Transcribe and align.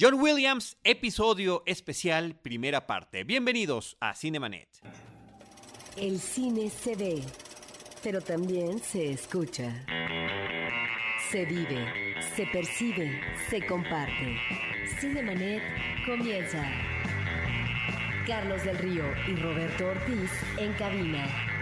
John 0.00 0.14
Williams, 0.20 0.76
episodio 0.84 1.64
especial, 1.66 2.36
primera 2.40 2.86
parte. 2.86 3.24
Bienvenidos 3.24 3.96
a 3.98 4.14
Cinemanet. 4.14 4.68
El 5.96 6.20
cine 6.20 6.70
se 6.70 6.94
ve, 6.94 7.20
pero 8.04 8.20
también 8.20 8.78
se 8.78 9.10
escucha. 9.10 9.84
Se 11.32 11.44
vive, 11.46 12.14
se 12.36 12.46
percibe, 12.46 13.20
se 13.50 13.66
comparte. 13.66 14.36
Cinemanet 15.00 15.64
comienza. 16.06 16.64
Carlos 18.24 18.62
del 18.62 18.78
Río 18.78 19.04
y 19.26 19.34
Roberto 19.34 19.88
Ortiz 19.88 20.30
en 20.58 20.74
cabina 20.74 21.57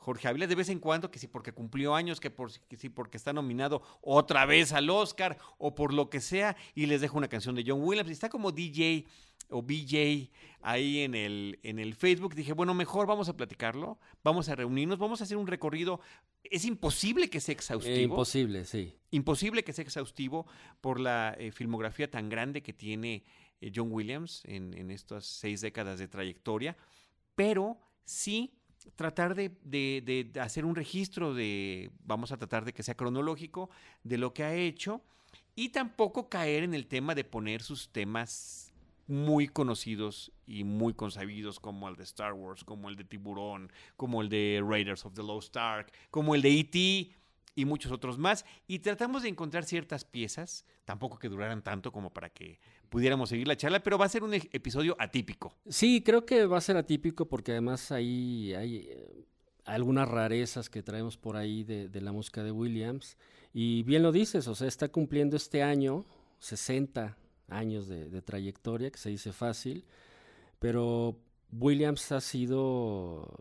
Jorge 0.00 0.28
Ávila 0.28 0.46
de 0.46 0.54
vez 0.54 0.70
en 0.70 0.78
cuando, 0.78 1.10
que 1.10 1.18
si 1.18 1.26
porque 1.26 1.52
cumplió 1.52 1.94
años, 1.94 2.20
que, 2.20 2.30
por, 2.30 2.50
si 2.50 2.88
porque 2.88 3.18
está 3.18 3.34
nominado 3.34 3.82
otra 4.00 4.46
vez 4.46 4.72
al 4.72 4.88
Oscar 4.88 5.36
o 5.58 5.74
por 5.74 5.92
lo 5.92 6.08
que 6.08 6.20
sea, 6.20 6.56
y 6.74 6.86
les 6.86 7.02
dejo 7.02 7.18
una 7.18 7.28
canción 7.28 7.54
de 7.54 7.64
John 7.66 7.82
Williams. 7.82 8.08
Y 8.08 8.14
está 8.14 8.30
como 8.30 8.50
DJ 8.50 9.04
o 9.50 9.60
BJ 9.60 10.30
ahí 10.62 11.00
en 11.00 11.14
el, 11.14 11.58
en 11.62 11.78
el 11.78 11.94
Facebook. 11.94 12.34
Dije, 12.34 12.54
bueno, 12.54 12.72
mejor 12.72 13.06
vamos 13.06 13.28
a 13.28 13.36
platicarlo, 13.36 13.98
vamos 14.24 14.48
a 14.48 14.54
reunirnos, 14.54 14.98
vamos 14.98 15.20
a 15.20 15.24
hacer 15.24 15.36
un 15.36 15.46
recorrido. 15.46 16.00
Es 16.44 16.64
imposible 16.64 17.28
que 17.28 17.40
sea 17.40 17.52
exhaustivo. 17.52 18.14
imposible, 18.14 18.64
sí. 18.64 18.96
Imposible 19.10 19.64
que 19.64 19.74
sea 19.74 19.84
exhaustivo 19.84 20.46
por 20.80 20.98
la 20.98 21.36
eh, 21.38 21.52
filmografía 21.52 22.10
tan 22.10 22.30
grande 22.30 22.62
que 22.62 22.72
tiene 22.72 23.24
eh, 23.60 23.70
John 23.74 23.92
Williams 23.92 24.42
en, 24.46 24.72
en 24.72 24.90
estas 24.90 25.26
seis 25.26 25.60
décadas 25.60 25.98
de 25.98 26.08
trayectoria, 26.08 26.74
pero 27.34 27.78
sí 28.04 28.59
tratar 28.96 29.34
de, 29.34 30.30
hacer 30.40 30.64
un 30.64 30.74
registro 30.74 31.34
de, 31.34 31.90
vamos 32.04 32.32
a 32.32 32.36
tratar 32.36 32.64
de 32.64 32.72
que 32.72 32.82
sea 32.82 32.94
cronológico, 32.94 33.70
de 34.04 34.18
lo 34.18 34.34
que 34.34 34.44
ha 34.44 34.54
hecho 34.54 35.02
y 35.54 35.70
tampoco 35.70 36.28
caer 36.28 36.62
en 36.62 36.74
el 36.74 36.86
tema 36.86 37.14
de 37.14 37.24
poner 37.24 37.62
sus 37.62 37.90
temas 37.90 38.72
muy 39.06 39.48
conocidos 39.48 40.32
y 40.46 40.64
muy 40.64 40.94
consabidos 40.94 41.58
como 41.58 41.88
el 41.88 41.96
de 41.96 42.04
Star 42.04 42.32
Wars, 42.32 42.62
como 42.64 42.88
el 42.88 42.96
de 42.96 43.04
Tiburón, 43.04 43.72
como 43.96 44.22
el 44.22 44.28
de 44.28 44.62
Raiders 44.64 45.04
of 45.04 45.14
the 45.14 45.22
Lost 45.22 45.56
Ark, 45.56 45.92
como 46.10 46.34
el 46.34 46.42
de 46.42 46.60
E.T., 46.60 47.10
y 47.54 47.64
muchos 47.64 47.92
otros 47.92 48.18
más. 48.18 48.44
Y 48.66 48.80
tratamos 48.80 49.22
de 49.22 49.28
encontrar 49.28 49.64
ciertas 49.64 50.04
piezas, 50.04 50.64
tampoco 50.84 51.18
que 51.18 51.28
duraran 51.28 51.62
tanto 51.62 51.92
como 51.92 52.10
para 52.10 52.30
que 52.30 52.58
pudiéramos 52.88 53.28
seguir 53.28 53.48
la 53.48 53.56
charla, 53.56 53.82
pero 53.82 53.98
va 53.98 54.06
a 54.06 54.08
ser 54.08 54.22
un 54.22 54.34
episodio 54.34 54.96
atípico. 54.98 55.54
Sí, 55.68 56.02
creo 56.02 56.24
que 56.26 56.46
va 56.46 56.58
a 56.58 56.60
ser 56.60 56.76
atípico 56.76 57.26
porque 57.28 57.52
además 57.52 57.92
ahí 57.92 58.52
hay 58.54 58.88
eh, 58.88 59.24
algunas 59.64 60.08
rarezas 60.08 60.68
que 60.68 60.82
traemos 60.82 61.16
por 61.16 61.36
ahí 61.36 61.64
de, 61.64 62.00
la 62.00 62.12
música 62.12 62.42
de 62.42 62.50
Williams. 62.50 63.16
Y 63.52 63.82
bien 63.82 64.02
lo 64.02 64.12
dices, 64.12 64.46
o 64.48 64.54
sea, 64.54 64.68
está 64.68 64.88
cumpliendo 64.88 65.36
este 65.36 65.62
año 65.62 66.04
60 66.38 67.16
años 67.48 67.88
de 67.88 68.22
trayectoria, 68.22 68.90
que 68.90 68.98
se 68.98 69.10
dice 69.10 69.32
fácil, 69.32 69.84
pero 70.60 71.18
Williams 71.52 72.12
ha 72.12 72.20
sido, 72.20 73.38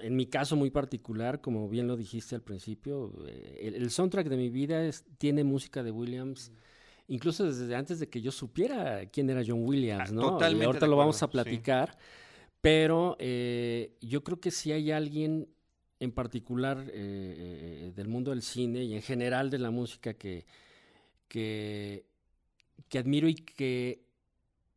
en 0.00 0.16
mi 0.16 0.26
caso 0.26 0.56
muy 0.56 0.70
particular, 0.70 1.40
como 1.40 1.68
bien 1.68 1.86
lo 1.86 1.96
dijiste 1.96 2.34
al 2.34 2.42
principio, 2.42 3.12
eh, 3.26 3.72
el, 3.74 3.90
soundtrack 3.90 4.28
de 4.28 4.36
mi 4.36 4.48
vida 4.48 4.84
es, 4.84 5.04
tiene 5.18 5.44
música 5.44 5.82
de 5.82 5.90
Williams, 5.90 6.52
incluso 7.08 7.44
desde 7.44 7.74
antes 7.74 7.98
de 7.98 8.08
que 8.08 8.20
yo 8.20 8.30
supiera 8.30 9.06
quién 9.06 9.28
era 9.30 9.42
John 9.46 9.64
Williams, 9.64 10.12
¿no? 10.12 10.22
Totalmente. 10.22 10.66
ahorita 10.66 10.86
lo 10.86 10.96
vamos 10.96 11.22
a 11.22 11.30
platicar, 11.30 11.98
pero 12.60 13.16
eh, 13.18 13.96
yo 14.00 14.22
creo 14.22 14.40
que 14.40 14.50
si 14.50 14.72
hay 14.72 14.92
alguien 14.92 15.48
en 16.00 16.12
particular 16.12 16.84
eh, 16.92 17.92
del 17.94 18.08
mundo 18.08 18.30
del 18.30 18.42
cine 18.42 18.84
y 18.84 18.94
en 18.94 19.02
general 19.02 19.50
de 19.50 19.58
la 19.58 19.72
música 19.72 20.14
que, 20.14 20.46
que, 21.26 22.04
que 22.88 22.98
admiro 22.98 23.28
y 23.28 23.34
que 23.34 24.07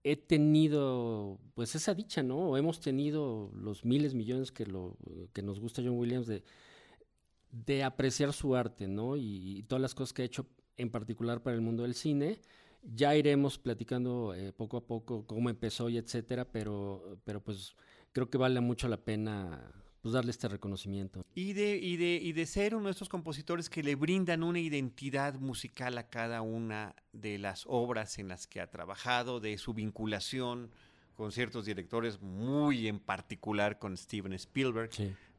he 0.03 0.15
tenido 0.15 1.39
pues 1.53 1.75
esa 1.75 1.93
dicha, 1.93 2.23
¿no? 2.23 2.57
Hemos 2.57 2.79
tenido 2.79 3.51
los 3.53 3.85
miles, 3.85 4.13
millones 4.13 4.51
que, 4.51 4.65
lo, 4.65 4.97
que 5.33 5.41
nos 5.41 5.59
gusta 5.59 5.81
John 5.83 5.97
Williams 5.97 6.27
de, 6.27 7.83
apreciar 7.83 8.33
su 8.33 8.55
arte, 8.55 8.87
¿no? 8.87 9.15
Y, 9.17 9.63
todas 9.67 9.81
las 9.81 9.95
cosas 9.95 10.13
que 10.13 10.23
ha 10.23 10.25
hecho 10.25 10.47
en 10.77 10.89
particular 10.89 11.43
para 11.43 11.55
el 11.55 11.61
mundo 11.61 11.83
del 11.83 11.93
cine. 11.93 12.39
Ya 12.83 13.15
iremos 13.15 13.59
platicando 13.59 14.33
eh, 14.33 14.53
poco 14.53 14.77
a 14.77 14.87
poco 14.87 15.27
cómo 15.27 15.51
empezó 15.51 15.87
y 15.89 15.97
etcétera, 15.97 16.51
pero, 16.51 17.19
pero 17.23 17.43
pues 17.43 17.75
creo 18.11 18.29
que 18.29 18.39
vale 18.39 18.59
mucho 18.59 18.87
la 18.87 18.97
pena 18.97 19.71
pues 20.01 20.13
darle 20.13 20.31
este 20.31 20.47
reconocimiento. 20.47 21.23
Y 21.35 21.53
de, 21.53 21.77
y, 21.77 21.97
de, 21.97 22.19
y 22.21 22.33
de 22.33 22.45
ser 22.45 22.75
uno 22.75 22.85
de 22.85 22.91
estos 22.91 23.09
compositores 23.09 23.69
que 23.69 23.83
le 23.83 23.95
brindan 23.95 24.43
una 24.43 24.59
identidad 24.59 25.35
musical 25.35 25.97
a 25.97 26.09
cada 26.09 26.41
una 26.41 26.95
de 27.13 27.37
las 27.37 27.65
obras 27.67 28.17
en 28.17 28.27
las 28.27 28.47
que 28.47 28.61
ha 28.61 28.69
trabajado, 28.69 29.39
de 29.39 29.57
su 29.57 29.73
vinculación 29.73 30.71
con 31.15 31.31
ciertos 31.31 31.65
directores, 31.65 32.19
muy 32.19 32.87
en 32.87 32.99
particular 32.99 33.77
con 33.77 33.95
Steven 33.95 34.33
Spielberg, 34.33 34.89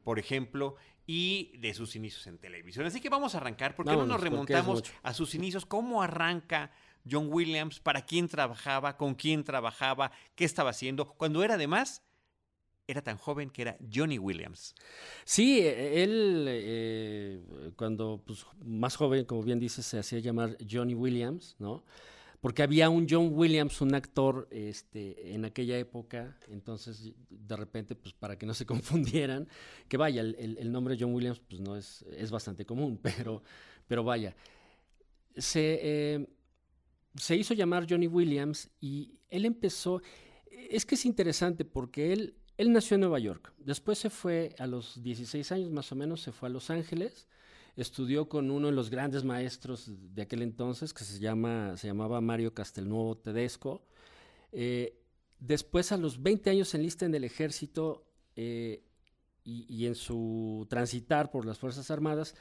por 0.05 0.17
ejemplo, 0.17 0.75
y 1.05 1.51
de 1.57 1.73
sus 1.73 1.97
inicios 1.97 2.25
en 2.27 2.37
televisión. 2.37 2.85
Así 2.85 3.01
que 3.01 3.09
vamos 3.09 3.35
a 3.35 3.39
arrancar, 3.39 3.75
porque 3.75 3.91
no 3.91 4.05
nos 4.05 4.21
remontamos 4.21 4.83
a 5.01 5.13
sus 5.13 5.35
inicios? 5.35 5.65
¿Cómo 5.65 6.01
arranca 6.01 6.71
John 7.09 7.27
Williams? 7.29 7.81
¿Para 7.81 8.05
quién 8.05 8.29
trabajaba? 8.29 8.95
¿Con 8.95 9.15
quién 9.15 9.43
trabajaba? 9.43 10.11
¿Qué 10.35 10.45
estaba 10.45 10.69
haciendo? 10.69 11.09
Cuando 11.09 11.43
era 11.43 11.55
además 11.55 12.01
era 12.87 13.01
tan 13.01 13.17
joven 13.17 13.49
que 13.49 13.61
era 13.61 13.77
Johnny 13.93 14.19
Williams. 14.19 14.75
Sí, 15.25 15.59
e, 15.59 16.03
él 16.03 16.45
eh, 16.47 17.41
cuando 17.75 18.21
pues, 18.25 18.45
más 18.63 18.95
joven, 18.95 19.25
como 19.25 19.43
bien 19.43 19.59
dices, 19.59 19.85
se 19.85 19.99
hacía 19.99 20.19
llamar 20.19 20.57
Johnny 20.69 20.93
Williams, 20.93 21.55
¿no? 21.59 21.83
Porque 22.41 22.61
había 22.61 22.89
un 22.89 23.07
John 23.09 23.29
Williams, 23.31 23.79
un 23.79 23.95
actor 23.95 24.49
este, 24.51 25.33
en 25.33 25.45
aquella 25.45 25.77
época, 25.77 26.37
entonces 26.49 27.13
de 27.29 27.55
repente, 27.55 27.95
pues 27.95 28.13
para 28.13 28.37
que 28.37 28.45
no 28.45 28.53
se 28.53 28.65
confundieran, 28.65 29.47
que 29.87 29.95
vaya, 29.95 30.21
el, 30.21 30.71
nombre 30.71 30.97
John 30.99 31.13
Williams 31.13 31.39
pues 31.39 31.61
no 31.61 31.77
es, 31.77 32.03
es 32.17 32.31
bastante 32.31 32.65
común, 32.65 32.99
pero, 33.01 33.43
pero 33.87 34.03
vaya, 34.03 34.35
se, 35.37 35.79
eh, 35.81 36.27
se 37.15 37.37
hizo 37.37 37.53
llamar 37.53 37.87
Johnny 37.89 38.07
Williams 38.07 38.69
y 38.81 39.19
él 39.29 39.45
empezó, 39.45 40.01
es 40.51 40.85
que 40.85 40.95
es 40.95 41.05
interesante 41.05 41.63
porque 41.63 42.11
él 42.11 42.35
él 42.57 42.71
nació 42.71 42.95
en 42.95 43.01
Nueva 43.01 43.19
York, 43.19 43.53
después 43.57 43.97
se 43.97 44.09
fue 44.09 44.55
a 44.59 44.67
los 44.67 45.01
16 45.01 45.51
años 45.51 45.71
más 45.71 45.91
o 45.91 45.95
menos, 45.95 46.21
se 46.21 46.31
fue 46.31 46.49
a 46.49 46.51
Los 46.51 46.69
Ángeles, 46.69 47.27
estudió 47.75 48.29
con 48.29 48.51
uno 48.51 48.67
de 48.67 48.73
los 48.73 48.89
grandes 48.89 49.23
maestros 49.23 49.89
de 49.89 50.21
aquel 50.21 50.41
entonces, 50.41 50.93
que 50.93 51.03
se, 51.03 51.19
llama, 51.19 51.75
se 51.77 51.87
llamaba 51.87 52.21
Mario 52.21 52.53
Castelnuovo 52.53 53.17
Tedesco. 53.17 53.83
Eh, 54.51 54.99
Después, 55.45 55.91
a 55.91 55.97
los 55.97 56.23
20 56.23 56.49
años 56.51 56.73
enlista 56.73 57.05
en 57.05 57.13
el 57.15 57.25
ejército 57.25 58.07
eh, 58.37 58.81
y, 59.43 59.65
y 59.67 59.87
en 59.87 59.95
su 59.95 60.65
transitar 60.69 61.31
por 61.31 61.45
las 61.45 61.59
Fuerzas 61.59 61.91
Armadas, 61.91 62.33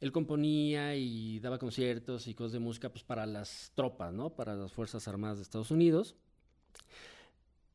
él 0.00 0.10
componía 0.10 0.96
y 0.96 1.38
daba 1.38 1.60
conciertos 1.60 2.26
y 2.26 2.34
cosas 2.34 2.54
de 2.54 2.58
música 2.58 2.88
pues, 2.88 3.04
para 3.04 3.26
las 3.26 3.70
tropas, 3.76 4.12
¿no? 4.12 4.30
Para 4.34 4.56
las 4.56 4.72
Fuerzas 4.72 5.06
Armadas 5.06 5.38
de 5.38 5.44
Estados 5.44 5.70
Unidos. 5.70 6.16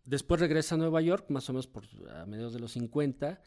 Después 0.05 0.39
regresa 0.39 0.75
a 0.75 0.77
Nueva 0.77 1.01
York, 1.01 1.25
más 1.29 1.49
o 1.49 1.53
menos 1.53 1.67
por, 1.67 1.85
a 2.11 2.25
mediados 2.25 2.53
de 2.53 2.59
los 2.59 2.71
50. 2.73 3.41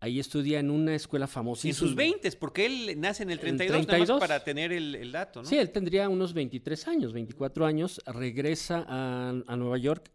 Ahí 0.00 0.20
estudia 0.20 0.60
en 0.60 0.70
una 0.70 0.94
escuela 0.94 1.26
famosísima. 1.26 1.70
En 1.70 1.74
sus 1.74 1.94
20, 1.94 2.32
porque 2.32 2.66
él 2.66 3.00
nace 3.00 3.22
en 3.22 3.30
el 3.30 3.38
En 3.38 3.56
32, 3.56 3.70
nada 3.70 3.86
32. 3.86 4.20
más 4.20 4.28
para 4.28 4.44
tener 4.44 4.72
el, 4.72 4.94
el 4.94 5.12
dato, 5.12 5.42
¿no? 5.42 5.48
Sí, 5.48 5.56
él 5.56 5.70
tendría 5.70 6.08
unos 6.08 6.34
23 6.34 6.88
años, 6.88 7.12
24 7.12 7.64
años. 7.64 8.02
Regresa 8.04 8.84
a, 8.86 9.30
a 9.46 9.56
Nueva 9.56 9.78
York 9.78 10.10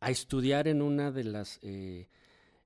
a 0.00 0.10
estudiar 0.10 0.68
en 0.68 0.82
una 0.82 1.10
de 1.10 1.24
las 1.24 1.58
eh, 1.62 2.08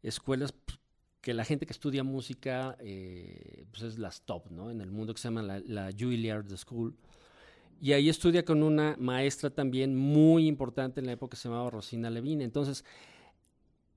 escuelas 0.03 0.53
pues, 0.53 0.79
que 1.21 1.35
la 1.35 1.45
gente 1.45 1.65
que 1.67 1.73
estudia 1.73 2.05
música 2.05 2.77
eh, 2.81 3.65
pues 3.71 3.83
es 3.83 3.99
las 3.99 4.23
top, 4.23 4.51
¿no? 4.51 4.71
En 4.71 4.81
el 4.81 4.91
mundo 4.91 5.15
que 5.15 5.21
se 5.21 5.29
llama 5.29 5.43
la, 5.43 5.61
la 5.61 5.91
Juilliard 5.97 6.57
School. 6.57 6.97
Y 7.85 7.93
ahí 7.93 8.09
estudia 8.09 8.47
con 8.47 8.63
una 8.63 8.97
maestra 8.99 9.51
también 9.51 9.95
muy 9.95 10.47
importante 10.47 11.01
en 11.01 11.07
la 11.07 11.13
época 11.13 11.33
que 11.33 11.37
se 11.37 11.51
llamaba 11.51 11.69
Rosina 11.69 12.09
Levine. 12.09 12.43
Entonces, 12.43 12.83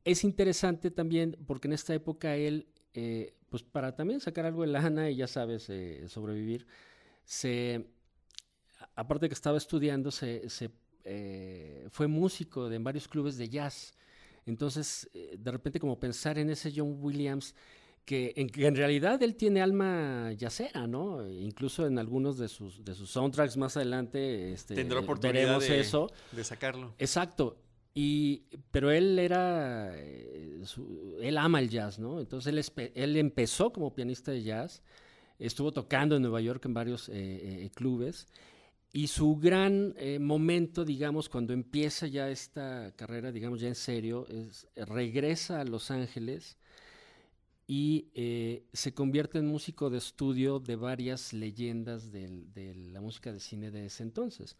es 0.03 0.25
interesante 0.25 0.91
también 0.91 1.37
porque 1.47 1.69
en 1.69 1.73
esta 1.73 1.93
época 1.93 2.35
él, 2.35 2.67
eh, 2.93 3.33
pues 3.47 3.63
para 3.63 3.95
también 3.95 4.19
sacar 4.19 4.45
algo 4.45 4.63
de 4.63 4.67
lana 4.67 5.09
y 5.09 5.15
ya 5.15 5.27
sabes, 5.27 5.69
eh, 5.69 6.03
sobrevivir, 6.09 6.67
se, 7.23 7.87
aparte 8.93 9.27
de 9.27 9.29
que 9.29 9.35
estaba 9.35 9.57
estudiando, 9.57 10.11
se, 10.11 10.49
eh, 11.05 11.87
fue 11.89 12.07
músico 12.07 12.67
de 12.67 12.75
en 12.75 12.83
varios 12.83 13.07
clubes 13.07 13.37
de 13.37 13.47
jazz. 13.47 13.93
Entonces, 14.45 15.09
de 15.13 15.49
repente 15.49 15.79
como 15.79 15.97
pensar 15.97 16.37
en 16.37 16.49
ese 16.49 16.73
John 16.75 16.97
Williams, 16.99 17.55
que 18.07 18.31
en, 18.37 18.47
que 18.49 18.65
en 18.65 18.75
realidad 18.77 19.21
él 19.21 19.35
tiene 19.35 19.61
alma 19.61 20.31
yacera, 20.31 20.87
¿no? 20.87 21.29
Incluso 21.29 21.85
en 21.85 21.99
algunos 21.99 22.37
de 22.37 22.47
sus, 22.47 22.81
de 22.85 22.95
sus 22.95 23.09
soundtracks 23.11 23.57
más 23.57 23.75
adelante 23.75 24.53
este, 24.53 24.75
Tendrá 24.75 25.01
oportunidad 25.01 25.41
veremos 25.41 25.67
de, 25.67 25.79
eso. 25.81 26.09
de 26.31 26.43
sacarlo. 26.45 26.93
Exacto. 26.99 27.57
Y, 27.93 28.43
pero 28.71 28.91
él 28.91 29.19
era, 29.19 29.91
eh, 29.97 30.61
su- 30.63 31.17
él 31.21 31.37
ama 31.37 31.59
el 31.59 31.67
jazz, 31.69 31.99
¿no? 31.99 32.21
Entonces 32.21 32.47
él, 32.53 32.59
espe- 32.59 32.93
él 32.95 33.17
empezó 33.17 33.73
como 33.73 33.93
pianista 33.93 34.31
de 34.31 34.41
jazz, 34.41 34.83
estuvo 35.37 35.73
tocando 35.73 36.15
en 36.15 36.21
Nueva 36.21 36.39
York 36.39 36.63
en 36.65 36.73
varios 36.73 37.09
eh, 37.09 37.13
eh, 37.65 37.69
clubes 37.75 38.25
y 38.93 39.07
su 39.07 39.35
gran 39.35 39.95
momento, 40.21 40.85
digamos, 40.85 41.27
cuando 41.27 41.51
empieza 41.51 42.07
ya 42.07 42.29
esta 42.29 42.93
carrera, 42.95 43.33
digamos, 43.33 43.59
ya 43.59 43.67
en 43.67 43.75
serio, 43.75 44.25
es 44.29 44.65
regresa 44.77 45.59
a 45.59 45.65
Los 45.65 45.91
Ángeles 45.91 46.57
y 47.67 48.07
eh, 48.15 48.63
se 48.71 48.93
convierte 48.93 49.39
en 49.39 49.45
músico 49.45 49.89
de 49.89 49.97
estudio 49.97 50.59
de 50.59 50.77
varias 50.77 51.33
leyendas 51.33 52.11
de 52.11 52.73
la 52.93 53.01
música 53.01 53.33
de 53.33 53.41
cine 53.41 53.71
de 53.71 53.87
ese 53.87 54.03
entonces, 54.03 54.55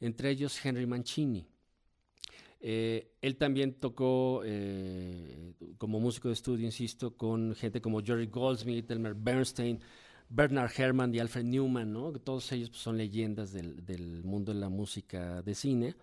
entre 0.00 0.30
ellos 0.30 0.64
Henry 0.64 0.86
Mancini. 0.86 1.44
Eh, 2.60 3.12
él 3.22 3.36
también 3.36 3.74
tocó 3.74 4.42
eh, 4.44 5.54
como 5.78 6.00
músico 6.00 6.28
de 6.28 6.34
estudio, 6.34 6.66
insisto, 6.66 7.16
con 7.16 7.54
gente 7.54 7.80
como 7.80 8.02
Jerry 8.02 8.26
Goldsmith, 8.26 8.90
Elmer 8.90 9.14
Bernstein, 9.14 9.80
Bernard 10.28 10.70
Herrmann 10.76 11.14
y 11.14 11.20
Alfred 11.20 11.44
Newman, 11.44 11.92
¿no? 11.92 12.12
Todos 12.12 12.50
ellos 12.52 12.70
pues, 12.70 12.82
son 12.82 12.98
leyendas 12.98 13.52
del 13.52 14.22
mundo 14.24 14.52
de 14.52 14.60
la 14.60 14.68
música 14.68 15.42
de 15.42 15.54
cine. 15.54 15.94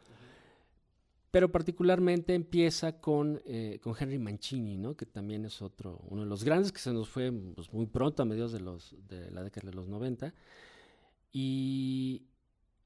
Pero 1.35 1.51
particularmente 1.51 2.33
empieza 2.33 3.01
con, 3.01 3.41
eh, 3.43 3.77
con 3.83 3.93
Henry 3.99 4.17
Mancini, 4.17 4.77
¿no? 4.77 4.95
Que 4.95 5.05
también 5.05 5.43
es 5.43 5.61
otro, 5.61 5.99
uno 6.07 6.21
de 6.21 6.29
los 6.29 6.45
grandes 6.45 6.71
que 6.71 6.79
se 6.79 6.93
nos 6.93 7.09
fue 7.09 7.29
pues, 7.53 7.73
muy 7.73 7.87
pronto, 7.87 8.23
a 8.23 8.25
mediados 8.25 8.53
de, 8.53 8.61
los, 8.61 8.95
de 9.09 9.29
la 9.31 9.43
década 9.43 9.69
de 9.69 9.75
los 9.75 9.89
90. 9.89 10.33
Y 11.33 12.23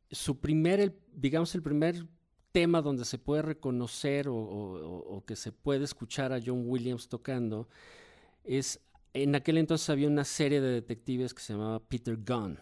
su 0.10 0.40
primer, 0.40 0.80
el- 0.80 1.00
digamos, 1.14 1.54
el 1.54 1.62
primer 1.62 2.08
tema 2.52 2.82
donde 2.82 3.06
se 3.06 3.20
puede 3.20 3.44
reconocer 3.44 4.28
o, 4.28 4.36
o- 4.36 4.98
o- 5.18 5.26
que 5.26 5.36
se 5.36 5.52
puede 5.52 5.84
escuchar 5.84 6.34
a 6.34 6.40
John 6.44 6.64
Williams 6.66 7.08
tocando 7.08 7.70
es, 8.44 8.80
en 9.14 9.36
aquel 9.36 9.60
entonces 9.60 9.88
había 9.92 10.08
una 10.08 10.26
serie 10.26 10.60
de 10.60 10.72
detectives 10.72 11.36
que 11.36 11.44
se 11.44 11.54
llamaba 11.54 11.80
Peter 11.88 12.18
Gunn. 12.18 12.58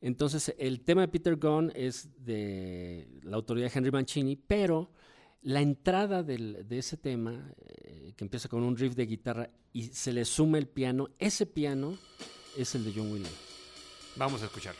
Entonces, 0.00 0.54
el 0.58 0.80
tema 0.80 1.02
de 1.02 1.08
Peter 1.08 1.36
Gunn 1.36 1.72
es 1.74 2.08
de 2.24 3.06
la 3.22 3.36
autoría 3.36 3.64
de 3.64 3.72
Henry 3.74 3.90
Mancini, 3.90 4.36
pero 4.36 4.90
la 5.42 5.60
entrada 5.60 6.22
del- 6.22 6.66
de 6.68 6.78
ese 6.78 6.96
tema, 6.96 7.52
eh, 7.58 8.12
que 8.16 8.24
empieza 8.24 8.48
con 8.48 8.62
un 8.62 8.76
riff 8.76 8.94
de 8.94 9.06
guitarra 9.06 9.50
y 9.72 9.84
se 9.88 10.12
le 10.12 10.24
suma 10.24 10.58
el 10.58 10.66
piano, 10.68 11.08
ese 11.18 11.46
piano 11.46 11.98
es 12.56 12.74
el 12.74 12.84
de 12.84 12.92
John 12.94 13.12
Williams. 13.12 13.34
Vamos 14.16 14.42
a 14.42 14.46
escuchar. 14.46 14.74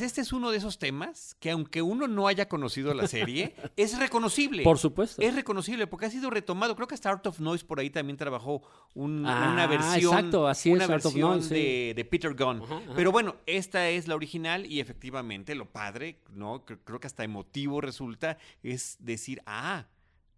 Pues 0.00 0.06
este 0.12 0.22
es 0.22 0.32
uno 0.32 0.50
de 0.50 0.56
esos 0.56 0.78
temas 0.78 1.36
que 1.40 1.50
aunque 1.50 1.82
uno 1.82 2.08
no 2.08 2.26
haya 2.26 2.48
conocido 2.48 2.94
la 2.94 3.06
serie, 3.06 3.54
es 3.76 3.98
reconocible. 3.98 4.62
Por 4.62 4.78
supuesto. 4.78 5.20
Es 5.20 5.34
reconocible 5.34 5.86
porque 5.86 6.06
ha 6.06 6.10
sido 6.10 6.30
retomado. 6.30 6.74
Creo 6.74 6.88
que 6.88 6.94
hasta 6.94 7.10
Art 7.10 7.26
of 7.26 7.38
Noise 7.38 7.66
por 7.66 7.80
ahí 7.80 7.90
también 7.90 8.16
trabajó 8.16 8.62
un- 8.94 9.26
Ah, 9.26 9.50
una 9.52 9.66
versión, 9.66 10.14
exacto, 10.14 10.48
así 10.48 10.70
una 10.70 10.84
es, 10.84 10.90
Art 10.90 11.04
of 11.04 11.14
Noise, 11.14 11.48
sí. 11.48 11.92
de, 11.94 12.04
Peter 12.10 12.34
Gunn. 12.34 12.62
Ajá, 12.62 12.76
ajá. 12.78 12.92
Pero 12.96 13.12
bueno, 13.12 13.36
esta 13.44 13.90
es 13.90 14.08
la 14.08 14.14
original 14.14 14.64
y 14.64 14.80
efectivamente 14.80 15.54
lo 15.54 15.66
padre, 15.70 16.20
¿no? 16.30 16.64
Cre- 16.64 16.78
Creo 16.82 16.98
que 16.98 17.06
hasta 17.06 17.22
emotivo 17.22 17.82
resulta 17.82 18.38
es 18.62 18.96
decir, 19.00 19.42
ah, 19.44 19.86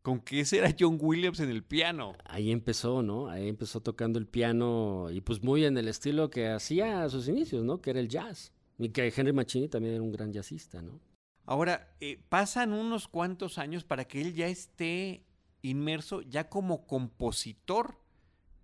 con 0.02 0.18
que 0.18 0.40
ese 0.40 0.58
era 0.58 0.74
John 0.76 0.98
Williams 1.00 1.38
en 1.38 1.50
el 1.50 1.62
piano. 1.62 2.16
Ahí 2.24 2.50
empezó, 2.50 3.02
¿no? 3.02 3.28
Ahí 3.28 3.48
empezó 3.48 3.80
tocando 3.80 4.18
el 4.18 4.26
piano 4.26 5.06
y 5.12 5.20
pues 5.20 5.40
muy 5.44 5.64
en 5.64 5.78
el 5.78 5.86
estilo 5.86 6.30
que 6.30 6.48
hacía 6.48 7.04
a 7.04 7.08
sus 7.08 7.28
inicios, 7.28 7.62
¿no? 7.62 7.80
Que 7.80 7.90
era 7.90 8.00
el 8.00 8.08
jazz. 8.08 8.52
Y 8.78 8.90
que 8.90 9.12
Henry 9.14 9.32
Mancini 9.32 9.68
también 9.68 9.94
era 9.94 10.02
un 10.02 10.12
gran 10.12 10.32
jazzista, 10.32 10.82
¿no? 10.82 11.00
Ahora, 11.44 11.94
eh, 12.00 12.20
pasan 12.28 12.72
unos 12.72 13.08
cuantos 13.08 13.58
años 13.58 13.84
para 13.84 14.06
que 14.06 14.20
él 14.20 14.34
ya 14.34 14.46
esté 14.46 15.24
inmerso 15.60 16.22
ya 16.22 16.48
como 16.48 16.86
compositor 16.86 17.98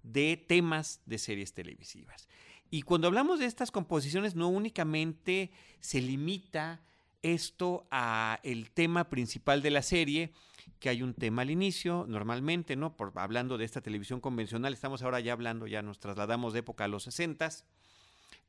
de 0.02 0.36
temas 0.36 1.02
de 1.06 1.18
series 1.18 1.52
televisivas. 1.52 2.28
Y 2.70 2.82
cuando 2.82 3.08
hablamos 3.08 3.40
de 3.40 3.46
estas 3.46 3.70
composiciones, 3.70 4.34
no 4.34 4.48
únicamente 4.48 5.50
se 5.80 6.00
limita 6.00 6.82
esto 7.22 7.88
a 7.90 8.38
el 8.44 8.70
tema 8.70 9.08
principal 9.08 9.62
de 9.62 9.70
la 9.70 9.82
serie, 9.82 10.32
que 10.78 10.88
hay 10.88 11.02
un 11.02 11.14
tema 11.14 11.42
al 11.42 11.50
inicio, 11.50 12.06
normalmente, 12.08 12.76
¿no? 12.76 12.96
Por, 12.96 13.12
hablando 13.16 13.58
de 13.58 13.64
esta 13.64 13.80
televisión 13.80 14.20
convencional, 14.20 14.72
estamos 14.72 15.02
ahora 15.02 15.18
ya 15.18 15.32
hablando, 15.32 15.66
ya 15.66 15.82
nos 15.82 15.98
trasladamos 15.98 16.52
de 16.52 16.60
época 16.60 16.84
a 16.84 16.88
los 16.88 17.04
60 17.04 17.48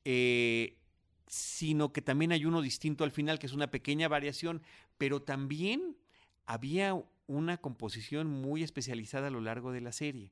eh, 0.05 0.78
sino 1.29 1.93
que 1.93 2.01
también 2.01 2.31
hay 2.31 2.43
uno 2.45 2.59
distinto 2.61 3.03
al 3.03 3.11
final, 3.11 3.37
que 3.37 3.45
es 3.45 3.53
una 3.53 3.69
pequeña 3.69 4.07
variación, 4.07 4.63
pero 4.97 5.21
también 5.21 5.95
había 6.47 6.99
una 7.27 7.57
composición 7.57 8.27
muy 8.27 8.63
especializada 8.63 9.27
a 9.27 9.29
lo 9.29 9.39
largo 9.39 9.71
de 9.71 9.79
la 9.79 9.91
serie. 9.91 10.31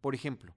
Por 0.00 0.14
ejemplo, 0.14 0.56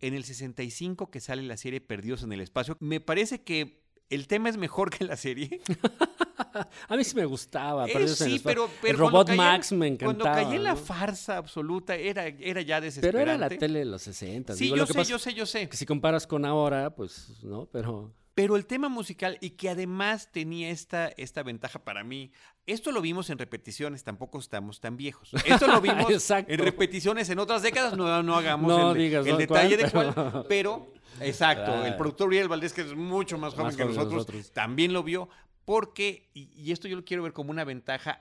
en 0.00 0.12
el 0.12 0.24
65 0.24 1.10
que 1.10 1.20
sale 1.20 1.42
la 1.42 1.56
serie 1.56 1.80
Perdidos 1.80 2.22
en 2.22 2.32
el 2.34 2.42
Espacio, 2.42 2.76
me 2.78 3.00
parece 3.00 3.40
que 3.40 3.80
el 4.10 4.28
tema 4.28 4.50
es 4.50 4.58
mejor 4.58 4.90
que 4.90 5.06
la 5.06 5.16
serie. 5.16 5.62
a 6.88 6.94
mí 6.94 7.02
sí 7.02 7.16
me 7.16 7.24
gustaba. 7.24 7.86
Eh, 7.86 8.08
sí, 8.08 8.38
pero, 8.44 8.68
el 8.82 8.98
robot 8.98 9.30
Max 9.34 9.72
me 9.72 9.86
encantaba. 9.86 10.34
Cuando 10.34 10.46
caí 10.46 10.56
en 10.56 10.64
la 10.64 10.76
farsa 10.76 11.38
absoluta, 11.38 11.96
era, 11.96 12.26
era 12.26 12.60
ya 12.60 12.82
desesperante. 12.82 13.18
Pero 13.18 13.30
era 13.30 13.38
la 13.38 13.48
tele 13.48 13.78
de 13.78 13.84
los 13.86 14.02
60. 14.02 14.56
Sí, 14.56 14.68
yo 14.68 14.84
sé, 14.84 15.04
yo 15.04 15.18
sé, 15.18 15.32
yo 15.32 15.46
sé. 15.46 15.70
Que 15.70 15.76
si 15.78 15.86
comparas 15.86 16.26
con 16.26 16.44
ahora, 16.44 16.94
pues, 16.94 17.42
¿no? 17.42 17.64
Pero... 17.72 18.12
Pero 18.34 18.56
el 18.56 18.66
tema 18.66 18.88
musical 18.88 19.36
y 19.40 19.50
que 19.50 19.68
además 19.68 20.30
tenía 20.32 20.70
esta, 20.70 21.08
esta 21.08 21.42
ventaja 21.42 21.78
para 21.84 22.02
mí, 22.02 22.32
esto 22.66 22.90
lo 22.90 23.02
vimos 23.02 23.28
en 23.28 23.38
repeticiones, 23.38 24.04
tampoco 24.04 24.38
estamos 24.38 24.80
tan 24.80 24.96
viejos. 24.96 25.32
Esto 25.44 25.66
lo 25.66 25.80
vimos 25.82 26.30
en 26.30 26.58
repeticiones 26.58 27.28
en 27.28 27.38
otras 27.38 27.62
décadas, 27.62 27.96
no, 27.96 28.22
no 28.22 28.36
hagamos 28.36 28.96
el, 28.96 29.36
detalle 29.36 29.76
de 29.76 29.90
cuál, 29.90 30.46
pero 30.48 30.92
exacto, 31.20 31.84
el 31.84 31.94
productor 31.96 32.28
Uriel 32.28 32.48
Valdés, 32.48 32.72
que 32.72 32.82
es 32.82 32.94
mucho 32.94 33.36
más 33.36 33.54
joven 33.54 33.76
que 33.76 33.84
nosotros, 33.84 34.52
también 34.52 34.92
lo 34.92 35.02
vio, 35.02 35.28
porque, 35.64 36.30
y, 36.32 36.72
esto 36.72 36.88
yo 36.88 36.96
lo 36.96 37.04
quiero 37.04 37.22
ver 37.22 37.32
como 37.32 37.50
una 37.50 37.64
ventaja 37.64 38.20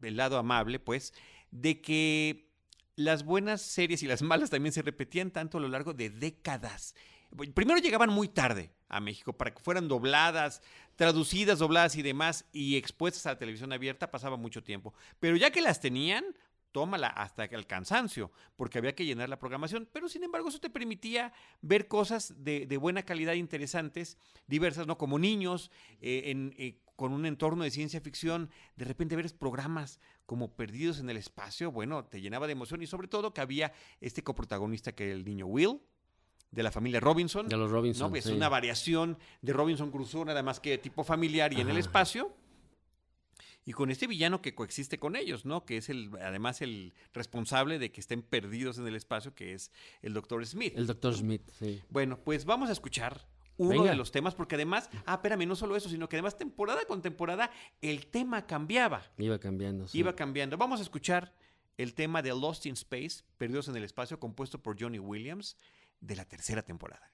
del 0.00 0.16
lado 0.16 0.36
amable, 0.36 0.78
pues, 0.78 1.14
de 1.50 1.80
que 1.80 2.52
las 2.96 3.24
buenas 3.24 3.62
series 3.62 4.02
y 4.02 4.06
las 4.06 4.22
malas 4.22 4.50
también 4.50 4.72
se 4.72 4.82
repetían 4.82 5.30
tanto 5.30 5.58
a 5.58 5.60
lo 5.60 5.68
largo 5.68 5.94
de 5.94 6.10
décadas. 6.10 6.94
Primero 7.54 7.78
llegaban 7.78 8.10
muy 8.10 8.28
tarde 8.28 8.70
a 8.88 9.00
México 9.00 9.32
para 9.32 9.52
que 9.54 9.62
fueran 9.62 9.88
dobladas, 9.88 10.62
traducidas, 10.96 11.58
dobladas 11.58 11.96
y 11.96 12.02
demás, 12.02 12.44
y 12.52 12.76
expuestas 12.76 13.26
a 13.26 13.30
la 13.30 13.38
televisión 13.38 13.72
abierta, 13.72 14.10
pasaba 14.10 14.36
mucho 14.36 14.62
tiempo. 14.62 14.94
Pero 15.18 15.36
ya 15.36 15.50
que 15.50 15.62
las 15.62 15.80
tenían, 15.80 16.24
tómala 16.72 17.08
hasta 17.08 17.44
el 17.44 17.66
cansancio, 17.66 18.32
porque 18.56 18.78
había 18.78 18.94
que 18.94 19.04
llenar 19.04 19.28
la 19.28 19.38
programación, 19.38 19.88
pero 19.92 20.08
sin 20.08 20.24
embargo 20.24 20.48
eso 20.48 20.58
te 20.58 20.70
permitía 20.70 21.32
ver 21.60 21.86
cosas 21.86 22.34
de, 22.44 22.66
buena 22.78 23.02
calidad 23.02 23.34
interesantes, 23.34 24.18
diversas, 24.46 24.86
¿no? 24.86 24.98
Como 24.98 25.18
niños, 25.18 25.70
eh, 26.00 26.52
eh, 26.58 26.78
con 26.96 27.12
un 27.12 27.26
entorno 27.26 27.64
de 27.64 27.70
ciencia 27.70 28.00
ficción, 28.00 28.50
de 28.76 28.84
repente 28.84 29.16
ver 29.16 29.30
programas 29.38 30.00
como 30.26 30.54
Perdidos 30.54 30.98
en 30.98 31.10
el 31.10 31.16
Espacio, 31.16 31.70
bueno, 31.70 32.04
te 32.04 32.20
llenaba 32.20 32.46
de 32.46 32.52
emoción 32.52 32.82
y 32.82 32.86
sobre 32.86 33.08
todo 33.08 33.34
que 33.34 33.40
había 33.40 33.72
este 34.00 34.22
coprotagonista 34.22 34.92
que 34.92 35.04
era 35.04 35.12
el 35.14 35.24
niño 35.24 35.46
Will, 35.46 35.80
de 36.52 36.62
la 36.62 36.70
familia 36.70 37.00
Robinson. 37.00 37.48
De 37.48 37.56
los 37.56 37.70
Robinson. 37.70 38.14
Es 38.14 38.26
una 38.26 38.48
variación 38.48 39.18
de 39.40 39.52
Robinson 39.52 39.90
Crusoe, 39.90 40.26
nada 40.26 40.42
más 40.42 40.60
que 40.60 40.78
tipo 40.78 41.02
familiar 41.02 41.52
y 41.52 41.60
en 41.60 41.68
el 41.68 41.78
espacio. 41.78 42.32
Y 43.64 43.72
con 43.72 43.90
este 43.90 44.08
villano 44.08 44.42
que 44.42 44.54
coexiste 44.54 44.98
con 44.98 45.14
ellos, 45.14 45.44
¿no? 45.44 45.64
Que 45.64 45.76
es 45.76 45.88
el, 45.88 46.10
además 46.20 46.62
el 46.62 46.94
responsable 47.14 47.78
de 47.78 47.92
que 47.92 48.00
estén 48.00 48.22
perdidos 48.22 48.76
en 48.78 48.88
el 48.88 48.96
espacio, 48.96 49.34
que 49.34 49.54
es 49.54 49.70
el 50.02 50.14
Doctor 50.14 50.44
Smith. 50.44 50.74
El 50.76 50.86
Doctor 50.86 51.14
Smith, 51.14 51.42
sí. 51.58 51.80
Bueno, 51.88 52.18
pues 52.18 52.44
vamos 52.44 52.70
a 52.70 52.72
escuchar 52.72 53.24
uno 53.56 53.84
de 53.84 53.94
los 53.94 54.10
temas, 54.10 54.34
porque 54.34 54.56
además, 54.56 54.90
ah, 55.06 55.14
espérame, 55.14 55.46
no 55.46 55.54
solo 55.54 55.76
eso, 55.76 55.88
sino 55.88 56.08
que 56.08 56.16
además 56.16 56.36
temporada 56.36 56.84
con 56.86 57.02
temporada 57.02 57.52
el 57.80 58.08
tema 58.08 58.46
cambiaba. 58.46 59.02
Iba 59.16 59.38
cambiando, 59.38 59.86
sí. 59.86 59.98
Iba 59.98 60.16
cambiando. 60.16 60.56
Vamos 60.56 60.80
a 60.80 60.82
escuchar 60.82 61.32
el 61.78 61.94
tema 61.94 62.20
de 62.20 62.30
Lost 62.30 62.66
in 62.66 62.72
Space, 62.72 63.22
Perdidos 63.38 63.68
en 63.68 63.76
el 63.76 63.84
Espacio, 63.84 64.18
compuesto 64.18 64.60
por 64.60 64.80
Johnny 64.80 64.98
Williams 64.98 65.56
de 66.02 66.16
la 66.16 66.24
tercera 66.26 66.62
temporada. 66.62 67.12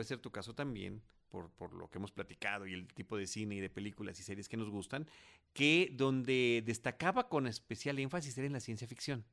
Debe 0.00 0.08
ser 0.08 0.18
tu 0.18 0.30
caso 0.30 0.54
también, 0.54 1.02
por, 1.28 1.50
por, 1.50 1.74
lo 1.74 1.88
que 1.90 1.98
hemos 1.98 2.10
platicado 2.10 2.66
y 2.66 2.72
el 2.72 2.88
tipo 2.88 3.16
de 3.16 3.26
cine 3.26 3.56
y 3.56 3.60
de 3.60 3.68
películas 3.68 4.18
y 4.18 4.22
series 4.22 4.48
que 4.48 4.56
nos 4.56 4.70
gustan, 4.70 5.06
que 5.52 5.90
donde 5.92 6.62
destacaba 6.64 7.28
con 7.28 7.46
especial 7.46 7.98
énfasis 7.98 8.36
era 8.38 8.46
en 8.46 8.54
la 8.54 8.60
ciencia 8.60 8.88
ficción. 8.88 9.24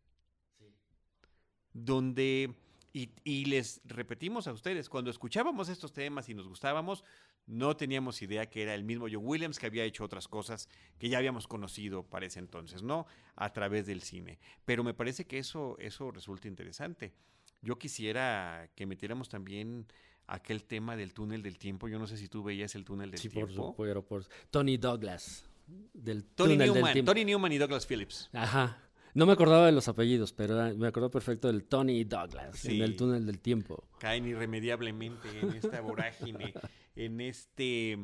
Donde, 1.73 2.53
y, 2.91 3.11
y, 3.23 3.45
les 3.45 3.81
repetimos 3.85 4.47
a 4.47 4.53
ustedes, 4.53 4.89
cuando 4.89 5.09
escuchábamos 5.09 5.69
estos 5.69 5.93
temas 5.93 6.27
y 6.27 6.33
nos 6.33 6.47
gustábamos, 6.47 7.03
no 7.45 7.77
teníamos 7.77 8.21
idea 8.21 8.49
que 8.49 8.61
era 8.61 8.75
el 8.75 8.83
mismo 8.83 9.07
John 9.09 9.25
Williams 9.25 9.57
que 9.57 9.67
había 9.67 9.85
hecho 9.85 10.03
otras 10.03 10.27
cosas 10.27 10.67
que 10.99 11.07
ya 11.07 11.17
habíamos 11.17 11.47
conocido 11.47 12.03
para 12.03 12.25
ese 12.25 12.39
entonces, 12.39 12.83
¿no? 12.83 13.07
A 13.35 13.53
través 13.53 13.85
del 13.85 14.01
cine. 14.01 14.37
Pero 14.65 14.83
me 14.83 14.93
parece 14.93 15.25
que 15.25 15.39
eso, 15.39 15.77
eso 15.79 16.11
resulta 16.11 16.49
interesante. 16.49 17.13
Yo 17.61 17.79
quisiera 17.79 18.69
que 18.75 18.85
metiéramos 18.85 19.29
también 19.29 19.87
aquel 20.27 20.63
tema 20.63 20.95
del 20.95 21.13
túnel 21.13 21.41
del 21.41 21.57
tiempo. 21.57 21.87
Yo 21.87 21.97
no 21.97 22.07
sé 22.07 22.17
si 22.17 22.27
tú 22.27 22.43
veías 22.43 22.75
el 22.75 22.85
túnel 22.85 23.11
del 23.11 23.19
tiempo. 23.19 23.47
Sí, 23.47 23.55
por 23.55 23.93
supuesto. 23.95 24.29
Tony 24.51 24.77
Douglas. 24.77 25.49
Del 25.93 26.23
Tony, 26.23 26.55
Newman, 26.55 27.03
Tony 27.03 27.25
Newman 27.25 27.51
y 27.51 27.57
Douglas 27.57 27.85
Phillips. 27.85 28.29
Ajá. 28.31 28.81
No 29.13 29.25
me 29.25 29.33
acordaba 29.33 29.65
de 29.65 29.71
los 29.71 29.87
apellidos, 29.87 30.31
pero 30.31 30.75
me 30.77 30.87
acuerdo 30.87 31.09
perfecto 31.09 31.47
del 31.47 31.65
Tony 31.65 32.03
Douglas 32.03 32.63
en 32.65 32.81
el 32.81 32.95
túnel 32.95 33.25
del 33.25 33.39
tiempo. 33.39 33.83
Caen 33.99 34.27
irremediablemente 34.27 35.39
en 35.41 35.53
esta 35.53 35.81
vorágine, 35.81 36.53
en 36.95 37.19
este 37.19 37.97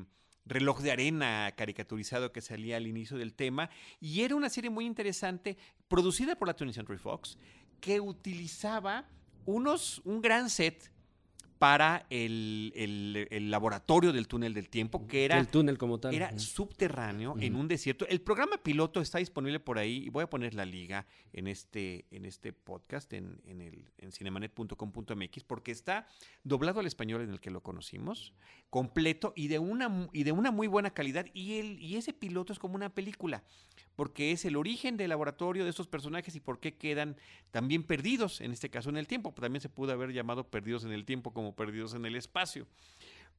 reloj 0.46 0.82
de 0.82 0.92
arena 0.92 1.54
caricaturizado 1.56 2.32
que 2.32 2.42
salía 2.42 2.78
al 2.78 2.88
inicio 2.88 3.18
del 3.18 3.34
tema. 3.34 3.70
Y 4.02 4.22
era 4.22 4.36
una 4.36 4.50
serie 4.50 4.70
muy 4.70 4.86
interesante, 4.86 5.58
producida 5.88 6.36
por 6.36 6.48
la 6.48 6.56
20th 6.56 6.74
Century 6.74 6.98
Fox, 6.98 7.38
que 7.80 8.00
utilizaba 8.00 9.08
unos, 9.46 10.02
un 10.06 10.22
gran 10.22 10.50
set 10.50 10.93
para 11.64 12.06
el, 12.10 12.74
el- 12.76 13.26
el 13.32 13.50
laboratorio 13.50 14.12
del 14.12 14.28
túnel 14.28 14.54
del 14.54 14.68
tiempo, 14.68 15.08
que 15.08 15.24
era, 15.24 15.40
el 15.40 15.48
túnel 15.48 15.78
como 15.78 15.98
tal. 15.98 16.14
era 16.14 16.38
subterráneo 16.38 17.36
en 17.40 17.56
un 17.56 17.70
desierto. 17.70 18.06
El 18.10 18.20
programa 18.20 18.58
piloto 18.58 19.00
está 19.00 19.20
disponible 19.20 19.62
por 19.62 19.78
ahí 19.78 20.04
y 20.06 20.10
voy 20.10 20.24
a 20.26 20.30
poner 20.30 20.56
la 20.56 20.66
liga 20.66 21.08
en 21.32 21.48
este, 21.48 22.04
en 22.12 22.26
este 22.26 22.52
podcast 22.52 23.14
en, 23.14 23.40
en, 23.46 23.62
el, 23.62 23.86
en 23.98 24.12
cinemanet.com.mx 24.12 25.44
porque 25.46 25.72
está 25.72 26.06
doblado 26.44 26.82
al 26.82 26.86
español 26.86 27.22
en 27.22 27.30
el 27.30 27.40
que 27.40 27.50
lo 27.50 27.62
conocimos, 27.64 28.34
completo 28.70 29.32
y 29.34 29.48
de 29.48 29.60
una, 29.60 30.10
y 30.12 30.24
de 30.24 30.34
una 30.34 30.52
muy 30.52 30.68
buena 30.68 30.90
calidad. 30.94 31.28
Y, 31.34 31.60
el, 31.60 31.82
y 31.82 31.96
ese 31.96 32.12
piloto 32.12 32.52
es 32.52 32.60
como 32.60 32.76
una 32.76 32.90
película 32.94 33.42
porque 33.96 34.32
es 34.32 34.46
el 34.46 34.56
origen 34.56 34.98
del 34.98 35.10
laboratorio 35.10 35.64
de 35.64 35.70
estos 35.70 35.88
personajes 35.88 36.36
y 36.36 36.40
por 36.40 36.60
qué 36.60 36.76
quedan 36.76 37.16
también 37.52 37.84
perdidos, 37.84 38.42
en 38.42 38.52
este 38.52 38.70
caso 38.70 38.90
en 38.90 38.98
el 38.98 39.08
tiempo. 39.08 39.34
También 39.34 39.62
se 39.62 39.70
pudo 39.70 39.92
haber 39.92 40.12
llamado 40.12 40.50
perdidos 40.50 40.84
en 40.84 40.92
el 40.92 41.06
tiempo 41.06 41.34
como 41.34 41.56
perdidos 41.56 41.94
en 41.94 42.06
el 42.06 42.16
espacio. 42.16 42.68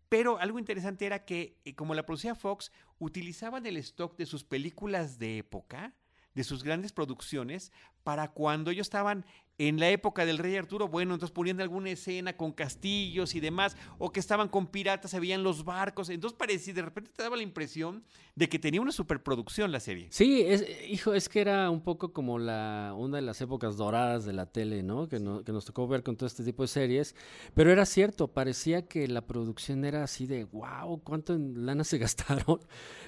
Pero 0.09 0.39
algo 0.39 0.59
interesante 0.59 1.07
era 1.07 1.25
que, 1.25 1.57
eh, 1.65 1.75
como 1.75 1.95
la 1.95 2.07
producía 2.07 2.35
Fox, 2.35 2.71
utilizaban 2.99 3.67
el 3.67 3.77
stock 3.79 4.17
de 4.17 4.27
sus 4.27 4.45
películas 4.45 5.19
de 5.19 5.39
época, 5.39 5.95
de 6.35 6.45
sus 6.45 6.63
grandes 6.63 6.93
producciones, 6.93 7.73
para 8.05 8.31
cuando 8.33 8.71
ellos 8.71 8.87
estaban 8.87 9.25
en 9.57 9.79
la 9.79 9.89
época 9.89 10.27
del 10.27 10.39
Rey 10.39 10.57
Arturo, 10.57 10.89
bueno, 10.89 11.15
entonces 11.15 11.33
ponían 11.33 11.61
alguna 11.61 11.89
escena 11.91 12.37
con 12.37 12.51
castillos 12.51 13.37
y 13.37 13.41
demás, 13.41 13.77
o 13.99 14.11
que 14.11 14.19
estaban 14.19 14.49
con 14.49 14.67
piratas, 14.67 15.13
se 15.13 15.21
veían 15.21 15.45
los 15.45 15.65
barcos, 15.65 16.11
entonces 16.11 16.37
parecía, 16.37 16.75
de 16.75 16.83
repente 16.83 17.13
te 17.15 17.23
daba 17.23 17.37
la 17.37 17.45
impresión 17.45 18.03
de 18.35 18.49
que 18.49 18.59
tenía 18.59 18.81
una 18.81 18.91
superproducción 18.91 19.71
la 19.71 19.79
serie. 19.79 20.09
Sí, 20.11 20.43
es, 20.45 20.67
hijo, 20.89 21.15
es 21.15 21.29
que 21.29 21.41
era 21.41 21.71
un 21.71 21.83
poco 21.83 22.13
como 22.13 22.41
la, 22.41 22.95
una 22.99 23.19
de 23.19 23.23
las 23.23 23.41
épocas 23.43 23.77
doradas 23.77 24.25
de 24.25 24.33
la 24.33 24.47
tele, 24.47 24.83
¿no? 24.83 25.09
Que, 25.09 25.21
no- 25.21 25.45
que 25.45 25.53
nos 25.53 25.65
tocó 25.65 25.87
ver 25.87 26.03
con 26.03 26.17
todo 26.17 26.27
este 26.27 26.43
tipo 26.43 26.65
de 26.65 26.69
series. 26.69 27.15
Pero 27.55 27.71
era 27.71 27.87
cierto, 27.87 28.27
parecía 28.27 28.89
que 28.89 29.07
la 29.07 29.25
producción 29.25 29.85
era 29.85 30.03
así 30.03 30.27
de, 30.27 30.47
wow, 30.47 31.01
¿cuánto 31.05 31.33
en 31.33 31.65
lana 31.65 31.85
se 31.85 31.99
gastaron? 32.45 32.59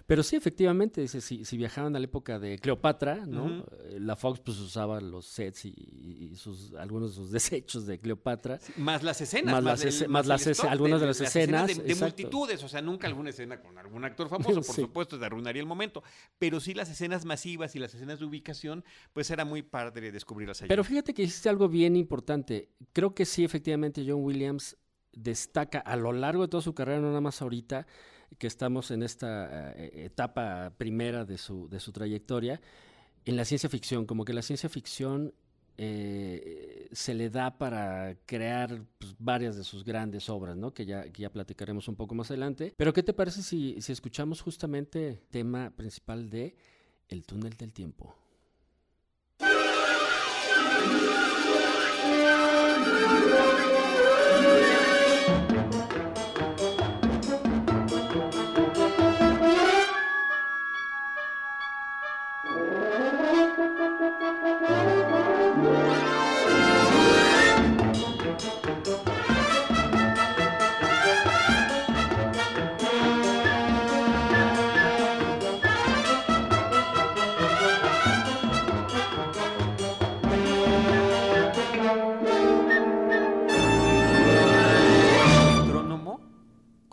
Pero 0.06 0.22
sí, 0.22 0.36
efectivamente, 0.36 1.00
dice, 1.00 1.20
si, 1.20 1.44
si 1.44 1.56
viajaban 1.56 1.96
a 1.96 1.98
la 1.98 2.04
época 2.04 2.38
de 2.38 2.60
Cleopatra, 2.60 3.26
¿no? 3.26 3.64
Eh, 3.82 3.98
La 3.98 4.14
Fox 4.14 4.38
pues 4.38 4.58
usaba 4.60 4.85
los 4.86 5.26
sets 5.26 5.64
y, 5.66 5.70
y 6.32 6.36
sus, 6.36 6.72
algunos 6.74 7.10
de 7.10 7.16
sus 7.16 7.30
desechos 7.32 7.86
de 7.86 7.98
Cleopatra. 7.98 8.58
Más 8.76 9.02
las 9.02 9.20
escenas. 9.20 9.52
Más 9.54 9.64
las 9.64 10.02
el- 10.02 10.08
más 10.08 10.26
algunas 10.64 11.00
de 11.00 11.06
las 11.06 11.20
escenas, 11.20 11.66
de, 11.76 11.94
multitudes, 11.94 12.62
o 12.62 12.68
sea, 12.68 12.80
nunca 12.82 13.06
alguna 13.06 13.30
escena 13.30 13.60
con 13.60 13.76
algún 13.78 14.04
actor 14.04 14.28
famoso, 14.28 14.54
por 14.54 14.64
Sí. 14.64 14.82
supuesto, 14.82 15.18
te 15.18 15.24
arruinaría 15.26 15.60
el 15.60 15.68
momento. 15.68 16.02
Pero 16.38 16.60
sí 16.60 16.74
las 16.74 16.88
escenas 16.90 17.24
masivas 17.24 17.74
y 17.76 17.78
las 17.78 17.94
escenas 17.94 18.18
de 18.18 18.24
ubicación, 18.26 18.84
pues 19.12 19.30
era 19.30 19.44
muy 19.44 19.62
padre 19.62 20.12
descubrirlas 20.12 20.62
allí. 20.62 20.68
Pero 20.68 20.84
fíjate 20.84 21.12
que 21.14 21.22
hiciste 21.22 21.48
algo 21.48 21.68
bien 21.68 21.96
importante. 21.96 22.70
Creo 22.92 23.14
que 23.14 23.24
sí, 23.24 23.44
efectivamente, 23.44 24.04
John 24.06 24.22
Williams 24.24 24.76
destaca 25.12 25.78
a 25.78 25.96
lo 25.96 26.12
largo 26.12 26.42
de 26.42 26.48
toda 26.48 26.62
su 26.62 26.74
carrera, 26.74 27.00
no 27.00 27.08
nada 27.08 27.20
más 27.20 27.40
ahorita 27.40 27.86
que 28.38 28.46
estamos 28.48 28.90
en 28.90 29.02
esta 29.02 29.72
eh, 29.72 30.04
etapa 30.04 30.72
primera 30.76 31.24
de 31.24 31.38
su, 31.38 31.68
de 31.68 31.80
su 31.80 31.92
trayectoria, 31.92 32.60
en 33.26 33.36
la 33.36 33.44
ciencia 33.44 33.68
ficción, 33.68 34.06
como 34.06 34.24
que 34.24 34.32
la 34.32 34.40
ciencia 34.40 34.68
ficción 34.68 35.34
eh, 35.76 36.88
se 36.92 37.12
le 37.12 37.28
da 37.28 37.58
para 37.58 38.16
crear 38.24 38.84
pues, 38.98 39.14
varias 39.18 39.56
de 39.56 39.64
sus 39.64 39.84
grandes 39.84 40.30
obras, 40.30 40.56
¿no? 40.56 40.72
Que 40.72 40.86
ya, 40.86 41.02
que 41.10 41.22
ya 41.22 41.30
platicaremos 41.30 41.88
un 41.88 41.96
poco 41.96 42.14
más 42.14 42.30
adelante. 42.30 42.72
Pero 42.76 42.92
¿qué 42.92 43.02
te 43.02 43.12
parece 43.12 43.42
si, 43.42 43.80
si 43.82 43.92
escuchamos 43.92 44.40
justamente 44.40 45.08
el 45.08 45.18
tema 45.18 45.70
principal 45.70 46.30
de 46.30 46.56
El 47.08 47.26
túnel 47.26 47.54
del 47.56 47.72
tiempo? 47.72 48.16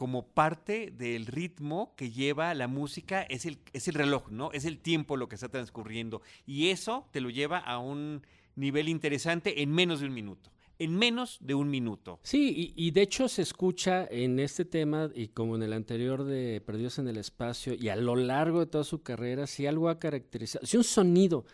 Como 0.04 0.28
parte 0.28 0.92
del 0.92 1.28
ritmo 1.28 1.94
que 1.96 2.12
lleva 2.12 2.54
la 2.56 2.68
música 2.68 3.22
es 3.22 3.46
el, 3.46 3.60
es 3.72 3.88
el 3.88 3.94
reloj, 3.94 4.30
¿no? 4.32 4.52
Es 4.52 4.66
el 4.66 4.80
tiempo 4.80 5.16
lo 5.16 5.30
que 5.30 5.36
está 5.36 5.48
transcurriendo. 5.48 6.22
Y 6.46 6.72
eso 6.72 7.08
te 7.12 7.22
lo 7.22 7.30
lleva 7.30 7.60
a 7.60 7.80
un 7.80 8.22
nivel 8.58 8.90
interesante 8.90 9.64
en 9.64 9.72
menos 9.72 10.02
de 10.02 10.08
un 10.08 10.14
minuto. 10.14 10.52
En 10.78 10.98
menos 10.98 11.38
de 11.40 11.54
un 11.56 11.70
minuto. 11.70 12.20
Sí, 12.22 12.74
y, 12.76 12.92
de 12.92 13.02
hecho 13.02 13.30
se 13.30 13.44
escucha 13.44 14.06
en 14.12 14.42
este 14.42 14.66
tema, 14.66 15.10
y 15.16 15.30
como 15.30 15.56
en 15.56 15.64
el 15.64 15.72
anterior 15.72 16.26
de 16.26 16.60
Perdidos 16.60 17.00
en 17.00 17.08
el 17.08 17.16
Espacio, 17.16 17.74
y 17.74 17.88
a 17.88 17.96
lo 17.96 18.18
largo 18.18 18.60
de 18.60 18.66
toda 18.66 18.84
su 18.84 19.04
carrera, 19.04 19.48
si 19.48 19.68
algo 19.68 19.88
ha 19.88 20.00
caracterizado, 20.00 20.66
si 20.66 20.76
un 20.76 20.84
sonido 20.84 21.46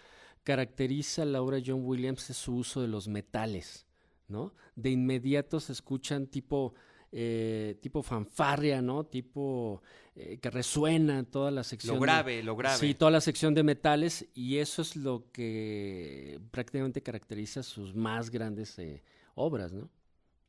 caracteriza 0.43 1.23
la 1.23 1.43
obra 1.43 1.57
de 1.57 1.65
John 1.67 1.85
Williams 1.85 2.27
es 2.31 2.38
su 2.38 2.55
uso 2.55 2.81
de 2.81 2.88
los 2.88 3.07
metales, 3.09 3.85
¿no? 4.27 4.55
De 4.75 4.89
inmediato 4.89 5.59
se 5.59 5.73
escuchan 5.73 6.25
tipo, 6.25 6.73
eh, 7.11 7.77
tipo 7.81 8.03
fanfarria, 8.03 8.81
¿no? 8.81 9.05
Tipo 9.05 9.81
eh, 10.15 10.37
que 10.41 10.49
resuena 10.49 11.23
toda 11.23 11.51
la 11.51 11.63
sección. 11.63 11.95
Lo 11.95 12.01
de- 12.01 12.05
grave, 12.05 12.43
lo 12.43 12.55
grave. 12.55 12.77
Sí, 12.77 12.93
toda 12.93 13.11
la 13.11 13.21
sección 13.21 13.53
de 13.53 13.63
metales 13.63 14.27
y 14.33 14.57
eso 14.57 14.81
es 14.81 14.95
lo 14.95 15.31
que 15.31 16.39
prácticamente 16.51 17.01
caracteriza 17.01 17.63
sus 17.63 17.95
más 17.95 18.29
grandes 18.29 18.77
eh, 18.79 19.03
obras, 19.35 19.71
¿no? 19.73 19.89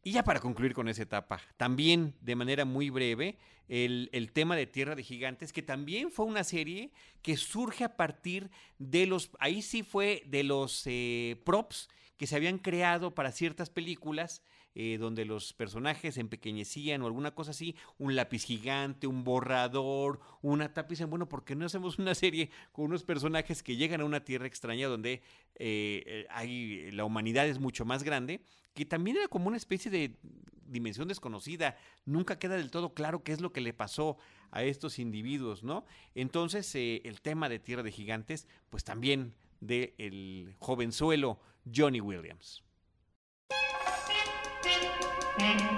Y 0.02 0.12
ya 0.12 0.24
para 0.24 0.40
concluir 0.40 0.72
con 0.72 0.88
esa 0.88 1.02
etapa, 1.02 1.42
también 1.58 2.14
de 2.22 2.34
manera 2.34 2.64
muy 2.64 2.88
breve, 2.88 3.36
el, 3.68 4.08
el 4.12 4.32
tema 4.32 4.56
de 4.56 4.66
Tierra 4.66 4.94
de 4.94 5.02
Gigantes, 5.02 5.52
que 5.52 5.60
también 5.62 6.10
fue 6.10 6.24
una 6.24 6.42
serie 6.42 6.90
que 7.20 7.36
surge 7.36 7.84
a 7.84 7.96
partir 7.96 8.50
de 8.78 9.06
los, 9.06 9.30
ahí 9.40 9.60
sí 9.60 9.82
fue 9.82 10.22
de 10.26 10.42
los 10.42 10.82
eh, 10.86 11.40
props 11.44 11.90
que 12.16 12.26
se 12.26 12.34
habían 12.34 12.58
creado 12.58 13.14
para 13.14 13.30
ciertas 13.30 13.68
películas, 13.68 14.42
eh, 14.74 14.98
donde 14.98 15.24
los 15.24 15.52
personajes 15.52 16.16
empequeñecían 16.16 17.02
o 17.02 17.06
alguna 17.06 17.34
cosa 17.34 17.50
así, 17.50 17.74
un 17.98 18.14
lápiz 18.14 18.44
gigante, 18.44 19.06
un 19.06 19.24
borrador, 19.24 20.20
una 20.42 20.72
tapa, 20.72 20.94
bueno, 21.06 21.28
¿por 21.28 21.44
qué 21.44 21.54
no 21.56 21.66
hacemos 21.66 21.98
una 21.98 22.14
serie 22.14 22.50
con 22.72 22.86
unos 22.86 23.04
personajes 23.04 23.62
que 23.62 23.76
llegan 23.76 24.00
a 24.00 24.04
una 24.04 24.24
tierra 24.24 24.46
extraña 24.46 24.88
donde 24.88 25.14
eh, 25.56 26.02
eh, 26.06 26.26
hay, 26.30 26.90
la 26.92 27.04
humanidad 27.04 27.46
es 27.48 27.58
mucho 27.58 27.84
más 27.84 28.02
grande? 28.02 28.42
que 28.74 28.86
también 28.86 29.16
era 29.16 29.28
como 29.28 29.48
una 29.48 29.56
especie 29.56 29.90
de 29.90 30.16
dimensión 30.66 31.08
desconocida. 31.08 31.76
Nunca 32.04 32.38
queda 32.38 32.56
del 32.56 32.70
todo 32.70 32.94
claro 32.94 33.24
qué 33.24 33.32
es 33.32 33.40
lo 33.40 33.52
que 33.52 33.60
le 33.60 33.72
pasó 33.72 34.16
a 34.52 34.62
estos 34.62 34.98
individuos, 34.98 35.62
¿no? 35.64 35.84
Entonces, 36.14 36.72
el 36.74 37.20
tema 37.20 37.48
de 37.48 37.58
Tierra 37.58 37.82
de 37.82 37.92
Gigantes, 37.92 38.46
pues 38.70 38.84
también 38.84 39.34
del 39.60 39.92
el 39.98 40.54
jovenzuelo 40.58 41.40
Johnny 41.74 42.00
Williams. 42.00 42.62
Mm-hmm. 45.38 45.70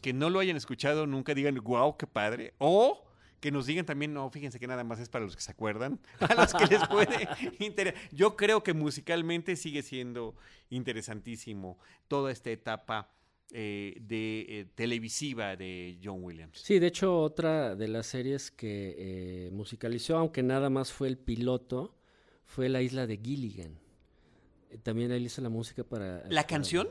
Que 0.00 0.12
no 0.12 0.30
lo 0.30 0.38
hayan 0.40 0.56
escuchado 0.56 1.06
nunca 1.06 1.34
digan, 1.34 1.54
wow, 1.62 1.96
qué 1.96 2.06
padre. 2.06 2.54
O 2.58 3.04
que 3.40 3.50
nos 3.50 3.66
digan 3.66 3.84
también, 3.84 4.14
no, 4.14 4.30
fíjense 4.30 4.60
que 4.60 4.68
nada 4.68 4.84
más 4.84 5.00
es 5.00 5.08
para 5.08 5.24
los 5.24 5.34
que 5.34 5.42
se 5.42 5.50
acuerdan, 5.50 5.98
a 6.20 6.34
los 6.34 6.54
que 6.54 6.66
les 6.66 6.86
puede 6.86 7.28
interesar. 7.58 8.00
Yo 8.12 8.36
creo 8.36 8.62
que 8.62 8.72
musicalmente 8.72 9.56
sigue 9.56 9.82
siendo 9.82 10.36
interesantísimo 10.70 11.78
toda 12.08 12.30
esta 12.30 12.50
etapa 12.50 13.10
eh, 13.52 13.96
de 14.00 14.46
eh, 14.48 14.64
televisiva 14.74 15.56
de 15.56 15.98
John 16.02 16.22
Williams. 16.22 16.58
Sí, 16.58 16.78
de 16.78 16.86
hecho, 16.86 17.18
otra 17.18 17.74
de 17.74 17.88
las 17.88 18.06
series 18.06 18.50
que 18.50 18.94
eh, 18.96 19.50
musicalizó, 19.52 20.16
aunque 20.16 20.42
nada 20.42 20.70
más 20.70 20.92
fue 20.92 21.08
el 21.08 21.18
piloto, 21.18 21.96
fue 22.44 22.68
La 22.68 22.80
Isla 22.80 23.06
de 23.06 23.16
Gilligan. 23.16 23.78
También 24.82 25.10
él 25.12 25.24
hizo 25.26 25.42
la 25.42 25.48
música 25.50 25.84
para... 25.84 26.18
¿La 26.18 26.28
para- 26.28 26.46
canción 26.46 26.88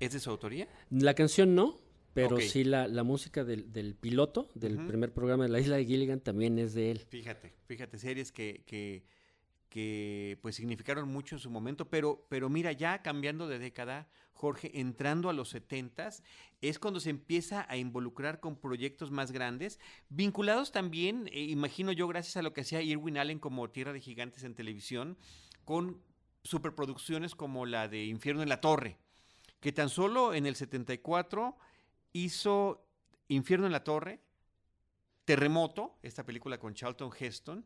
es 0.00 0.12
de 0.12 0.20
su 0.20 0.30
autoría? 0.30 0.68
La 0.90 1.14
canción 1.14 1.54
no, 1.54 1.78
pero 2.14 2.40
sí 2.40 2.64
la, 2.64 2.88
la 2.88 3.02
música 3.02 3.44
del, 3.44 3.72
del 3.72 3.94
piloto, 3.94 4.48
del 4.54 4.76
primer 4.86 5.12
programa 5.12 5.44
de 5.44 5.50
La 5.50 5.60
Isla 5.60 5.76
de 5.76 5.84
Gilligan 5.84 6.20
también 6.20 6.58
es 6.58 6.74
de 6.74 6.90
él. 6.90 6.98
Fíjate, 7.08 7.54
fíjate, 7.66 7.98
series 7.98 8.32
que, 8.32 8.62
que, 8.66 9.04
que, 9.68 10.38
pues 10.42 10.56
significaron 10.56 11.08
mucho 11.08 11.36
en 11.36 11.40
su 11.40 11.50
momento, 11.50 11.88
pero, 11.88 12.26
pero 12.28 12.48
mira, 12.48 12.72
ya 12.72 13.02
cambiando 13.02 13.48
de 13.48 13.58
década, 13.58 14.08
Jorge, 14.34 14.78
entrando 14.80 15.30
a 15.30 15.32
los 15.32 15.50
setentas, 15.50 16.22
es 16.60 16.78
cuando 16.78 17.00
se 17.00 17.10
empieza 17.10 17.66
a 17.68 17.76
involucrar 17.76 18.40
con 18.40 18.56
proyectos 18.56 19.10
más 19.10 19.32
grandes, 19.32 19.78
vinculados 20.10 20.72
también, 20.72 21.28
eh, 21.32 21.44
imagino 21.44 21.92
yo, 21.92 22.08
gracias 22.08 22.36
a 22.36 22.42
lo 22.42 22.52
que 22.52 22.60
hacía 22.60 22.82
Irwin 22.82 23.18
Allen 23.18 23.38
como 23.38 23.70
Tierra 23.70 23.92
de 23.92 24.00
Gigantes 24.00 24.44
en 24.44 24.54
televisión, 24.54 25.16
con 25.64 26.02
superproducciones 26.44 27.34
como 27.34 27.66
la 27.66 27.88
de 27.88 28.04
Infierno 28.04 28.42
en 28.42 28.48
la 28.48 28.60
Torre, 28.60 28.98
que 29.60 29.72
tan 29.72 29.88
solo 29.88 30.34
en 30.34 30.44
el 30.44 30.56
74 30.56 31.56
hizo 32.12 32.86
Infierno 33.28 33.66
en 33.66 33.72
la 33.72 33.84
Torre, 33.84 34.20
Terremoto, 35.24 35.98
esta 36.02 36.24
película 36.24 36.58
con 36.58 36.74
Charlton 36.74 37.10
Heston, 37.18 37.64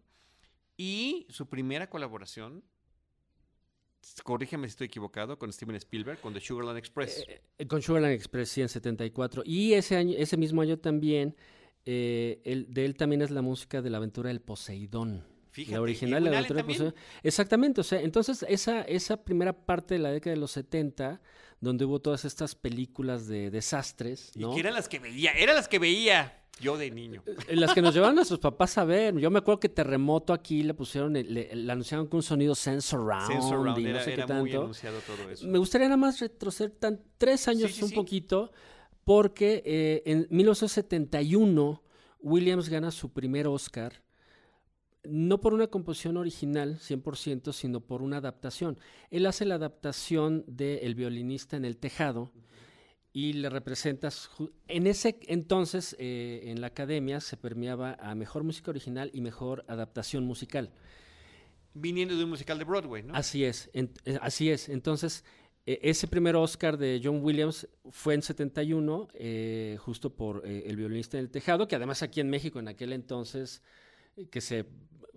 y 0.77 1.27
su 1.31 1.49
primera 1.49 1.89
colaboración, 1.89 2.63
corrígeme 4.23 4.67
si 4.69 4.71
estoy 4.73 4.87
equivocado, 4.87 5.39
con 5.39 5.53
Steven 5.53 5.77
Spielberg, 5.77 6.21
con 6.21 6.35
The 6.35 6.41
Sugarland 6.41 6.79
Express. 6.79 7.25
Eh, 7.27 7.43
eh, 7.59 7.67
con 7.67 7.83
Sugarland 7.83 8.13
Express, 8.15 8.51
sí, 8.51 8.61
en 8.63 8.69
74. 8.69 9.43
Y 9.45 9.73
ese 9.73 9.97
año, 9.97 10.15
ese 10.17 10.37
mismo 10.37 10.61
año 10.63 10.79
también, 10.79 11.35
eh, 11.85 12.41
el- 12.45 12.73
de 12.73 12.85
él 12.85 12.97
también 12.97 13.23
es 13.23 13.31
la 13.31 13.43
música 13.43 13.81
de 13.83 13.91
la 13.91 13.97
aventura 13.97 14.29
del 14.29 14.41
Poseidón. 14.43 15.25
Fíjate, 15.57 15.75
la 15.77 15.81
original, 15.81 16.23
la 16.25 16.31
aventura 16.31 16.61
Allen. 16.63 16.95
Exactamente, 17.23 17.81
o 17.81 17.85
sea, 17.85 18.01
entonces 18.03 18.45
esa, 18.47 18.83
esa 18.83 19.25
primera 19.25 19.55
parte 19.55 19.95
de 19.95 20.01
la 20.01 20.11
década 20.11 20.35
de 20.35 20.41
los 20.41 20.51
70, 20.51 21.19
donde 21.61 21.87
hubo 21.87 21.99
todas 21.99 22.27
estas 22.27 22.55
películas 22.55 23.27
de 23.27 23.51
desastres, 23.51 24.33
Y 24.35 24.41
¿no? 24.41 24.53
que 24.53 24.61
eran 24.61 24.75
las 24.75 24.87
que 24.87 24.99
veía, 24.99 25.33
eran 25.33 25.57
las 25.57 25.67
que 25.67 25.79
veía 25.79 26.43
yo 26.61 26.77
de 26.77 26.91
niño. 26.91 27.23
Eh, 27.49 27.57
Las 27.57 27.73
que 27.75 27.81
nos 27.83 27.95
llevaban 27.95 28.15
nuestros 28.17 28.41
papás 28.41 28.79
a 28.79 28.85
ver. 28.85 29.15
Yo 29.19 29.31
me 29.31 29.39
acuerdo 29.41 29.61
que 29.61 29.69
Terremoto 29.69 30.33
aquí 30.33 30.63
le 30.63 30.73
pusieron, 30.75 31.13
le, 31.13 31.23
le 31.25 31.73
anunciaron 31.73 32.07
con 32.07 32.19
un 32.19 32.23
sonido 32.23 32.55
sense 32.55 32.89
surround, 32.89 33.27
Sense 33.27 33.49
Around, 33.49 33.79
y 33.79 33.83
no 33.85 33.89
era, 33.91 34.01
sé 34.05 34.11
qué 34.15 34.21
muy 34.23 34.27
tanto. 34.51 34.61
anunciado 34.63 34.99
todo 35.01 35.31
eso. 35.31 35.47
Me 35.47 35.59
gustaría 35.59 35.87
nada 35.87 35.99
más 35.99 36.19
retroceder 36.21 36.71
tan, 36.73 37.01
tres 37.19 37.49
años 37.49 37.73
sí, 37.73 37.83
un 37.83 37.91
sí. 37.91 37.95
poquito, 37.95 38.53
porque 39.05 39.63
eh, 39.67 40.03
en 40.07 40.27
1971 40.31 41.83
Williams 42.21 42.69
gana 42.69 42.91
su 42.91 43.13
primer 43.13 43.47
Oscar, 43.47 44.03
no 45.09 45.41
por 45.41 45.55
una 45.55 45.67
composición 45.69 46.17
original 46.17 46.79
100%, 46.79 47.53
sino 47.53 47.81
por 47.81 48.03
una 48.03 48.19
adaptación. 48.19 48.79
Él 49.11 49.27
hace 49.27 49.45
la 49.45 49.57
adaptación 49.57 50.45
de 50.47 50.79
El 50.79 50.95
violinista 50.95 51.57
en 51.57 51.65
el 51.65 51.77
tejado 51.77 52.33
y 53.13 53.33
le 53.35 53.49
representas... 53.49 54.31
En 54.69 54.87
ese 54.87 55.19
entonces, 55.29 55.97
eh, 55.99 56.43
en 56.47 56.61
la 56.61 56.67
academia 56.69 57.21
se 57.21 57.37
premiaba 57.37 57.95
a 58.01 58.15
mejor 58.15 58.45
música 58.45 58.71
original 58.71 59.11
y 59.15 59.21
mejor 59.23 59.65
adaptación 59.69 60.25
musical. 60.25 60.71
Viniendo 61.75 62.17
de 62.17 62.25
un 62.25 62.31
musical 62.31 62.59
de 62.59 62.65
Broadway, 62.65 63.03
¿no? 63.03 63.15
Así 63.15 63.45
es, 63.45 63.71
en- 63.75 63.93
eh, 64.05 64.19
así 64.23 64.51
es. 64.51 64.69
Entonces, 64.71 65.25
eh, 65.67 65.79
ese 65.83 66.07
primer 66.09 66.35
Oscar 66.37 66.79
de 66.79 67.01
John 67.03 67.21
Williams 67.23 67.69
fue 67.91 68.15
en 68.15 68.23
71, 68.23 69.09
eh, 69.15 69.77
justo 69.81 70.15
por 70.15 70.43
eh, 70.47 70.65
El 70.67 70.77
violinista 70.77 71.19
en 71.19 71.25
el 71.25 71.31
tejado, 71.31 71.69
que 71.69 71.77
además 71.77 72.03
aquí 72.03 72.21
en 72.21 72.31
México 72.31 72.59
en 72.61 72.69
aquel 72.69 72.93
entonces, 72.93 73.63
que 74.31 74.41
se, 74.41 74.65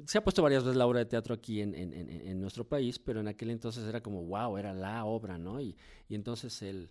se 0.05 0.17
ha 0.17 0.23
puesto 0.23 0.41
varias 0.41 0.63
veces 0.63 0.77
la 0.77 0.85
obra 0.87 0.99
de 0.99 1.05
teatro 1.05 1.33
aquí 1.35 1.61
en, 1.61 1.75
en- 1.75 1.93
en- 1.93 2.39
nuestro 2.41 2.67
país, 2.67 2.99
pero 2.99 3.19
en 3.19 3.27
aquel 3.27 3.49
entonces 3.49 3.85
era 3.87 4.01
como, 4.01 4.23
wow, 4.23 4.57
era 4.57 4.73
la 4.73 5.05
obra, 5.05 5.37
¿no? 5.37 5.59
Y, 5.61 5.75
y 6.07 6.15
entonces 6.15 6.61
el, 6.61 6.89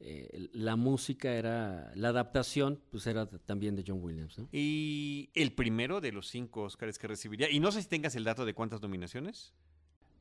eh, 0.00 0.48
la 0.52 0.76
música 0.76 1.32
era, 1.34 1.92
la 1.94 2.08
adaptación, 2.08 2.80
pues 2.90 3.06
era 3.06 3.26
también 3.26 3.74
de 3.76 3.84
John 3.86 4.02
Williams, 4.02 4.38
¿no? 4.38 4.48
Y 4.52 5.30
el 5.34 5.52
primero 5.52 6.00
de 6.00 6.12
los 6.12 6.28
cinco 6.28 6.62
Oscars 6.62 6.98
que 6.98 7.06
recibiría. 7.08 7.50
Y 7.50 7.60
no 7.60 7.72
sé 7.72 7.82
si 7.82 7.88
tengas 7.88 8.14
el 8.16 8.24
dato 8.24 8.44
de 8.44 8.54
cuántas 8.54 8.80
nominaciones. 8.82 9.52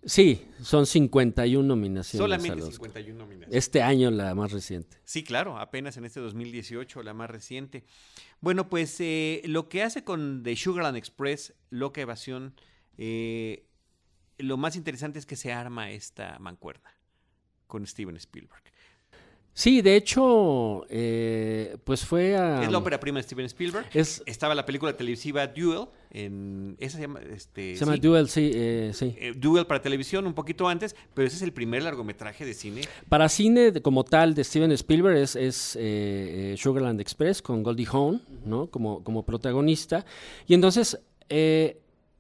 Sí, 0.04 0.48
son 0.62 0.86
51 0.86 1.68
nominaciones. 1.68 2.24
Solamente 2.24 2.52
al 2.54 2.60
Oscar. 2.60 2.74
51 2.74 3.18
nominaciones. 3.18 3.58
Este 3.58 3.82
año 3.82 4.10
la 4.12 4.34
más 4.36 4.52
reciente. 4.52 4.98
Sí, 5.04 5.24
claro, 5.24 5.58
apenas 5.60 5.98
en 5.98 6.06
este 6.06 6.20
2018, 6.20 7.04
la 7.04 7.14
más 7.14 7.30
reciente. 7.30 7.84
Bueno, 8.40 8.70
pues 8.70 9.00
eh, 9.00 9.42
lo 9.46 9.68
que 9.70 9.84
hace 9.84 10.04
con 10.04 10.44
The 10.44 10.56
Sugarland 10.56 10.98
Express, 10.98 11.54
Loca 11.70 12.02
Evasión, 12.02 12.54
eh, 12.98 13.66
lo 14.38 14.58
más 14.58 14.76
interesante 14.76 15.20
es 15.20 15.26
que 15.26 15.36
se 15.36 15.52
arma 15.52 15.92
esta 15.92 16.38
mancuerna 16.40 16.92
con 17.66 17.86
Steven 17.86 18.16
Spielberg. 18.16 18.64
Sí, 19.60 19.82
de 19.82 19.96
hecho, 19.96 20.86
eh, 20.88 21.78
pues 21.84 22.06
fue 22.06 22.36
a... 22.38 22.62
es 22.62 22.72
la 22.72 22.78
ópera 22.78 23.00
prima 23.00 23.18
de 23.18 23.24
Steven 23.24 23.48
Spielberg. 23.48 23.88
es- 23.92 24.22
Estaba 24.28 24.54
la 24.54 24.68
película 24.68 24.96
televisiva 24.96 25.48
Duel, 25.48 25.86
en, 26.12 26.76
esa 26.80 26.98
se 26.98 27.02
llama, 27.02 27.22
este, 27.22 27.74
se 27.76 27.80
llama 27.84 27.96
sí, 27.96 28.00
Duel, 28.00 28.30
sí, 28.30 28.52
eh, 28.54 28.92
sí. 28.94 29.16
eh, 29.18 29.34
Duel 29.36 29.66
para 29.66 29.82
televisión 29.82 30.28
un 30.28 30.36
poquito 30.36 30.68
antes, 30.68 30.96
pero 31.16 31.28
ese 31.28 31.38
es 31.38 31.42
el 31.42 31.54
primer 31.54 31.82
largometraje 31.82 32.46
de 32.46 32.54
cine. 32.54 32.82
Para 33.10 33.28
cine 33.30 33.82
como 33.82 34.04
tal 34.04 34.36
de 34.36 34.44
Steven 34.44 34.72
Spielberg 34.74 35.18
es, 35.18 35.36
es 35.36 35.76
eh, 35.76 35.80
eh, 36.54 36.56
Sugarland 36.56 37.02
Express 37.02 37.42
con 37.42 37.64
Goldie 37.64 37.88
Hawn, 37.92 38.22
¿no? 38.46 38.68
Como, 38.68 39.04
como 39.04 39.26
protagonista. 39.26 40.06
Y 40.46 40.54
entonces, 40.54 41.00
eh, 41.30 41.80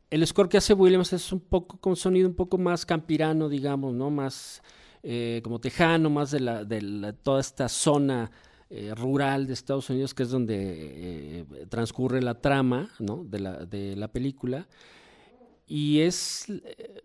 el 0.10 0.26
score 0.26 0.50
que 0.50 0.58
hace 0.58 0.73
Williams 0.73 1.13
es 1.13 1.32
un 1.32 1.41
poco 1.41 1.78
con 1.78 1.95
sonido 1.95 2.28
un 2.28 2.34
poco 2.36 2.58
más 2.58 2.84
campirano, 2.84 3.47
digamos, 3.47 3.93
¿no? 3.93 4.10
Más 4.10 4.63
eh, 5.04 5.42
como 5.44 5.60
tejano, 5.60 6.10
más 6.10 6.32
de, 6.32 6.40
la, 6.40 6.64
de 6.64 6.82
la- 6.82 7.14
toda 7.14 7.40
esta 7.42 7.70
zona 7.70 8.32
eh, 8.70 8.94
rural 8.96 9.48
de 9.48 9.54
Estados 9.54 9.90
Unidos, 9.90 10.14
que 10.14 10.24
es 10.24 10.30
donde 10.30 10.56
eh, 10.60 11.46
transcurre 11.70 12.22
la 12.22 12.42
trama. 12.42 12.90
De 13.00 13.96
la, 13.96 14.08
película. 14.12 14.68
Y 15.66 16.00
es, 16.00 16.46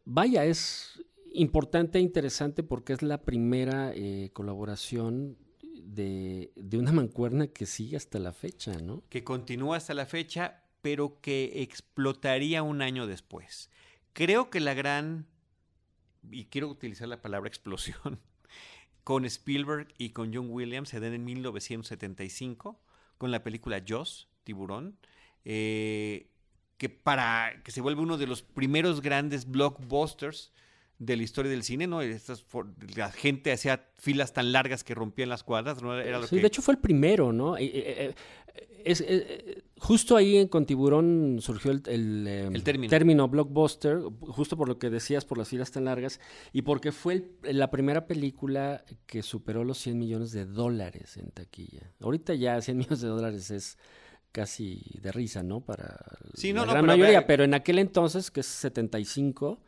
vaya, 0.05 0.45
es 0.45 1.01
importante 1.33 1.99
e 1.99 2.03
interesante 2.03 2.63
porque 2.63 2.93
es 2.93 3.03
la 3.03 3.23
primera 3.23 3.93
colaboración 4.33 5.37
de, 5.95 6.53
de 6.57 6.79
una 6.79 6.93
mancuerna 6.93 7.49
que 7.49 7.67
sigue 7.67 7.97
hasta 7.97 8.19
la 8.19 8.33
fecha, 8.33 8.73
¿no? 8.79 9.03
que 9.09 9.25
continúa 9.25 9.77
hasta 9.77 9.95
la 9.95 10.07
fecha, 10.07 10.63
pero 10.81 11.21
que 11.21 11.63
explotaría 11.63 12.63
un 12.63 12.83
año 12.83 13.07
después. 13.07 13.71
Creo 14.13 14.51
que 14.51 14.61
la 14.61 14.75
gran, 14.75 15.27
y 16.31 16.47
quiero 16.47 16.69
utilizar 16.69 17.09
la 17.09 17.23
palabra 17.23 17.49
explosión, 17.49 18.21
con 19.05 19.25
Spielberg 19.25 19.89
y 19.99 20.11
con 20.11 20.33
John 20.35 20.49
Williams 20.51 20.91
se 20.91 21.01
da 21.01 21.09
en 21.09 21.25
1975 21.25 22.81
con 23.19 23.31
la 23.31 23.43
película 23.43 23.83
Jaws, 23.87 24.29
Tiburón, 24.45 24.99
eh, 25.45 26.29
que 26.79 26.89
para 26.89 27.63
que 27.63 27.71
se 27.71 27.81
vuelve 27.81 28.03
uno 28.03 28.19
de 28.19 28.27
los 28.27 28.43
primeros 28.43 29.01
grandes 29.01 29.49
blockbusters 29.49 30.53
de 31.05 31.17
la 31.17 31.23
historia 31.23 31.51
del 31.51 31.63
cine, 31.65 31.87
¿no? 31.87 32.01
Estas 32.03 32.45
la 32.97 33.11
gente 33.11 33.53
hacía 33.53 33.87
filas 33.97 34.33
tan 34.33 34.53
largas 34.53 34.85
que 34.85 34.95
rompían 34.95 35.29
las 35.29 35.43
cuadras, 35.43 35.83
¿no? 35.83 35.99
Era 35.99 36.19
lo 36.21 36.27
Sí, 36.27 36.37
que... 36.37 36.41
de 36.43 36.47
hecho 36.47 36.63
fue 36.63 36.75
el 36.75 36.81
primero, 36.81 37.33
¿no? 37.33 37.57
Eh, 37.57 37.65
eh, 37.65 38.15
eh, 38.55 38.83
es- 38.85 39.05
justo 39.79 40.17
ahí 40.17 40.37
en 40.37 40.49
con 40.49 40.65
Tiburón 40.67 41.39
surgió 41.41 41.73
el, 41.73 41.83
el, 41.87 42.27
eh, 42.29 42.47
El 42.53 42.63
término. 42.89 43.27
blockbuster, 43.29 43.99
justo 44.21 44.57
por 44.57 44.69
lo 44.69 44.79
que 44.79 44.91
decías, 44.91 45.25
por 45.25 45.39
las 45.39 45.49
filas 45.49 45.71
tan 45.73 45.85
largas, 45.87 46.21
y 46.53 46.63
porque 46.63 46.93
fue 46.93 47.15
el- 47.43 47.59
la 47.59 47.71
primera 47.71 48.07
película 48.07 48.85
que 49.07 49.23
superó 49.23 49.65
los 49.65 49.79
100 49.79 49.99
millones 49.99 50.31
de 50.33 50.47
dólares 50.47 51.17
en 51.17 51.31
taquilla. 51.31 51.93
Ahorita 52.01 52.35
ya 52.35 52.61
100 52.61 52.77
millones 52.79 53.01
de 53.01 53.09
dólares 53.09 53.51
es 53.51 53.77
casi 54.31 54.83
de 55.03 55.13
risa, 55.13 55.43
¿no? 55.43 55.61
Para 55.61 55.99
Sí, 56.35 56.53
la 56.53 56.61
no, 56.61 56.67
gran 56.73 56.83
pero 56.85 56.87
mayoría, 56.97 57.27
pero 57.27 57.45
en 57.45 57.55
aquel 57.55 57.79
entonces, 57.79 58.31
que 58.31 58.41
es 58.41 58.47
75, 58.47 59.61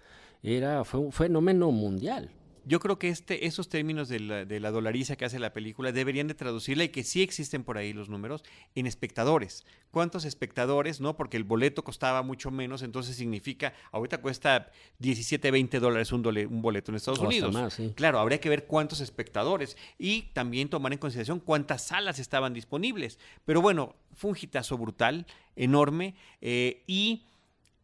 era, 0.44 0.84
fue 0.84 1.00
un 1.00 1.10
fenómeno 1.12 1.70
mundial. 1.72 2.30
yo 2.66 2.80
creo 2.80 2.98
que 2.98 3.08
este, 3.08 3.46
esos 3.46 3.68
términos 3.68 4.08
de 4.08 4.20
la, 4.20 4.44
de 4.46 4.58
la 4.60 4.70
dolariza 4.70 5.16
que 5.16 5.24
hace 5.26 5.38
la 5.38 5.52
película 5.52 5.92
deberían 5.92 6.28
de 6.28 6.34
traducirla 6.34 6.84
y 6.84 6.88
que 6.88 7.02
sí 7.04 7.22
existen 7.22 7.62
por 7.64 7.76
ahí 7.76 7.92
los 7.92 8.08
números 8.08 8.42
en 8.74 8.86
espectadores. 8.86 9.64
¿Cuántos 9.90 10.24
espectadores? 10.24 10.98
No, 11.00 11.14
porque 11.16 11.36
el 11.36 11.44
boleto 11.44 11.84
costaba 11.84 12.22
mucho 12.22 12.50
menos, 12.50 12.82
entonces 12.82 13.16
significa, 13.16 13.74
ahorita 13.92 14.18
cuesta 14.22 14.70
17, 14.98 15.50
20 15.50 15.78
dólares 15.78 16.10
un, 16.10 16.22
dole- 16.24 16.46
un 16.46 16.62
boleto 16.62 16.90
en 16.90 16.96
Estados 16.96 17.20
Unidos. 17.20 17.52
más, 17.52 17.74
sí. 17.74 17.92
Claro, 17.94 18.18
habría 18.18 18.40
que 18.40 18.48
ver 18.48 18.64
cuántos 18.66 19.00
espectadores 19.00 19.76
y 19.98 20.22
también 20.32 20.68
tomar 20.70 20.92
en 20.92 20.98
consideración 20.98 21.40
cuántas 21.40 21.82
salas 21.84 22.18
estaban 22.18 22.54
disponibles. 22.54 23.18
Pero 23.44 23.60
bueno, 23.60 23.94
fue 24.14 24.30
un 24.30 24.36
hitazo 24.40 24.78
brutal, 24.78 25.26
enorme, 25.54 26.14
eh, 26.40 26.82
y 26.86 27.24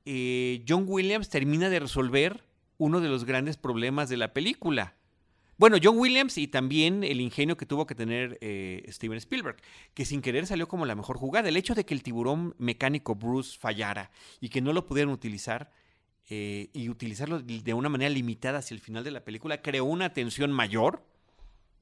eh, 0.06 0.64
John 0.66 0.84
Williams 0.88 1.28
termina 1.28 1.68
de 1.68 1.80
resolver 1.80 2.42
uno 2.80 3.00
de 3.00 3.08
los 3.08 3.24
grandes 3.24 3.56
problemas 3.56 4.08
de 4.08 4.16
la 4.16 4.32
película. 4.32 4.96
Bueno, 5.58 5.76
John 5.82 5.98
Williams 5.98 6.38
y 6.38 6.48
también 6.48 7.04
el 7.04 7.20
ingenio 7.20 7.58
que 7.58 7.66
tuvo 7.66 7.86
que 7.86 7.94
tener 7.94 8.38
eh, 8.40 8.82
Steven 8.88 9.18
Spielberg, 9.18 9.58
que 9.92 10.06
sin 10.06 10.22
querer 10.22 10.46
salió 10.46 10.66
como 10.66 10.86
la 10.86 10.94
mejor 10.94 11.18
jugada. 11.18 11.50
El 11.50 11.58
hecho 11.58 11.74
de 11.74 11.84
que 11.84 11.92
el 11.92 12.02
tiburón 12.02 12.54
mecánico 12.56 13.14
Bruce 13.14 13.58
fallara 13.58 14.10
y 14.40 14.48
que 14.48 14.62
no 14.62 14.72
lo 14.72 14.86
pudieran 14.86 15.12
utilizar 15.12 15.70
eh, 16.30 16.70
y 16.72 16.88
utilizarlo 16.88 17.40
de 17.40 17.74
una 17.74 17.90
manera 17.90 18.08
limitada 18.08 18.60
hacia 18.60 18.74
el 18.74 18.80
final 18.80 19.04
de 19.04 19.10
la 19.10 19.22
película 19.22 19.60
creó 19.60 19.84
una 19.84 20.14
tensión 20.14 20.50
mayor 20.50 21.04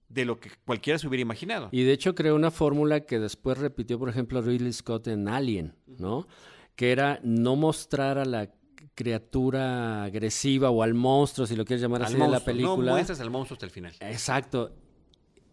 de 0.09 0.25
lo 0.25 0.41
que 0.41 0.51
cualquiera 0.65 0.99
se 0.99 1.07
hubiera 1.07 1.23
imaginado. 1.23 1.69
Y 1.71 1.85
de 1.85 1.93
hecho 1.93 2.17
creó 2.17 2.35
una 2.35 2.51
fórmula 2.51 3.07
que 3.07 3.21
después 3.21 3.59
repitió, 3.59 4.01
por 4.01 4.09
ejemplo, 4.09 4.43
Ridley 4.43 4.73
Scott 4.73 5.07
en 5.07 5.29
Alien, 5.29 5.77
¿no? 5.87 6.27
Que 6.75 6.91
era 6.91 7.21
no 7.23 7.55
mostrar 7.55 8.19
a 8.19 8.25
la 8.25 8.51
criatura 8.95 10.05
agresiva 10.05 10.71
o 10.71 10.83
al 10.83 10.95
monstruo, 10.95 11.47
si 11.47 11.57
lo 11.57 11.65
quieres 11.65 11.83
llamar 11.83 12.03
Al 12.03 12.09
así, 12.09 12.17
de 12.17 12.29
la 12.29 12.45
película. 12.45 12.87
No 12.87 12.93
muestras 12.93 13.21
al 13.21 13.31
monstruo 13.31 13.57
hasta 13.57 13.67
el 13.67 13.73
final. 13.73 13.95
Exacto. 14.01 14.73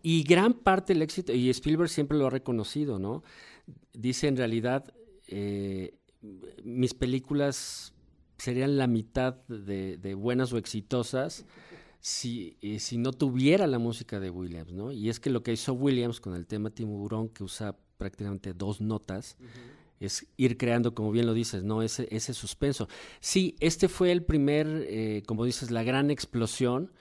Y 0.01 0.23
gran 0.23 0.53
parte 0.53 0.93
del 0.93 1.01
éxito, 1.01 1.33
y 1.33 1.49
Spielberg 1.49 1.89
siempre 1.89 2.17
lo 2.17 2.27
ha 2.27 2.29
reconocido, 2.29 2.99
¿no? 2.99 3.23
Dice 3.93 4.27
en 4.27 4.37
realidad, 4.37 4.93
eh, 5.27 5.95
mis 6.63 6.93
películas 6.93 7.93
serían 8.37 8.77
la 8.77 8.87
mitad 8.87 9.35
de, 9.47 9.97
de 9.97 10.13
buenas 10.13 10.53
o 10.53 10.57
exitosas 10.57 11.45
si, 12.05 12.55
eh, 12.61 12.79
si 12.79 12.99
no 12.99 13.13
tuviera 13.13 13.65
la 13.65 13.79
música 13.79 14.19
de 14.19 14.29
Williams, 14.29 14.71
¿no? 14.73 14.91
Y 14.91 15.09
es 15.09 15.19
que 15.19 15.31
lo 15.31 15.41
que 15.41 15.53
hizo 15.53 15.73
Williams 15.73 16.19
con 16.19 16.35
el 16.35 16.45
tema 16.45 16.69
Tiburón, 16.69 17.29
que 17.29 17.43
usa 17.43 17.75
prácticamente 17.97 18.53
dos 18.53 18.79
notas, 18.79 19.37
es 19.99 20.27
ir 20.37 20.57
creando, 20.57 20.93
como 20.93 21.11
bien 21.11 21.25
lo 21.25 21.33
dices, 21.33 21.63
¿no? 21.63 21.81
Ese, 21.81 22.07
ese 22.11 22.33
suspenso. 22.33 22.87
Sí, 23.19 23.55
este 23.59 23.87
fue 23.87 24.11
el 24.11 24.23
primer, 24.23 24.67
eh, 24.89 25.23
como 25.25 25.45
dices, 25.45 25.71
la 25.71 25.83
gran 25.83 26.11
explosión 26.11 26.91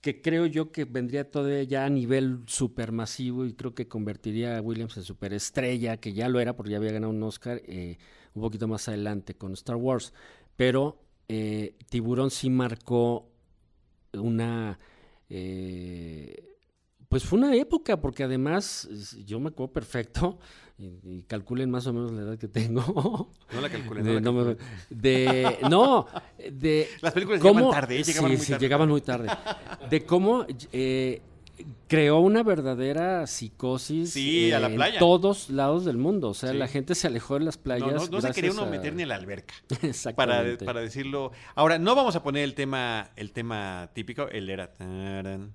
que 0.00 0.22
creo 0.22 0.46
yo 0.46 0.72
que 0.72 0.84
vendría 0.84 1.30
todavía 1.30 1.62
ya 1.64 1.84
a 1.84 1.90
nivel 1.90 2.40
supermasivo 2.46 3.44
y 3.44 3.52
creo 3.52 3.74
que 3.74 3.86
convertiría 3.88 4.56
a 4.56 4.62
Williams 4.62 4.96
en 4.96 5.02
superestrella, 5.02 5.98
que 5.98 6.12
ya 6.14 6.28
lo 6.28 6.40
era 6.40 6.56
porque 6.56 6.72
ya 6.72 6.78
había 6.78 6.92
ganado 6.92 7.12
un 7.12 7.22
Oscar 7.22 7.60
eh, 7.66 7.98
un 8.34 8.42
poquito 8.42 8.66
más 8.68 8.88
adelante 8.88 9.34
con 9.34 9.52
Star 9.52 9.76
Wars. 9.76 10.12
Pero 10.56 10.98
eh, 11.28 11.74
Tiburón 11.90 12.30
sí 12.30 12.48
marcó 12.50 13.28
una... 14.14 14.78
eh, 15.28 16.49
pues 17.10 17.24
fue 17.24 17.38
una 17.40 17.54
época, 17.54 18.00
porque 18.00 18.22
además 18.22 18.88
yo 19.26 19.38
me 19.40 19.48
acuerdo 19.48 19.72
perfecto, 19.74 20.38
y, 20.78 20.86
y 21.02 21.22
calculen 21.26 21.70
más 21.70 21.86
o 21.88 21.92
menos 21.92 22.12
la 22.12 22.22
edad 22.22 22.38
que 22.38 22.48
tengo. 22.48 23.28
No 23.52 23.60
la 23.60 23.68
calculé. 23.68 24.00
no 24.02 24.08
de, 24.08 24.14
la 24.14 24.20
no, 24.20 24.34
calculé. 24.34 24.56
de- 24.88 25.58
no, 25.68 26.06
de 26.52 26.88
Las 27.02 27.12
películas 27.12 27.40
cómo- 27.42 27.54
llegaban 27.58 27.80
tarde, 27.80 27.98
¿eh? 28.00 28.02
llegaban 28.04 28.30
sí, 28.30 28.36
muy 28.36 28.44
sí, 28.46 28.52
tarde. 28.52 28.64
llegaban 28.64 28.88
muy 28.88 29.00
tarde. 29.02 29.28
De 29.90 30.04
cómo 30.06 30.46
eh, 30.72 31.20
creó 31.88 32.20
una 32.20 32.42
verdadera 32.42 33.26
psicosis 33.26 34.12
Sí, 34.12 34.50
a 34.52 34.60
la 34.60 34.68
en 34.68 34.76
playa. 34.76 34.98
todos 34.98 35.50
lados 35.50 35.84
del 35.84 35.98
mundo. 35.98 36.28
O 36.30 36.34
sea, 36.34 36.52
Sí. 36.52 36.56
la 36.56 36.68
gente 36.68 36.94
se 36.94 37.08
alejó 37.08 37.34
de 37.34 37.44
las 37.44 37.58
playas. 37.58 37.92
No, 37.92 38.04
no, 38.06 38.06
no 38.12 38.20
se 38.22 38.30
quería 38.32 38.52
uno 38.52 38.62
a- 38.62 38.66
meter 38.66 38.94
ni 38.94 39.02
a 39.02 39.06
la 39.06 39.16
alberca. 39.16 39.52
para, 39.68 39.88
Exactamente. 39.88 40.64
para 40.64 40.80
decirlo. 40.80 41.32
Ahora, 41.56 41.78
no 41.78 41.94
vamos 41.94 42.14
a 42.16 42.22
poner 42.22 42.44
el 42.44 42.54
tema, 42.54 43.10
el 43.16 43.32
tema 43.32 43.90
típico, 43.92 44.28
el 44.28 44.48
era 44.48 44.72
taran, 44.72 45.54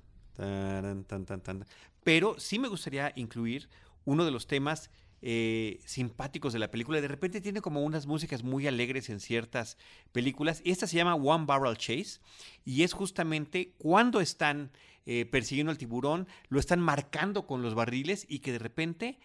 pero 2.03 2.39
sí 2.39 2.59
me 2.59 2.67
gustaría 2.67 3.11
incluir 3.15 3.69
uno 4.05 4.25
de 4.25 4.31
los 4.31 4.47
temas 4.47 4.89
eh, 5.21 5.79
simpáticos 5.85 6.53
de 6.53 6.59
la 6.59 6.69
película. 6.69 7.01
De 7.01 7.07
repente 7.07 7.41
tiene 7.41 7.61
como 7.61 7.83
unas 7.83 8.05
músicas 8.05 8.43
muy 8.43 8.67
alegres 8.67 9.09
en 9.09 9.19
ciertas 9.19 9.77
películas. 10.11 10.61
Esta 10.65 10.85
se 10.85 10.97
llama 10.97 11.15
One 11.15 11.45
Barrel 11.45 11.77
Chase. 11.77 12.19
Y 12.63 12.83
es 12.83 12.93
justamente 12.93 13.73
cuando 13.79 14.21
están 14.21 14.71
eh, 15.05 15.25
persiguiendo 15.25 15.71
al 15.71 15.79
tiburón, 15.79 16.27
lo 16.49 16.59
están 16.59 16.79
marcando 16.79 17.47
con 17.47 17.63
los 17.63 17.73
barriles 17.73 18.25
y 18.29 18.39
que 18.39 18.51
de 18.51 18.59
repente 18.59 19.19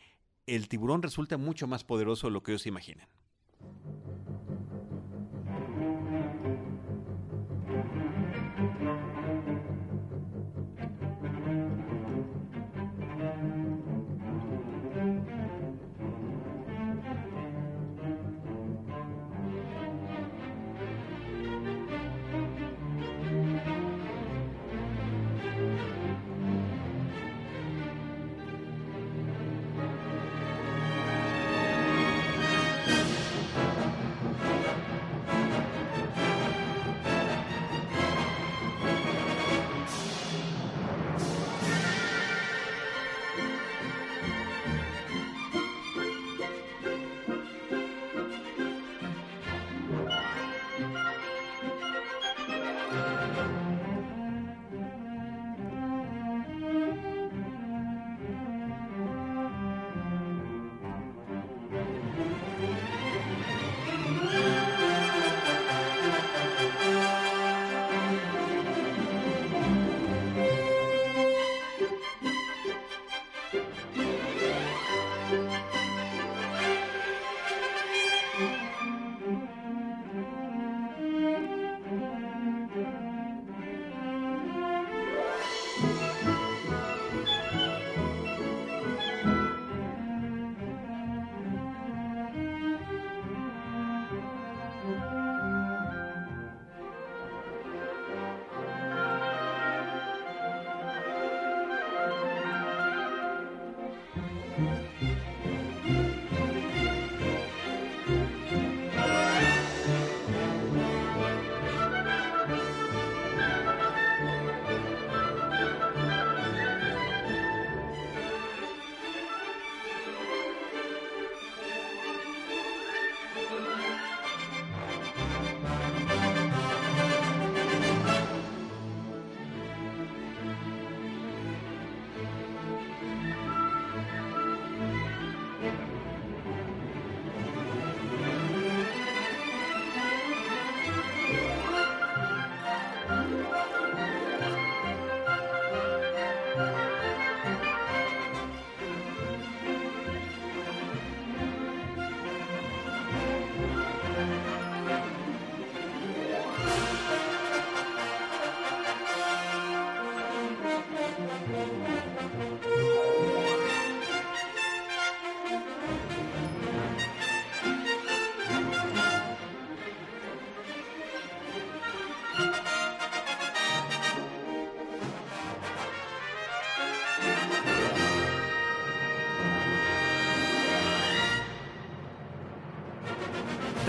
el 0.47 0.69
tiburón 0.69 1.03
resulta 1.03 1.37
mucho 1.37 1.67
más 1.67 1.85
poderoso 1.85 2.29
de 2.29 2.33
lo 2.33 2.43
que 2.43 2.53
ellos 2.53 2.63
se 2.63 2.71
imaginan. 2.71 3.07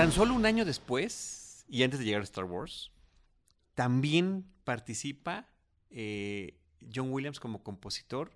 Tan 0.02 0.12
solo 0.12 0.34
un 0.34 0.48
año 0.48 0.66
después, 0.66 1.64
y 1.70 1.84
antes 1.84 2.00
de 2.00 2.06
llegar 2.06 2.22
a 2.22 2.24
Star 2.24 2.46
Wars, 2.46 2.90
también 3.76 4.48
participa 4.64 5.48
eh, 5.92 6.58
John 6.92 7.12
Williams 7.12 7.40
como 7.40 7.62
compositor 7.62 8.32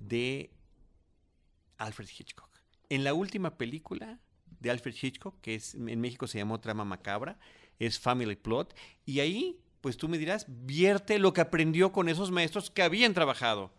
de 0.00 0.50
Alfred 1.78 2.08
Hitchcock. 2.08 2.50
En 2.88 3.04
la 3.04 3.14
última 3.14 3.58
película 3.58 4.18
de 4.58 4.72
Alfred 4.72 4.96
Hitchcock, 5.00 5.40
que 5.40 5.54
es, 5.54 5.76
en 5.76 6.00
México 6.00 6.26
se 6.26 6.38
llamó 6.38 6.58
Trama 6.58 6.84
Macabra, 6.84 7.38
es 7.78 8.00
Family 8.00 8.34
Plot, 8.34 8.74
y 9.06 9.20
ahí, 9.20 9.60
pues 9.82 9.96
tú 9.96 10.08
me 10.08 10.18
dirás, 10.18 10.46
vierte 10.48 11.20
lo 11.20 11.32
que 11.32 11.42
aprendió 11.42 11.92
con 11.92 12.08
esos 12.08 12.32
maestros 12.32 12.72
que 12.72 12.82
habían 12.82 13.14
trabajado, 13.14 13.72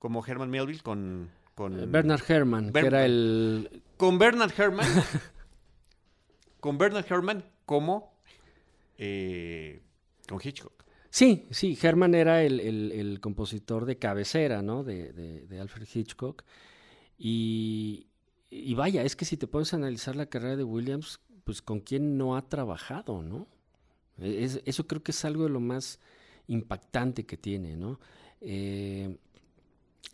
como 0.00 0.26
Herman 0.26 0.50
Melville 0.50 0.82
con... 0.82 1.30
con 1.54 1.92
Bernard 1.92 2.28
Herrmann, 2.28 2.72
que 2.72 2.80
era 2.80 3.04
el... 3.04 3.84
Con 3.96 4.18
Bernard 4.18 4.52
Herrmann. 4.58 4.88
con 6.62 6.78
Bernard 6.78 7.04
Herrmann 7.10 7.44
como 7.66 8.14
eh, 8.96 9.82
con 10.28 10.38
Hitchcock. 10.42 10.84
Sí, 11.10 11.48
sí, 11.50 11.76
Herman 11.82 12.14
era 12.14 12.44
el, 12.44 13.18
compositor 13.20 13.84
de 13.84 13.98
cabecera, 13.98 14.62
¿no? 14.62 14.84
De, 14.84 15.58
Alfred 15.60 15.88
Hitchcock. 15.92 16.44
Y, 17.18 18.06
vaya, 18.76 19.02
es 19.02 19.16
que 19.16 19.24
si 19.24 19.36
te 19.36 19.48
pones 19.48 19.72
a 19.72 19.76
analizar 19.76 20.14
la 20.14 20.26
carrera 20.26 20.54
de 20.54 20.62
Williams, 20.62 21.18
pues 21.42 21.62
con 21.62 21.80
quién 21.80 22.16
no 22.16 22.36
ha 22.36 22.48
trabajado, 22.48 23.22
¿no? 23.22 23.48
Eso 24.18 24.86
creo 24.86 25.02
que 25.02 25.10
es 25.10 25.24
algo 25.24 25.42
de 25.42 25.50
lo 25.50 25.60
más 25.60 25.98
impactante 26.46 27.26
que 27.26 27.36
tiene, 27.36 27.76
¿no? 27.76 27.98
Eh, 28.40 29.18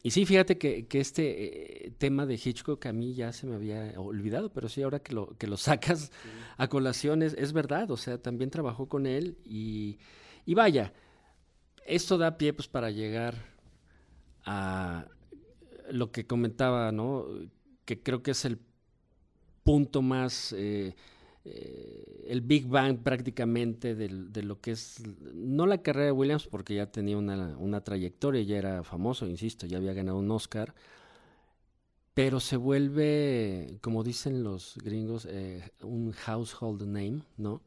y 0.02 0.10
sí, 0.10 0.26
fíjate 0.26 0.58
que, 0.58 0.86
este 0.92 1.86
eh, 1.86 1.90
tema 1.98 2.26
de 2.26 2.34
Hitchcock 2.34 2.86
a 2.86 2.92
mí 2.92 3.14
ya 3.14 3.32
se 3.32 3.46
me 3.46 3.56
había 3.56 3.98
olvidado, 3.98 4.52
pero 4.52 4.68
sí, 4.68 4.82
ahora 4.82 5.00
que 5.00 5.14
lo, 5.14 5.36
que 5.38 5.46
lo 5.46 5.56
sacas 5.58 6.12
a 6.56 6.68
colación 6.68 7.22
es, 7.22 7.34
es 7.34 7.52
verdad, 7.52 7.90
o 7.90 7.96
sea, 7.96 8.18
también 8.18 8.50
trabajó 8.50 8.88
con 8.88 9.06
él 9.06 9.38
y 9.44 9.98
y 10.48 10.54
vaya, 10.54 10.94
esto 11.84 12.16
da 12.16 12.38
pie 12.38 12.54
pues 12.54 12.68
para 12.68 12.90
llegar 12.90 13.34
a 14.46 15.04
lo 15.90 16.10
que 16.10 16.26
comentaba, 16.26 16.90
¿no? 16.90 17.26
Que 17.84 18.02
creo 18.02 18.22
que 18.22 18.30
es 18.30 18.46
el 18.46 18.58
punto 19.62 20.00
más, 20.00 20.54
eh, 20.56 20.96
eh, 21.50 22.24
el 22.28 22.40
Big 22.42 22.66
Bang 22.66 22.98
prácticamente 22.98 23.94
de, 23.94 24.42
lo 24.42 24.60
que 24.60 24.72
es, 24.72 25.02
no 25.34 25.66
la 25.66 25.78
carrera 25.78 26.06
de 26.06 26.12
Williams, 26.12 26.46
porque 26.46 26.74
ya 26.74 26.90
tenía 26.90 27.16
una, 27.16 27.80
trayectoria, 27.82 28.42
ya 28.42 28.58
era 28.58 28.84
famoso, 28.84 29.26
insisto, 29.26 29.66
ya 29.66 29.78
había 29.78 29.94
ganado 29.94 30.18
un 30.18 30.30
Oscar, 30.30 30.74
pero 32.14 32.40
se 32.40 32.56
vuelve, 32.56 33.78
como 33.80 34.04
dicen 34.04 34.42
los 34.42 34.76
gringos, 34.82 35.26
eh, 35.30 35.70
un 35.82 36.12
household 36.12 36.82
name, 36.82 37.22
¿no? 37.36 37.62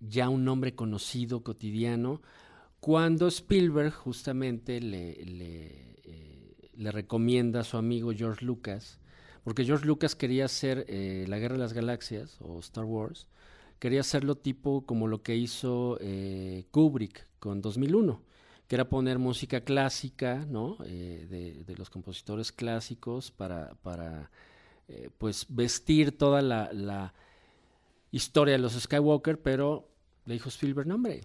ya 0.00 0.28
un 0.28 0.44
nombre 0.44 0.74
conocido, 0.74 1.42
cotidiano, 1.42 2.20
cuando 2.80 3.26
Spielberg 3.26 3.92
justamente 3.92 4.80
le, 4.80 5.16
eh, 6.04 6.54
le 6.74 6.92
recomienda 6.92 7.60
a 7.60 7.64
su 7.64 7.76
amigo 7.76 8.12
George 8.14 8.44
Lucas, 8.44 9.00
porque 9.46 9.64
George 9.64 9.86
Lucas 9.86 10.16
quería 10.16 10.46
hacer 10.46 10.86
eh, 10.88 11.24
La 11.28 11.38
Guerra 11.38 11.52
de 11.52 11.60
las 11.60 11.72
Galaxias 11.72 12.36
o 12.40 12.58
Star 12.58 12.84
Wars, 12.84 13.28
quería 13.78 14.00
hacerlo 14.00 14.34
tipo 14.34 14.84
como 14.84 15.06
lo 15.06 15.22
que 15.22 15.36
hizo 15.36 15.98
eh, 16.00 16.64
Kubrick 16.72 17.28
con 17.38 17.62
2001, 17.62 18.20
que 18.66 18.74
era 18.74 18.88
poner 18.88 19.20
música 19.20 19.60
clásica, 19.60 20.44
¿no? 20.48 20.78
de, 20.78 21.62
de, 21.64 21.76
los 21.76 21.90
compositores 21.90 22.50
clásicos 22.50 23.30
para, 23.30 23.76
para 23.84 24.32
pues 25.16 25.46
vestir 25.48 26.18
toda 26.18 26.42
la, 26.42 26.72
la 26.72 27.14
historia 28.10 28.54
de 28.54 28.58
los 28.58 28.72
Skywalker, 28.72 29.40
pero 29.40 29.88
le 30.24 30.34
dijo 30.34 30.48
Spielberg, 30.48 30.88
no 30.88 30.96
hombre. 30.96 31.20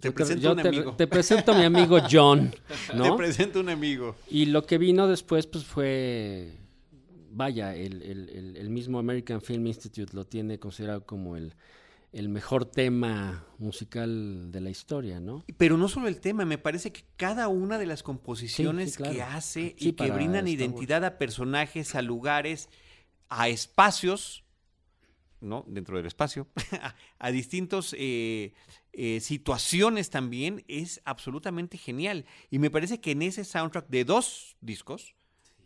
Te 0.00 0.12
presento 0.12 0.52
un 0.52 0.60
amigo. 0.60 0.92
Te 0.94 1.06
presento 1.06 1.52
a 1.52 1.58
mi 1.58 1.64
amigo 1.64 1.98
John, 2.10 2.54
¿no? 2.94 3.04
Te 3.04 3.12
presento 3.16 3.60
un 3.60 3.68
amigo. 3.68 4.16
Y 4.30 4.46
lo 4.46 4.66
que 4.66 4.78
vino 4.78 5.06
después, 5.06 5.46
pues 5.46 5.64
fue, 5.64 6.52
vaya, 7.30 7.74
el, 7.74 8.68
mismo 8.70 8.98
American 8.98 9.40
Film 9.40 9.66
Institute 9.66 10.14
lo 10.14 10.24
tiene 10.24 10.58
considerado 10.58 11.04
como 11.04 11.36
el, 11.36 11.54
mejor 12.28 12.64
tema 12.64 13.44
musical 13.58 14.50
de 14.50 14.60
la 14.60 14.70
historia, 14.70 15.20
¿no? 15.20 15.44
Pero 15.58 15.76
no 15.76 15.88
solo 15.88 16.08
el 16.08 16.20
tema, 16.20 16.44
me 16.44 16.58
parece 16.58 16.90
que 16.92 17.04
cada 17.16 17.48
una 17.48 17.78
de 17.78 17.86
las 17.86 18.02
composiciones 18.02 18.96
que 18.96 19.22
hace 19.22 19.74
y 19.78 19.92
que 19.92 20.10
brindan 20.10 20.48
identidad 20.48 21.04
a 21.04 21.18
personajes, 21.18 21.94
a 21.94 22.02
lugares, 22.02 22.70
a 23.28 23.48
espacios, 23.48 24.44
¿no? 25.40 25.64
dentro 25.66 25.96
del 25.96 26.06
espacio, 26.06 26.48
a 27.18 27.30
distintas 27.30 27.94
eh, 27.98 28.54
eh, 28.98 29.20
situaciones 29.20 30.08
también, 30.08 30.64
es 30.68 31.02
absolutamente 31.04 31.76
genial. 31.76 32.24
Y 32.50 32.58
me 32.58 32.70
parece 32.70 32.98
que 32.98 33.10
en 33.10 33.20
ese 33.20 33.44
soundtrack 33.44 33.88
de 33.88 34.06
dos 34.06 34.56
discos, 34.62 35.14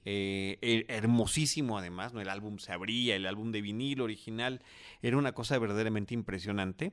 eh, 0.05 0.85
hermosísimo 0.89 1.79
además, 1.79 2.13
¿no? 2.13 2.21
el 2.21 2.29
álbum 2.29 2.59
se 2.59 2.73
abría, 2.73 3.15
el 3.15 3.27
álbum 3.27 3.53
de 3.53 3.63
vinilo 3.63 4.03
original, 4.03 4.61
era 5.01 5.17
una 5.17 5.31
cosa 5.31 5.57
verdaderamente 5.61 6.13
impresionante. 6.13 6.93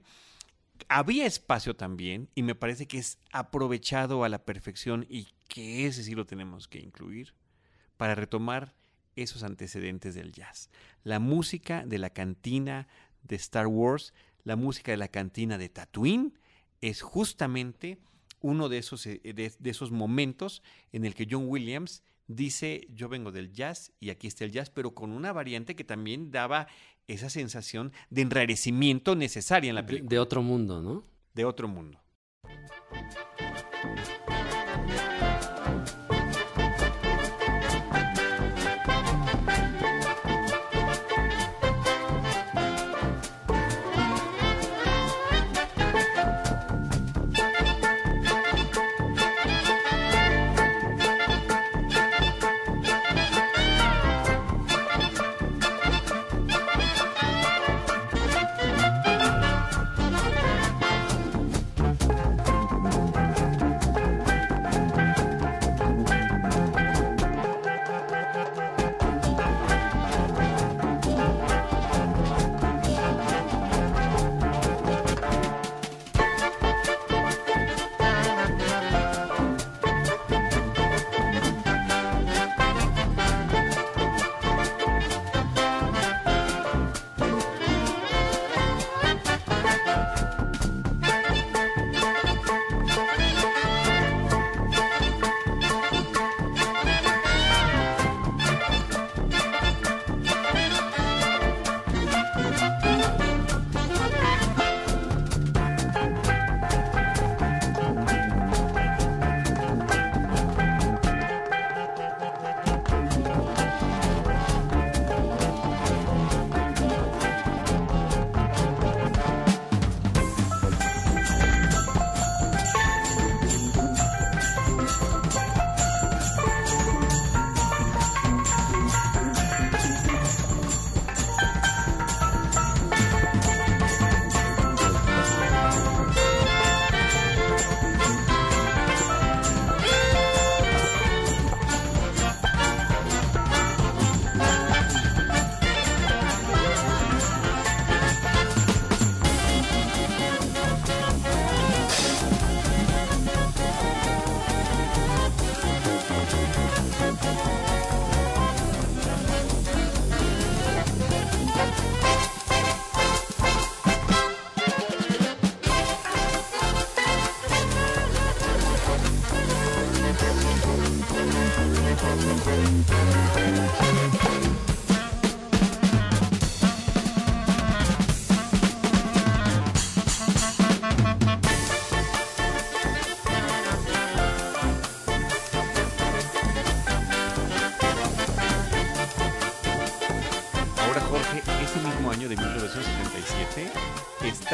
Había 0.89 1.25
espacio 1.25 1.75
también, 1.75 2.29
y 2.35 2.43
me 2.43 2.53
parece 2.53 2.87
que 2.87 2.99
es 2.99 3.17
aprovechado 3.31 4.23
a 4.23 4.29
la 4.29 4.45
perfección 4.45 5.07
y 5.09 5.29
que 5.47 5.87
ese 5.87 6.03
sí 6.03 6.13
lo 6.13 6.27
tenemos 6.27 6.67
que 6.67 6.77
incluir 6.77 7.33
para 7.97 8.13
retomar 8.13 8.75
esos 9.15 9.41
antecedentes 9.41 10.13
del 10.13 10.33
jazz. 10.33 10.69
La 11.03 11.17
música 11.17 11.83
de 11.83 11.97
la 11.97 12.11
cantina 12.11 12.87
de 13.23 13.37
Star 13.37 13.65
Wars, 13.65 14.13
la 14.47 14.55
música 14.55 14.91
de 14.91 14.97
la 14.97 15.09
cantina 15.09 15.57
de 15.57 15.67
Tatooine, 15.67 16.33
es 16.79 17.01
justamente 17.01 17.99
uno 18.39 18.69
de 18.69 18.77
esos, 18.77 19.05
eh, 19.05 19.19
de, 19.21 19.69
esos 19.69 19.91
momentos 19.91 20.63
en 20.93 21.03
el 21.03 21.15
que 21.15 21.27
John 21.29 21.49
Williams 21.49 22.01
dice, 22.27 22.87
yo 22.89 23.09
vengo 23.09 23.33
del 23.33 23.51
jazz 23.51 23.91
y 23.99 24.09
aquí 24.09 24.27
está 24.27 24.45
el 24.45 24.53
jazz, 24.53 24.69
pero 24.69 24.95
con 24.95 25.11
una 25.11 25.33
variante 25.33 25.75
que 25.75 25.83
también 25.83 26.31
daba 26.31 26.67
esa 27.07 27.29
sensación 27.29 27.91
de 28.09 28.21
enrarecimiento 28.21 29.17
necesaria 29.17 29.67
en 29.67 29.75
la 29.75 29.85
película. 29.85 30.09
de 30.09 30.19
otro 30.19 30.41
mundo, 30.41 30.81
¿no? 30.81 31.03
De 31.33 31.43
otro 31.43 31.67
mundo. 31.67 31.99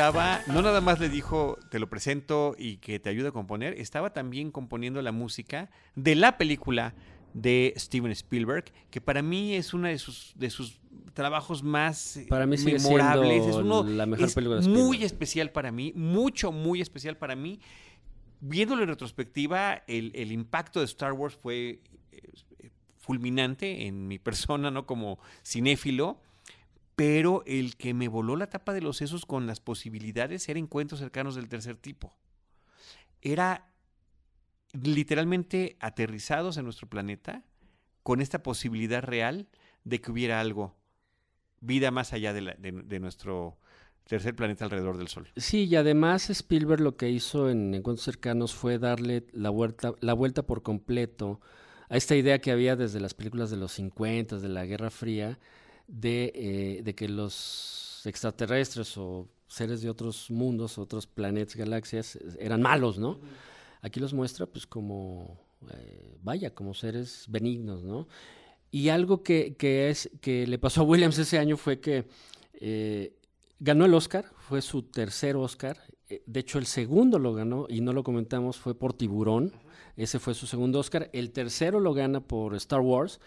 Estaba, 0.07 0.41
no 0.47 0.61
nada 0.61 0.81
más 0.81 0.99
le 0.99 1.07
dijo, 1.07 1.57
te 1.69 1.79
lo 1.79 1.89
presento 1.89 2.55
y 2.57 2.75
que 2.77 2.99
te 2.99 3.09
ayude 3.09 3.29
a 3.29 3.31
componer, 3.31 3.73
estaba 3.79 4.11
también 4.11 4.51
componiendo 4.51 5.01
la 5.01 5.13
música 5.13 5.69
de 5.95 6.15
la 6.15 6.37
película 6.37 6.93
de 7.33 7.73
Steven 7.77 8.11
Spielberg, 8.11 8.65
que 8.89 8.99
para 8.99 9.21
mí 9.21 9.55
es 9.55 9.73
una 9.73 9.87
de 9.89 9.97
sus, 9.97 10.33
de 10.35 10.49
sus 10.49 10.81
trabajos 11.13 11.63
más 11.63 12.17
eh, 12.17 12.25
Para 12.29 12.45
mí 12.45 12.57
sigue 12.57 12.79
memorables. 12.79 13.45
es 13.45 13.55
uno, 13.55 13.83
la 13.83 14.05
mejor 14.05 14.27
es 14.27 14.35
película 14.35 14.59
de 14.59 14.67
muy 14.67 15.05
especial 15.05 15.51
para 15.51 15.71
mí, 15.71 15.93
mucho, 15.95 16.51
muy 16.51 16.81
especial 16.81 17.15
para 17.15 17.37
mí. 17.37 17.61
Viéndolo 18.41 18.83
en 18.83 18.89
retrospectiva, 18.89 19.83
el, 19.87 20.11
el 20.15 20.33
impacto 20.33 20.79
de 20.79 20.85
Star 20.85 21.13
Wars 21.13 21.37
fue 21.41 21.79
eh, 22.11 22.71
fulminante 22.97 23.87
en 23.87 24.09
mi 24.09 24.19
persona, 24.19 24.69
¿no? 24.69 24.85
Como 24.85 25.17
cinéfilo. 25.45 26.19
Pero 26.95 27.43
el 27.47 27.75
que 27.75 27.93
me 27.93 28.07
voló 28.07 28.35
la 28.35 28.47
tapa 28.49 28.73
de 28.73 28.81
los 28.81 28.97
sesos 28.97 29.25
con 29.25 29.47
las 29.47 29.59
posibilidades 29.59 30.47
era 30.49 30.59
encuentros 30.59 30.99
cercanos 30.99 31.35
del 31.35 31.49
tercer 31.49 31.75
tipo. 31.77 32.15
Era 33.21 33.69
literalmente 34.73 35.77
aterrizados 35.79 36.57
en 36.57 36.65
nuestro 36.65 36.87
planeta 36.87 37.43
con 38.01 38.21
esta 38.21 38.43
posibilidad 38.43 39.01
real 39.03 39.47
de 39.83 40.01
que 40.01 40.11
hubiera 40.11 40.39
algo, 40.39 40.75
vida 41.61 41.91
más 41.91 42.13
allá 42.13 42.33
de, 42.33 42.41
la- 42.41 42.55
de- 42.55 42.99
nuestro 42.99 43.57
tercer 44.05 44.35
planeta 44.35 44.65
alrededor 44.65 44.97
del 44.97 45.07
Sol. 45.07 45.29
Sí, 45.37 45.65
y 45.65 45.75
además 45.77 46.29
Spielberg 46.29 46.81
lo 46.81 46.97
que 46.97 47.09
hizo 47.09 47.49
en 47.49 47.73
Encuentros 47.73 48.03
Cercanos 48.05 48.53
fue 48.53 48.77
darle 48.79 49.25
la 49.31 49.49
vuelta, 49.49 49.93
la 50.01 50.13
vuelta 50.13 50.43
por 50.43 50.61
completo 50.63 51.39
a 51.89 51.95
esta 51.95 52.15
idea 52.15 52.39
que 52.39 52.51
había 52.51 52.75
desde 52.75 52.99
las 52.99 53.13
películas 53.13 53.49
de 53.49 53.57
los 53.57 53.71
50, 53.73 54.39
de 54.39 54.49
la 54.49 54.65
Guerra 54.65 54.89
Fría, 54.89 55.39
de, 55.87 56.31
eh, 56.35 56.81
de 56.83 56.95
que 56.95 57.07
los 57.07 58.01
extraterrestres 58.05 58.97
o 58.97 59.27
seres 59.47 59.81
de 59.81 59.89
otros 59.89 60.31
mundos, 60.31 60.77
otros 60.77 61.07
planetas, 61.07 61.55
galaxias, 61.55 62.17
eran 62.39 62.61
malos, 62.61 62.97
¿no? 62.97 63.19
Aquí 63.81 63.99
los 63.99 64.13
muestra 64.13 64.45
pues 64.45 64.65
como, 64.65 65.39
eh, 65.71 66.17
vaya, 66.21 66.53
como 66.53 66.73
seres 66.73 67.25
benignos, 67.29 67.83
¿no? 67.83 68.07
Y 68.71 68.89
algo 68.89 69.21
que, 69.21 69.55
que 69.55 69.89
es, 69.89 70.09
que 70.21 70.47
le 70.47 70.57
pasó 70.57 70.81
a 70.81 70.85
Williams 70.85 71.17
ese 71.19 71.37
año 71.37 71.57
fue 71.57 71.79
que 71.79 72.05
eh, 72.53 73.13
ganó 73.59 73.85
el 73.85 73.93
Oscar, 73.93 74.25
fue 74.37 74.61
su 74.61 74.83
tercer 74.83 75.35
Oscar. 75.35 75.77
De 76.25 76.39
hecho, 76.39 76.57
el 76.57 76.65
segundo 76.65 77.19
lo 77.19 77.33
ganó, 77.33 77.67
y 77.69 77.81
no 77.81 77.93
lo 77.93 78.03
comentamos, 78.03 78.57
fue 78.57 78.73
por 78.73 78.93
Tiburón. 78.93 79.53
Ese 79.95 80.17
fue 80.17 80.33
su 80.33 80.47
segundo 80.47 80.79
Oscar. 80.79 81.09
El 81.13 81.31
tercero 81.31 81.79
lo 81.79 81.93
gana 81.93 82.19
por 82.19 82.55
Star 82.55 82.81
Wars. 82.81 83.19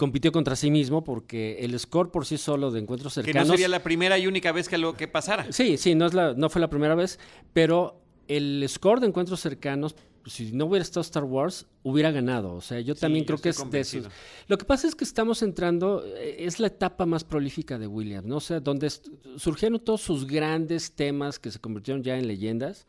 Compitió 0.00 0.32
contra 0.32 0.56
sí 0.56 0.70
mismo 0.70 1.04
porque 1.04 1.58
el 1.60 1.78
score 1.78 2.10
por 2.10 2.24
sí 2.24 2.38
solo 2.38 2.70
de 2.70 2.80
Encuentros 2.80 3.12
Que 3.16 3.22
Cercanos... 3.22 3.48
no 3.48 3.52
sería 3.52 3.68
la 3.68 3.82
primera 3.82 4.16
y 4.16 4.26
única 4.26 4.50
vez 4.50 4.66
que 4.66 4.78
lo 4.78 4.94
que 4.94 5.08
pasara. 5.08 5.52
Sí, 5.52 5.76
sí, 5.76 5.94
no, 5.94 6.06
es 6.06 6.14
la, 6.14 6.32
no 6.32 6.48
fue 6.48 6.58
la 6.62 6.70
primera 6.70 6.94
vez, 6.94 7.18
pero 7.52 8.00
el 8.26 8.64
score 8.66 9.00
de 9.00 9.08
encuentros 9.08 9.40
cercanos, 9.40 9.94
si 10.24 10.52
no 10.52 10.64
hubiera 10.64 10.84
estado 10.84 11.02
Star 11.02 11.24
Wars, 11.24 11.66
hubiera 11.82 12.10
ganado. 12.12 12.54
O 12.54 12.62
sea, 12.62 12.80
yo 12.80 12.94
Sí, 12.94 13.02
también 13.02 13.26
yo 13.26 13.36
creo 13.36 13.42
que 13.42 13.48
es 13.50 13.70
de 13.70 13.80
esos. 13.80 14.08
Lo 14.48 14.56
que 14.56 14.64
pasa 14.64 14.88
es 14.88 14.94
que 14.94 15.04
estamos 15.04 15.42
entrando, 15.42 16.02
eh, 16.06 16.46
es 16.46 16.60
la 16.60 16.68
etapa 16.68 17.04
más 17.04 17.22
prolífica 17.22 17.78
de 17.78 17.86
Williams, 17.86 18.26
¿no? 18.26 18.36
O 18.36 18.40
sea, 18.40 18.58
donde 18.58 18.90
surgieron 19.36 19.80
todos 19.80 20.00
sus 20.00 20.26
grandes 20.26 20.92
temas 20.92 21.38
que 21.38 21.50
se 21.50 21.58
convirtieron 21.58 22.02
ya 22.02 22.16
en 22.16 22.26
leyendas. 22.26 22.86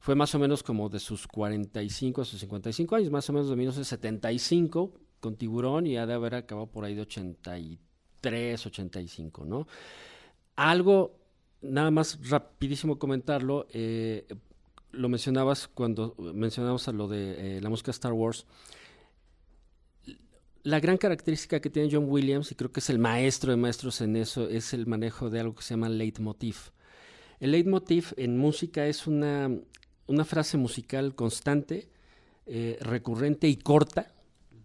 Fue 0.00 0.16
más 0.16 0.34
o 0.34 0.40
menos 0.40 0.64
como 0.64 0.88
de 0.88 0.98
sus 0.98 1.28
45 1.28 2.22
a 2.22 2.24
sus 2.24 2.40
55 2.40 2.96
años, 2.96 3.12
más 3.12 3.30
o 3.30 3.32
menos 3.32 3.48
de 3.48 3.54
1975 3.54 4.92
con 5.20 5.36
Tiburón 5.36 5.86
y 5.86 5.96
ha 5.96 6.06
de 6.06 6.14
haber 6.14 6.34
acabado 6.34 6.66
por 6.68 6.84
ahí 6.84 6.94
de 6.94 7.02
83, 7.02 8.66
85, 8.66 9.44
¿no? 9.44 9.66
Algo, 10.56 11.18
nada 11.60 11.90
más 11.90 12.18
rapidísimo 12.28 12.98
comentarlo, 12.98 13.66
eh, 13.70 14.26
lo 14.92 15.08
mencionabas 15.08 15.68
cuando 15.68 16.14
mencionabas 16.18 16.88
a 16.88 16.92
lo 16.92 17.08
de 17.08 17.58
eh, 17.58 17.60
la 17.60 17.68
música 17.68 17.90
Star 17.90 18.12
Wars. 18.12 18.46
La 20.62 20.80
gran 20.80 20.98
característica 20.98 21.60
que 21.60 21.70
tiene 21.70 21.88
John 21.90 22.06
Williams, 22.08 22.50
y 22.50 22.54
creo 22.54 22.72
que 22.72 22.80
es 22.80 22.90
el 22.90 22.98
maestro 22.98 23.52
de 23.52 23.56
maestros 23.56 24.00
en 24.00 24.16
eso, 24.16 24.48
es 24.48 24.74
el 24.74 24.86
manejo 24.86 25.30
de 25.30 25.40
algo 25.40 25.54
que 25.54 25.62
se 25.62 25.70
llama 25.70 25.88
leitmotiv. 25.88 26.56
El 27.40 27.52
leitmotiv 27.52 28.12
en 28.16 28.36
música 28.36 28.86
es 28.86 29.06
una, 29.06 29.50
una 30.06 30.24
frase 30.24 30.56
musical 30.56 31.14
constante, 31.14 31.88
eh, 32.46 32.78
recurrente 32.80 33.46
y 33.48 33.56
corta, 33.56 34.12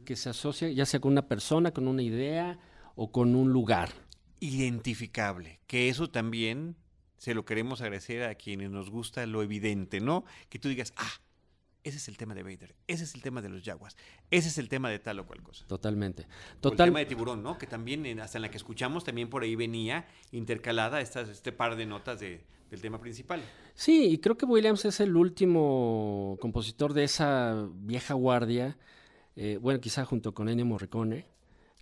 que 0.03 0.15
se 0.15 0.29
asocia 0.29 0.69
ya 0.69 0.85
sea 0.85 0.99
con 0.99 1.11
una 1.11 1.27
persona, 1.27 1.71
con 1.71 1.87
una 1.87 2.01
idea 2.01 2.59
o 2.95 3.11
con 3.11 3.35
un 3.35 3.51
lugar. 3.51 3.89
Identificable, 4.39 5.59
que 5.67 5.89
eso 5.89 6.09
también 6.09 6.75
se 7.17 7.33
lo 7.33 7.43
queremos 7.45 7.81
agradecer 7.81 8.23
a 8.23 8.35
quienes 8.35 8.69
nos 8.69 8.89
gusta 8.89 9.25
lo 9.25 9.41
evidente, 9.41 9.99
¿no? 9.99 10.25
Que 10.49 10.59
tú 10.59 10.69
digas, 10.69 10.93
ah, 10.97 11.11
ese 11.83 11.97
es 11.97 12.07
el 12.07 12.17
tema 12.17 12.35
de 12.35 12.43
Vader, 12.43 12.75
ese 12.87 13.03
es 13.03 13.15
el 13.15 13.21
tema 13.21 13.41
de 13.41 13.49
los 13.49 13.63
Jaguars, 13.63 13.95
ese 14.31 14.49
es 14.49 14.57
el 14.57 14.69
tema 14.69 14.89
de 14.89 14.99
tal 14.99 15.19
o 15.19 15.25
cual 15.25 15.41
cosa. 15.41 15.65
Totalmente. 15.67 16.23
O 16.23 16.25
el 16.55 16.59
Total, 16.61 16.87
tema 16.89 16.99
de 16.99 17.05
tiburón, 17.05 17.41
¿no? 17.43 17.57
Que 17.57 17.67
también, 17.67 18.05
en- 18.05 18.19
hasta 18.19 18.37
en 18.37 18.43
la 18.43 18.51
que 18.51 18.57
escuchamos, 18.57 19.03
también 19.03 19.29
por 19.29 19.43
ahí 19.43 19.55
venía 19.55 20.05
intercalada 20.31 21.01
estas, 21.01 21.29
este 21.29 21.51
par 21.51 21.75
de 21.75 21.85
notas 21.85 22.19
de- 22.19 22.43
del 22.69 22.81
tema 22.81 22.99
principal. 22.99 23.41
Sí, 23.75 24.05
y 24.09 24.17
creo 24.19 24.37
que 24.37 24.45
Williams 24.45 24.85
es 24.85 24.99
el 24.99 25.15
último 25.15 26.37
compositor 26.41 26.93
de 26.93 27.03
esa 27.05 27.67
vieja 27.75 28.13
guardia, 28.13 28.77
eh, 29.35 29.57
bueno, 29.61 29.79
quizá 29.79 30.05
junto 30.05 30.33
con 30.33 30.49
Ennio 30.49 30.65
Morricone, 30.65 31.25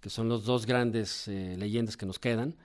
que 0.01 0.09
son 0.09 0.29
los 0.29 0.45
dos 0.45 0.65
grandes 0.65 1.27
eh, 1.27 1.55
leyendas 1.57 1.97
que 1.97 2.05
nos 2.05 2.19
quedan, 2.19 2.55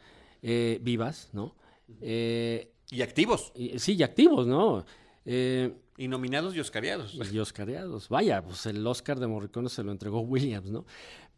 eh, 0.43 0.79
vivas, 0.83 1.29
¿no? 1.33 1.55
Y 2.01 3.03
activos, 3.03 3.53
y- 3.55 3.79
sí, 3.79 3.95
y 3.95 4.03
activos, 4.03 4.47
¿no? 4.47 4.85
Y 5.25 6.09
nominados 6.09 6.55
y 6.55 6.61
oscariados. 6.61 7.15
y 7.33 7.39
oscareados. 7.39 8.09
Vaya, 8.09 8.43
pues 8.43 8.67
el 8.67 8.87
Oscar 8.87 9.19
de 9.19 9.27
Morricone 9.27 9.69
se 9.69 9.83
lo 9.83 9.93
entregó 9.93 10.21
Williams, 10.21 10.71
¿no? 10.71 10.85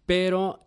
Pero 0.06 0.66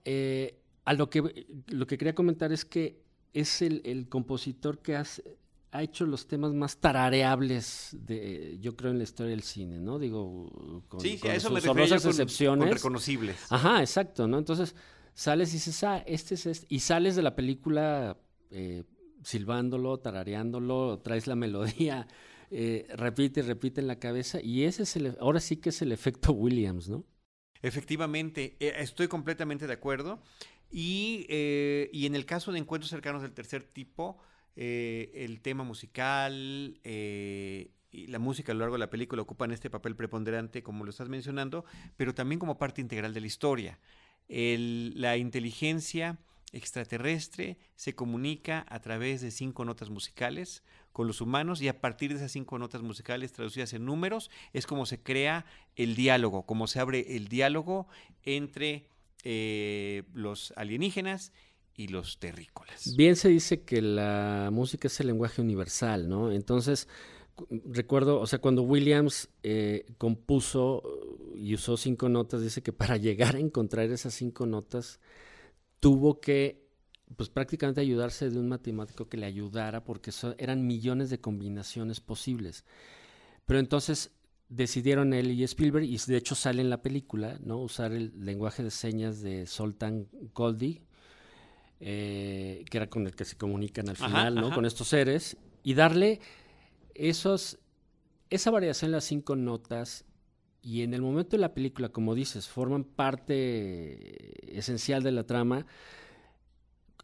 a 0.86 0.94
lo 0.94 1.10
que, 1.10 1.46
lo 1.68 1.86
que 1.88 1.98
quería 1.98 2.16
comentar 2.16 2.52
es 2.52 2.66
que 2.66 3.02
es 3.34 3.62
el, 3.62 3.82
el 3.86 4.10
compositor 4.10 4.80
que 4.80 4.96
hace- 4.96 5.24
ha 5.72 5.84
hecho 5.84 6.06
los 6.06 6.28
temas 6.28 6.54
más 6.54 6.78
tarareables, 6.78 7.96
de, 8.00 8.58
yo 8.60 8.76
creo, 8.76 8.92
en 8.92 8.98
la 8.98 9.06
historia 9.06 9.32
del 9.32 9.44
cine, 9.44 9.80
¿no? 9.80 10.00
Digo, 10.00 10.84
con, 10.88 11.00
sí, 11.00 11.12
sí, 11.12 11.20
con 11.20 11.32
a 11.32 11.36
eso 11.36 11.50
me 11.50 11.62
sus 11.62 11.70
con, 11.72 11.80
excepciones. 11.80 12.68
con 12.68 12.76
reconocibles. 12.76 13.38
Ajá, 13.50 13.80
exacto, 13.80 14.28
¿no? 14.28 14.38
Entonces 14.38 14.76
sales 15.14 15.50
y 15.52 15.54
dices, 15.54 15.84
ah, 15.84 16.04
este 16.06 16.36
es 16.36 16.46
este, 16.46 16.68
y 16.70 16.80
sales 16.80 17.16
de 17.16 17.22
la 17.22 17.36
película 17.36 18.18
eh, 18.50 18.84
silbándolo, 19.24 20.00
tarareándolo, 20.00 21.00
traes 21.00 21.28
la 21.28 21.36
melodía, 21.36 22.08
eh, 22.52 22.88
repite 22.96 23.40
y 23.40 23.44
repite 23.44 23.82
en 23.82 23.88
la 23.88 24.00
cabeza, 24.00 24.42
y 24.42 24.66
ese 24.66 24.84
es 24.84 24.96
el, 24.98 25.18
ahora 25.20 25.40
sí 25.40 25.58
que 25.58 25.70
es 25.70 25.82
el 25.82 25.92
efecto 25.92 26.34
Williams, 26.34 26.90
¿no? 26.90 27.06
Efectivamente, 27.62 28.58
eh, 28.60 28.74
estoy 28.78 29.08
completamente 29.08 29.68
de 29.68 29.74
acuerdo. 29.74 30.22
Y, 30.72 31.26
eh, 31.30 31.90
y 31.92 32.06
en 32.06 32.16
el 32.16 32.26
caso 32.26 32.52
de 32.52 32.60
encuentros 32.60 32.90
cercanos 32.90 33.22
del 33.22 33.34
tercer 33.34 33.64
tipo, 33.64 34.18
eh, 34.56 35.12
el 35.14 35.42
tema 35.42 35.64
musical 35.64 36.80
eh, 36.84 37.72
y 37.92 38.08
la 38.08 38.20
música 38.20 38.52
a 38.52 38.56
lo 38.56 38.62
largo 38.62 38.76
de 38.76 38.80
la 38.80 38.90
película 38.90 39.22
ocupan 39.22 39.52
este 39.52 39.70
papel 39.70 39.96
preponderante, 39.96 40.64
como 40.64 40.84
lo 40.86 40.92
estás 40.92 41.10
mencionando, 41.10 41.66
pero 41.98 42.14
también 42.14 42.40
como 42.40 42.58
parte 42.58 42.82
integral 42.82 43.14
de 43.14 43.22
la 43.22 43.28
historia. 43.28 43.80
La 44.30 45.18
inteligencia 45.18 46.18
extraterrestre 46.54 47.58
se 47.76 47.96
comunica 47.96 48.66
a 48.70 48.80
través 48.80 49.22
de 49.22 49.32
cinco 49.32 49.66
notas 49.66 49.90
musicales 49.90 50.64
con 50.92 51.08
los 51.08 51.22
humanos 51.22 51.62
y 51.62 51.68
a 51.68 51.80
partir 51.80 52.12
de 52.12 52.18
esas 52.18 52.32
cinco 52.32 52.60
notas 52.60 52.82
musicales 52.82 53.32
traducidas 53.32 53.74
en 53.74 53.86
números 53.86 54.30
es 54.54 54.68
como 54.68 54.86
se 54.86 55.02
crea 55.02 55.46
el 55.76 55.96
diálogo, 55.96 56.46
como 56.46 56.68
se 56.68 56.80
abre 56.80 57.16
el 57.16 57.28
diálogo 57.28 57.88
entre 58.24 58.88
eh, 59.24 60.04
los 60.14 60.54
alienígenas 60.58 61.32
y 61.76 61.88
los 61.88 62.20
terrícolas. 62.20 62.96
Bien 62.96 63.16
se 63.16 63.30
dice 63.30 63.64
que 63.64 63.82
la 63.82 64.50
música 64.52 64.88
es 64.88 65.00
el 65.00 65.08
lenguaje 65.08 65.42
universal, 65.42 66.10
¿no? 66.10 66.32
Entonces, 66.32 66.88
cu- 67.36 67.48
recuerdo, 67.66 68.20
o 68.20 68.28
sea, 68.28 68.40
cuando 68.40 68.64
Williams 68.64 69.30
eh, 69.44 69.86
compuso 69.98 70.82
uh, 70.84 71.36
y 71.38 71.54
usó 71.56 71.78
cinco 71.78 72.10
notas, 72.10 72.42
dice 72.42 72.62
que 72.62 72.74
para 72.74 72.98
llegar 72.98 73.36
a 73.36 73.40
encontrar 73.40 73.90
esas 73.92 74.14
cinco 74.14 74.46
notas 74.46 75.00
tuvo 75.80 76.20
que, 76.22 76.68
pues 77.16 77.30
prácticamente 77.30 77.82
ayudarse 77.82 78.30
de 78.30 78.40
un 78.40 78.50
matemático 78.50 79.10
que 79.10 79.18
le 79.18 79.26
ayudara 79.26 79.84
porque 79.84 80.12
eran 80.38 80.66
millones 80.68 81.10
de 81.10 81.20
combinaciones 81.20 82.00
posibles. 82.00 82.66
Pero 83.46 83.60
entonces 83.60 84.12
decidieron 84.50 85.14
él 85.14 85.32
y 85.32 85.44
Spielberg, 85.44 85.86
y 85.86 85.98
de 85.98 86.18
hecho 86.18 86.36
sale 86.36 86.62
en 86.62 86.70
la 86.70 86.82
película, 86.82 87.40
¿no? 87.44 87.58
Usar 87.60 87.94
el 87.94 88.14
lenguaje 88.26 88.64
de 88.64 88.72
señas 88.72 89.22
de 89.22 89.46
Soltan 89.48 90.08
Goldie, 90.34 90.82
eh, 91.82 92.64
que 92.70 92.78
era 92.78 92.88
con 92.90 93.08
el 93.08 93.16
que 93.16 93.26
se 93.26 93.36
comunican 93.36 93.90
al 93.90 93.96
Ajá, 93.96 94.08
final, 94.08 94.36
¿no? 94.36 94.48
ajá. 94.48 94.56
Con 94.56 94.66
estos 94.66 94.88
seres, 94.88 95.36
y 95.64 95.74
darle 95.74 96.20
esos, 96.94 97.58
esa 98.30 98.52
variación 98.52 98.90
en 98.90 98.94
las 98.94 99.04
cinco 99.04 99.36
notas, 99.36 100.06
y 100.62 100.84
en 100.84 100.94
el 100.94 101.02
momento 101.02 101.32
de 101.32 101.40
la 101.40 101.56
película, 101.56 101.90
como 101.90 102.14
dices, 102.14 102.48
forman 102.48 102.84
parte 102.84 104.58
esencial 104.58 105.02
de 105.02 105.12
la 105.12 105.24
trama, 105.26 105.66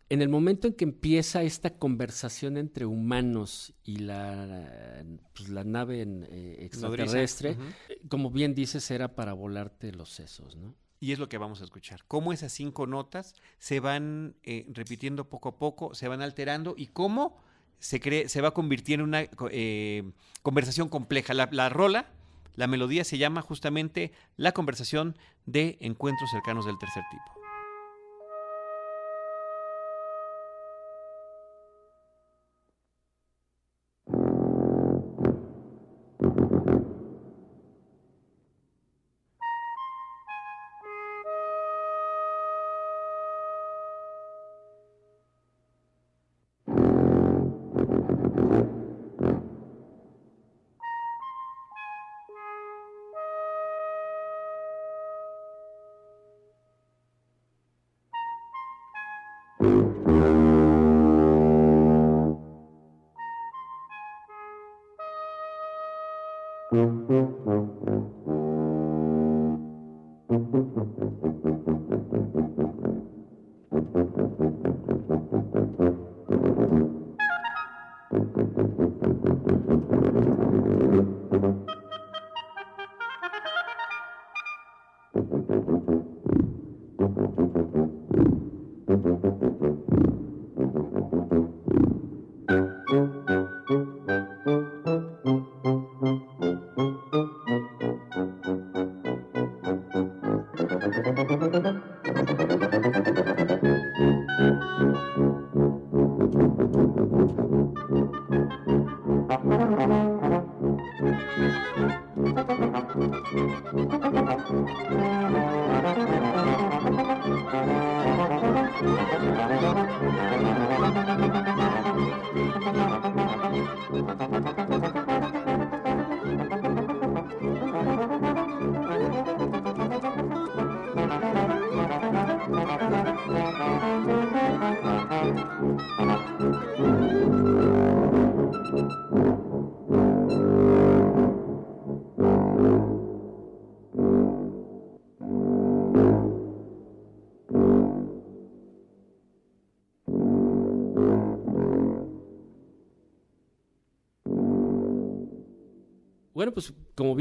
en 0.10 0.22
el 0.22 0.30
momento 0.30 0.68
en 0.68 0.74
que 0.74 0.86
empieza 0.86 1.44
esta 1.44 1.72
conversación 1.78 2.56
entre 2.58 2.86
humanos 2.86 3.74
y 3.84 3.98
la, 3.98 5.04
pues, 5.34 5.50
la 5.50 5.64
nave 5.64 6.06
eh, 6.08 6.58
extraterrestre, 6.62 7.58
como 8.08 8.30
bien 8.32 8.54
dices, 8.54 8.90
era 8.92 9.16
para 9.16 9.34
volarte 9.34 9.92
los 9.92 10.10
sesos, 10.10 10.56
¿no? 10.56 10.76
Y 11.00 11.12
es 11.12 11.20
lo 11.20 11.30
que 11.30 11.38
vamos 11.38 11.62
a 11.62 11.64
escuchar. 11.64 12.04
Cómo 12.08 12.34
esas 12.34 12.52
cinco 12.52 12.88
notas 12.88 13.36
se 13.60 13.80
van 13.80 14.36
eh, 14.44 14.66
repitiendo 14.70 15.30
poco 15.30 15.50
a 15.50 15.58
poco, 15.58 15.94
se 15.94 16.08
van 16.08 16.22
alterando 16.22 16.74
y 16.78 16.88
cómo 16.88 17.38
se, 17.80 18.00
cree, 18.00 18.30
se 18.30 18.42
va 18.42 18.52
convirtiendo 18.52 19.04
en 19.04 19.10
una 19.10 19.28
conversación 20.42 20.90
compleja. 20.90 21.34
La, 21.34 21.50
la 21.52 21.70
rola, 21.70 22.10
la 22.56 22.68
melodía 22.68 23.04
se 23.04 23.20
llama 23.20 23.42
justamente 23.42 24.12
la 24.36 24.52
conversación 24.52 25.18
de 25.46 25.78
encuentros 25.82 26.32
cercanos 26.32 26.66
del 26.66 26.80
tercer 26.80 27.04
tipo. 27.12 27.37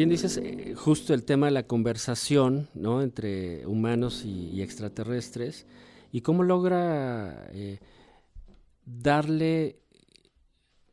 Dices, 0.08 0.36
eh, 0.38 0.74
justo 0.74 1.14
el 1.14 1.24
tema 1.24 1.46
de 1.46 1.52
la 1.52 1.66
conversación 1.66 2.68
¿no? 2.74 3.02
entre 3.02 3.66
humanos 3.66 4.24
y, 4.24 4.62
extraterrestres 4.62 5.66
y 6.12 6.20
cómo 6.20 6.42
logra 6.42 7.48
eh, 7.52 7.80
darle, 8.84 9.80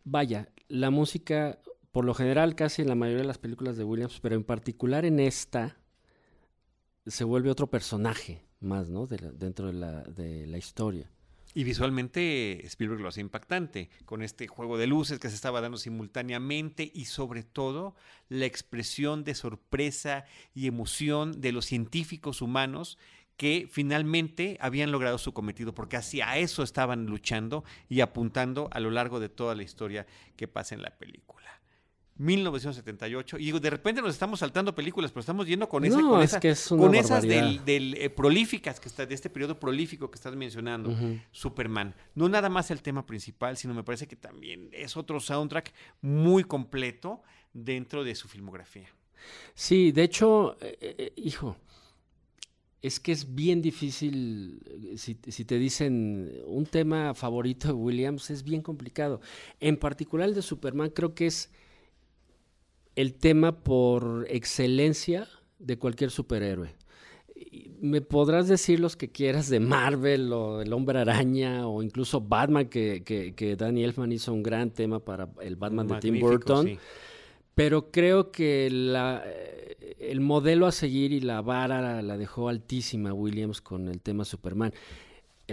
vaya, 0.04 0.50
la 0.68 0.90
música, 0.90 1.60
por 1.92 2.06
lo 2.06 2.14
general 2.14 2.56
casi 2.56 2.82
en 2.82 2.90
la 2.90 2.96
mayoría 2.96 3.22
de 3.22 3.28
las 3.28 3.38
películas 3.38 3.78
de 3.78 3.84
Williams, 3.84 4.20
pero 4.22 4.36
en 4.36 4.44
particular 4.44 5.06
en 5.06 5.20
esta, 5.20 5.78
se 7.06 7.24
vuelve 7.24 7.50
otro 7.50 7.68
personaje 7.68 8.46
más, 8.60 8.90
¿no? 8.90 9.08
dentro 9.08 9.68
de 9.68 9.74
la, 9.74 10.04
de 10.04 10.48
la 10.48 10.58
historia. 10.58 11.13
Y 11.54 11.64
visualmente 11.64 12.66
Spielberg 12.66 13.02
lo 13.02 13.10
hace 13.10 13.22
impactante, 13.22 13.90
con 14.06 14.24
este 14.24 14.48
juego 14.48 14.78
de 14.78 14.88
luces 14.88 15.20
que 15.20 15.30
se 15.30 15.36
estaba 15.36 15.62
dando 15.62 15.78
simultáneamente 15.78 16.92
y 16.94 17.06
sobre 17.06 17.44
todo 17.44 17.96
la 18.28 18.46
expresión 18.46 19.24
de 19.24 19.36
sorpresa 19.36 20.26
y 20.56 20.66
emoción 20.68 21.40
de 21.42 21.52
los 21.52 21.66
científicos 21.66 22.42
humanos 22.42 22.98
que 23.38 23.68
finalmente 23.72 24.58
habían 24.62 24.92
logrado 24.92 25.18
su 25.18 25.34
cometido, 25.34 25.74
porque 25.74 25.98
hacia 25.98 26.38
eso 26.38 26.64
estaban 26.64 27.06
luchando 27.06 27.64
y 27.90 28.02
apuntando 28.02 28.70
a 28.72 28.80
lo 28.80 28.92
largo 28.92 29.20
de 29.20 29.30
toda 29.30 29.56
la 29.56 29.64
historia 29.64 30.06
que 30.36 30.48
pasa 30.48 30.76
en 30.76 30.82
la 30.82 30.98
película. 30.98 31.53
1978. 32.18 33.38
Y 33.40 33.52
de 33.52 33.70
repente 33.70 34.02
nos 34.02 34.12
estamos 34.12 34.40
saltando 34.40 34.76
películas, 34.76 35.12
pero 35.12 35.22
estamos 35.22 35.48
yendo 35.48 35.68
con, 35.68 35.84
ese, 35.84 36.02
con, 36.70 36.96
esas 36.96 37.24
del, 37.24 37.96
eh, 37.96 38.10
prolíficas 38.10 38.80
que 38.80 38.88
está, 38.88 39.06
de 39.06 39.16
este 39.16 39.30
periodo 39.30 39.60
prolífico 39.60 40.10
que 40.12 40.16
estás 40.16 40.36
mencionando, 40.36 40.96
Superman. 41.32 41.96
No 42.16 42.30
nada 42.30 42.50
más 42.50 42.72
el 42.72 42.82
tema 42.82 43.06
principal, 43.06 43.58
sino 43.58 43.74
me 43.74 43.84
parece 43.84 44.08
que 44.08 44.16
también 44.16 44.70
es 44.72 44.96
otro 44.96 45.20
soundtrack 45.20 45.74
muy 46.02 46.44
completo 46.44 47.22
dentro 47.54 48.04
de 48.04 48.16
su 48.16 48.28
filmografía. 48.28 48.90
Sí, 49.54 49.92
de 49.92 50.04
hecho, 50.04 50.58
eh, 50.60 50.78
eh, 50.82 51.14
hijo, 51.16 51.56
es 52.82 53.00
que 53.00 53.14
es 53.14 53.34
bien 53.34 53.62
difícil, 53.62 54.62
si, 54.98 55.18
si, 55.26 55.46
te 55.46 55.58
dicen 55.58 56.30
un 56.46 56.66
tema 56.66 57.14
favorito 57.14 57.70
de 57.70 57.74
Williams, 57.74 58.30
es 58.30 58.44
bien 58.44 58.62
complicado. 58.62 59.22
En 59.62 59.78
particular 59.78 60.28
el 60.28 60.36
de 60.36 60.42
Superman 60.42 60.90
creo 60.90 61.16
que 61.16 61.28
es 61.28 61.50
el 62.96 63.14
tema 63.14 63.52
por 63.64 64.26
excelencia 64.30 65.28
de 65.60 65.78
cualquier 65.78 66.12
superhéroe. 66.12 66.76
Me 67.80 68.02
podrás 68.02 68.48
decir 68.48 68.80
los 68.80 68.96
que 68.96 69.10
quieras 69.10 69.50
de 69.50 69.60
Marvel 69.60 70.32
o 70.32 70.62
El 70.62 70.72
Hombre 70.74 71.00
Araña 71.00 71.68
o 71.68 71.84
incluso 71.84 72.22
Batman, 72.22 72.68
que, 72.68 73.04
que, 73.04 73.56
Danny 73.56 73.84
Elfman 73.84 74.12
hizo 74.12 74.34
un 74.34 74.44
gran 74.44 74.72
tema 74.72 75.00
para 75.00 75.30
el 75.42 75.56
Batman 75.56 75.88
de 75.88 76.00
Tim 76.00 76.20
Burton. 76.20 76.80
Pero 77.56 77.92
creo 77.92 78.32
que 78.32 78.70
la, 78.72 79.24
el 80.00 80.22
modelo 80.22 80.66
a 80.66 80.72
seguir 80.72 81.12
y 81.12 81.20
la 81.20 81.42
vara 81.42 82.02
la, 82.02 82.18
dejó 82.18 82.50
altísima 82.50 83.14
Williams 83.14 83.62
con 83.62 83.90
el 83.90 84.02
tema 84.02 84.26
Superman. 84.26 84.74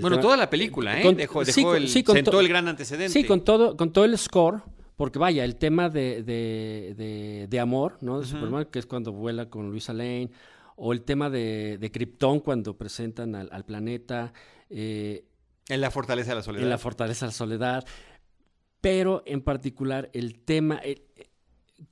bueno, 0.00 0.20
toda 0.20 0.36
la 0.36 0.48
película, 0.48 1.00
¿eh? 1.00 1.14
dejó, 1.14 1.42
el, 1.42 1.88
sentó 1.88 2.40
el 2.40 2.48
gran 2.48 2.68
antecedente. 2.68 3.12
Sí, 3.12 3.24
con 3.24 3.42
todo, 3.42 3.76
con 3.76 3.92
todo 3.92 4.04
el 4.04 4.16
score 4.16 4.62
porque 5.00 5.18
vaya, 5.18 5.46
el 5.46 5.56
tema 5.56 5.88
de, 5.88 6.22
de, 6.22 7.46
de, 7.48 7.58
amor, 7.58 7.96
¿no? 8.02 8.20
De 8.20 8.26
Superman, 8.26 8.66
que 8.66 8.78
es 8.78 8.84
cuando 8.84 9.12
vuela 9.12 9.48
con 9.48 9.70
Luisa 9.70 9.94
Lane, 9.94 10.30
o 10.76 10.92
el 10.92 11.04
tema 11.04 11.30
de, 11.30 11.78
de 11.78 11.90
Krypton 11.90 12.40
cuando 12.40 12.76
presentan 12.76 13.34
al, 13.34 13.64
planeta. 13.64 14.34
Eh, 14.68 15.24
en 15.70 15.80
la 15.80 15.90
Fortaleza 15.90 16.32
de 16.32 16.34
la 16.34 16.42
Soledad. 16.42 16.64
En 16.64 16.68
la 16.68 16.76
Fortaleza 16.76 17.24
de 17.24 17.28
la 17.30 17.32
Soledad. 17.32 17.86
Pero 18.82 19.22
en 19.24 19.40
particular 19.40 20.10
el 20.12 20.38
tema, 20.40 20.82
eh, 20.84 21.06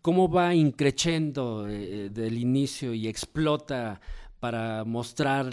cómo 0.03 0.31
va 0.31 0.55
increciendo 0.55 1.67
eh, 1.67 2.11
del 2.11 2.37
inicio 2.37 2.93
y 2.93 3.09
explota 3.09 4.03
para 4.39 4.85
mostrar 4.85 5.51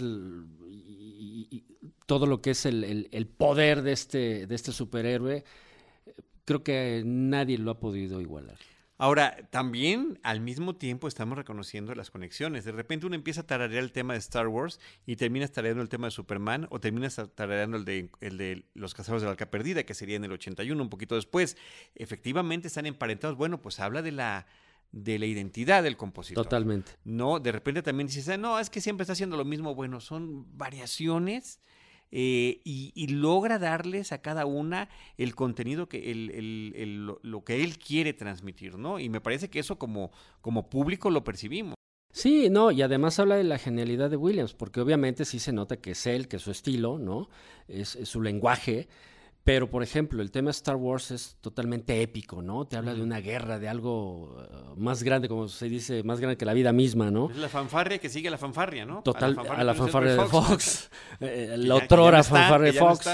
todo 2.04 2.26
lo 2.26 2.42
que 2.42 2.50
es 2.50 2.66
el, 2.66 2.84
el, 2.84 3.08
el, 3.12 3.26
poder 3.26 3.80
de 3.80 3.92
este, 3.92 4.46
de 4.46 4.54
este 4.54 4.72
superhéroe 4.72 5.42
creo 6.46 6.64
que 6.64 7.02
nadie 7.04 7.58
lo 7.58 7.72
ha 7.72 7.78
podido 7.78 8.22
igualar. 8.22 8.56
Ahora, 8.98 9.36
también 9.50 10.18
al 10.22 10.40
mismo 10.40 10.76
tiempo 10.76 11.06
estamos 11.06 11.36
reconociendo 11.36 11.94
las 11.94 12.10
conexiones. 12.10 12.64
De 12.64 12.72
repente 12.72 13.04
uno 13.04 13.14
empieza 13.14 13.42
a 13.42 13.46
tararear 13.46 13.84
el 13.84 13.92
tema 13.92 14.14
de 14.14 14.20
Star 14.20 14.48
Wars 14.48 14.80
y 15.04 15.16
terminas 15.16 15.52
tarareando 15.52 15.82
el 15.82 15.90
tema 15.90 16.06
de 16.06 16.12
Superman 16.12 16.66
o 16.70 16.80
terminas 16.80 17.20
tarareando 17.34 17.76
el 17.76 17.84
de, 17.84 18.10
el 18.20 18.38
de 18.38 18.64
Los 18.72 18.94
Cazadores 18.94 19.20
de 19.20 19.26
la 19.26 19.32
Arca 19.32 19.50
Perdida, 19.50 19.82
que 19.82 19.92
sería 19.92 20.16
en 20.16 20.24
el 20.24 20.32
81, 20.32 20.82
un 20.82 20.88
poquito 20.88 21.14
después. 21.14 21.58
Efectivamente 21.94 22.68
están 22.68 22.86
emparentados. 22.86 23.36
Bueno, 23.36 23.60
pues 23.60 23.80
habla 23.80 24.00
de 24.00 24.12
la 24.12 24.46
de 24.92 25.18
la 25.18 25.26
identidad 25.26 25.82
del 25.82 25.98
compositor. 25.98 26.44
Totalmente. 26.44 26.92
No, 27.04 27.38
de 27.38 27.52
repente 27.52 27.82
también 27.82 28.06
dices, 28.06 28.28
ah, 28.30 28.38
no, 28.38 28.58
es 28.58 28.70
que 28.70 28.80
siempre 28.80 29.02
está 29.02 29.12
haciendo 29.12 29.36
lo 29.36 29.44
mismo. 29.44 29.74
Bueno, 29.74 30.00
son 30.00 30.56
variaciones 30.56 31.60
eh, 32.12 32.60
y, 32.64 33.06
logra 33.08 33.58
darles 33.58 34.12
a 34.12 34.22
cada 34.22 34.46
una 34.46 34.88
el 35.16 35.34
contenido 35.34 35.88
que 35.88 36.10
el, 36.10 37.06
lo, 37.22 37.44
que 37.44 37.64
él 37.64 37.78
quiere 37.78 38.12
transmitir, 38.12 38.78
¿no? 38.78 38.98
Y 38.98 39.08
me 39.08 39.20
parece 39.20 39.50
que 39.50 39.58
eso 39.58 39.78
como, 39.78 40.10
como 40.40 40.68
público 40.68 41.10
lo 41.10 41.24
percibimos. 41.24 41.74
Sí, 42.12 42.48
no, 42.48 42.70
y 42.70 42.80
además 42.80 43.18
habla 43.18 43.36
de 43.36 43.44
la 43.44 43.58
genialidad 43.58 44.08
de 44.08 44.16
Williams, 44.16 44.54
porque 44.54 44.80
obviamente 44.80 45.24
sí 45.24 45.38
se 45.38 45.52
nota 45.52 45.76
que 45.76 45.90
es 45.90 46.06
él, 46.06 46.28
que 46.28 46.36
es 46.36 46.42
su 46.42 46.50
estilo, 46.50 46.98
¿no? 46.98 47.28
es 47.68 47.98
su 48.04 48.22
lenguaje, 48.22 48.88
pero, 49.46 49.70
por 49.70 49.84
ejemplo, 49.84 50.22
el 50.22 50.32
tema 50.32 50.50
Star 50.50 50.74
Wars 50.74 51.12
es 51.12 51.36
totalmente 51.40 52.02
épico, 52.02 52.42
¿no? 52.42 52.66
Te 52.66 52.76
habla 52.76 52.94
de 52.94 53.00
una 53.00 53.20
guerra, 53.20 53.60
de 53.60 53.68
algo 53.68 54.34
uh, 54.34 54.74
más 54.76 55.04
grande, 55.04 55.28
como 55.28 55.46
se 55.46 55.68
dice, 55.68 56.02
más 56.02 56.18
grande 56.18 56.36
que 56.36 56.44
la 56.44 56.52
vida 56.52 56.72
misma, 56.72 57.12
¿no? 57.12 57.30
Es 57.30 57.36
la 57.36 57.48
fanfarria 57.48 57.98
que 57.98 58.08
sigue 58.08 58.28
la 58.28 58.38
fanfarria, 58.38 58.84
¿no? 58.84 59.04
Total, 59.04 59.38
a 59.38 59.62
la 59.62 59.72
fanfarria, 59.72 60.16
de 60.16 60.24
Fox. 60.24 60.90
Eh, 61.20 61.54
la 61.58 61.76
otrora 61.76 62.24
fanfarria 62.24 62.72
de 62.72 62.78
Fox. 62.80 63.08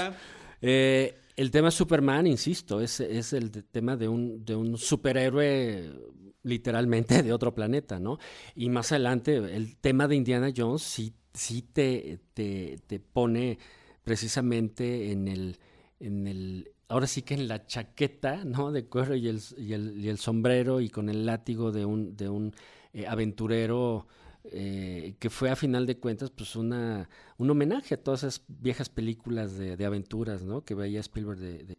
Eh, 0.59 1.19
el 1.35 1.51
tema 1.51 1.69
Superman, 1.69 2.25
insisto, 2.25 2.81
es, 2.81 2.99
es 2.99 3.33
el 3.33 3.51
tema 3.51 3.95
de 3.95 4.07
un, 4.07 4.43
de 4.43 4.55
un 4.55 4.75
superhéroe 4.75 5.93
literalmente 6.41 7.21
de 7.21 7.31
otro 7.31 7.53
planeta, 7.53 7.99
¿no? 7.99 8.17
Y 8.55 8.69
más 8.69 8.91
adelante, 8.91 9.35
el 9.35 9.77
tema 9.77 10.07
de 10.07 10.15
Indiana 10.15 10.51
Jones 10.55 10.81
sí, 10.81 11.13
sí 11.31 11.61
te, 11.61 12.21
te, 12.33 12.79
te 12.87 12.99
pone 12.99 13.59
precisamente 14.03 15.11
en 15.11 15.27
el 15.27 15.59
en 16.03 16.27
el, 16.27 16.71
ahora 16.89 17.07
sí 17.07 17.21
que 17.21 17.33
en 17.33 17.47
la 17.47 17.65
chaqueta, 17.65 18.43
¿no? 18.45 18.71
De 18.71 18.85
cuero 18.85 19.15
y 19.15 19.27
el, 19.27 20.17
sombrero 20.17 20.81
y 20.81 20.89
con 20.89 21.09
el 21.09 21.25
látigo 21.25 21.71
de 21.71 21.85
un, 21.85 22.15
de 22.15 22.29
un 22.29 22.53
eh, 22.93 23.07
aventurero 23.07 24.07
eh, 24.51 25.15
que 25.19 25.29
fue 25.29 25.49
a 25.49 25.55
final 25.55 25.85
de 25.85 25.97
cuentas 25.97 26.29
pues 26.29 26.57
una, 26.57 27.09
un 27.37 27.49
homenaje 27.49 27.95
a 27.95 28.03
todas 28.03 28.23
esas 28.23 28.43
viejas 28.47 28.89
películas 28.89 29.57
de, 29.57 29.77
de 29.77 29.85
aventuras, 29.85 30.43
¿no? 30.43 30.65
Que 30.65 30.75
veía 30.75 30.99
Spielberg 30.99 31.39
de, 31.39 31.77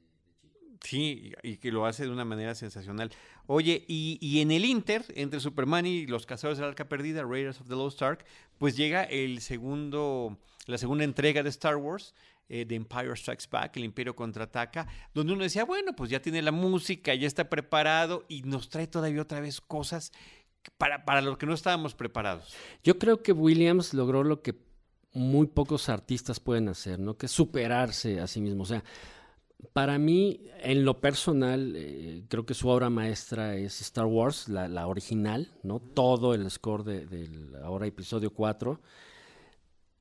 Sí, 0.85 1.33
y 1.43 1.57
que 1.57 1.73
lo 1.73 1.87
hace 1.87 2.05
de 2.05 2.11
una 2.11 2.27
manera 2.27 2.55
sensacional. 2.55 3.11
Oye, 3.47 3.87
y, 3.89 4.19
y, 4.21 4.41
en 4.41 4.51
el 4.51 4.67
Inter, 4.67 5.03
entre 5.17 5.41
Superman 5.41 5.87
y 5.87 6.07
los 6.07 6.27
Cazadores 6.27 6.59
del 6.59 6.69
Arca 6.69 6.91
Perdida, 6.91 7.23
Raiders 7.23 7.59
of 7.63 7.69
the 7.69 7.75
Lost 7.75 8.03
Ark, 8.03 8.27
pues 8.59 8.77
llega 8.77 9.03
el 9.05 9.41
segundo, 9.41 10.39
la 10.67 10.77
segunda 10.77 11.05
entrega 11.05 11.43
de 11.43 11.49
Star 11.49 11.77
Wars, 11.77 12.15
eh, 12.49 12.65
de 12.65 12.75
Empire 12.75 13.17
Strikes 13.17 13.47
Back, 13.51 13.77
el 13.77 13.85
Imperio 13.85 14.15
contraataca, 14.15 14.87
donde 15.13 15.33
uno 15.33 15.43
decía, 15.43 15.65
bueno, 15.65 15.95
pues 15.97 16.11
ya 16.11 16.21
tiene 16.21 16.43
la 16.43 16.53
música, 16.53 17.15
ya 17.15 17.27
está 17.27 17.49
preparado 17.49 18.25
y 18.29 18.43
nos 18.43 18.69
trae 18.69 18.87
todavía 18.87 19.23
otra 19.23 19.41
vez 19.41 19.61
cosas 19.61 20.13
para, 20.79 21.05
para 21.05 21.21
lo 21.21 21.39
que 21.39 21.47
no 21.47 21.55
estábamos 21.55 21.95
preparados. 21.95 22.55
Yo 22.83 22.99
creo 22.99 23.23
que 23.23 23.33
Williams 23.33 23.95
logró 23.95 24.25
lo 24.25 24.43
que 24.43 24.55
muy 25.15 25.47
pocos 25.47 25.89
artistas 25.89 26.41
pueden 26.41 26.69
hacer, 26.69 26.99
¿no? 26.99 27.17
Que 27.17 27.27
es 27.27 27.33
superarse 27.33 28.21
a 28.21 28.27
sí 28.27 28.41
mismo. 28.41 28.65
O 28.65 28.67
sea, 28.67 28.83
para 29.73 29.99
mí, 29.99 30.41
en 30.61 30.85
lo 30.85 31.01
personal, 31.01 31.75
eh, 31.77 32.25
creo 32.29 32.45
que 32.45 32.55
su 32.55 32.69
obra 32.69 32.91
maestra 32.91 33.57
es 33.57 33.81
Star 33.81 34.07
Wars, 34.07 34.49
la, 34.49 34.87
original, 34.87 35.53
¿no? 35.63 35.81
Todo 35.81 36.35
el 36.35 36.51
score 36.51 36.85
del 36.85 37.09
de 37.53 37.59
ahora 37.63 37.87
episodio 37.87 38.31
4. 38.31 38.81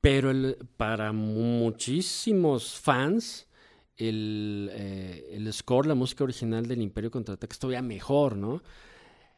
Pero 0.03 0.33
para 0.75 1.13
muchísimos 1.13 2.77
fans, 2.77 3.47
el, 3.95 4.69
eh, 4.73 5.29
el, 5.31 5.53
score, 5.53 5.87
la 5.87 5.95
música 5.95 6.25
original 6.25 6.67
del 6.67 6.81
Imperio 6.81 7.09
Contraataque 7.09 7.53
es 7.53 7.59
todavía 7.59 7.81
mejor, 7.81 8.35
¿no? 8.35 8.61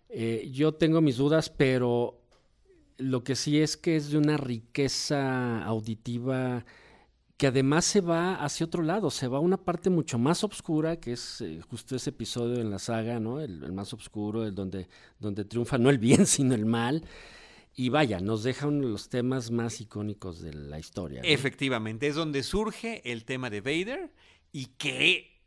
Eh, 0.10 0.50
yo 0.52 0.74
tengo 0.74 1.02
mis 1.02 1.18
dudas, 1.18 1.52
pero 1.52 2.20
lo 2.98 3.24
que 3.24 3.36
sí 3.36 3.62
es 3.62 3.78
que 3.78 3.96
es 3.96 4.10
de 4.10 4.18
una 4.18 4.38
riqueza 4.38 5.64
auditiva 5.64 6.66
que 7.38 7.46
además 7.46 7.86
se 7.86 8.02
va 8.02 8.34
hacia 8.44 8.66
otro 8.66 8.82
lado, 8.82 9.12
se 9.12 9.28
va 9.28 9.38
a 9.38 9.42
una 9.42 9.58
parte 9.58 9.92
mucho 9.92 10.18
más 10.18 10.44
oscura, 10.44 11.00
que 11.00 11.14
es 11.14 11.42
eh, 11.42 11.62
justo 11.70 11.96
ese 11.96 12.10
episodio 12.10 12.60
en 12.60 12.72
la 12.72 12.80
saga, 12.80 13.20
¿no? 13.20 13.40
El, 13.40 13.64
el 13.64 13.72
más 13.72 13.94
oscuro, 13.94 14.44
el 14.44 14.56
donde, 14.56 14.88
donde 15.20 15.46
triunfa 15.46 15.78
no 15.78 15.92
el 15.92 16.00
bien, 16.00 16.26
sino 16.26 16.56
el 16.56 16.66
mal. 16.66 17.04
Y 17.76 17.90
vaya, 17.90 18.22
nos 18.22 18.44
deja 18.44 18.68
uno 18.68 18.86
de 18.86 18.92
los 18.92 19.10
temas 19.10 19.52
más 19.52 19.82
icónicos 19.82 20.42
de 20.42 20.54
la 20.54 20.80
historia. 20.80 21.22
Efectivamente, 21.24 22.08
es 22.08 22.16
donde 22.16 22.42
surge 22.42 23.02
el 23.12 23.26
tema 23.26 23.50
de 23.50 23.60
Vader 23.60 24.14
y 24.54 24.68
que, 24.78 25.42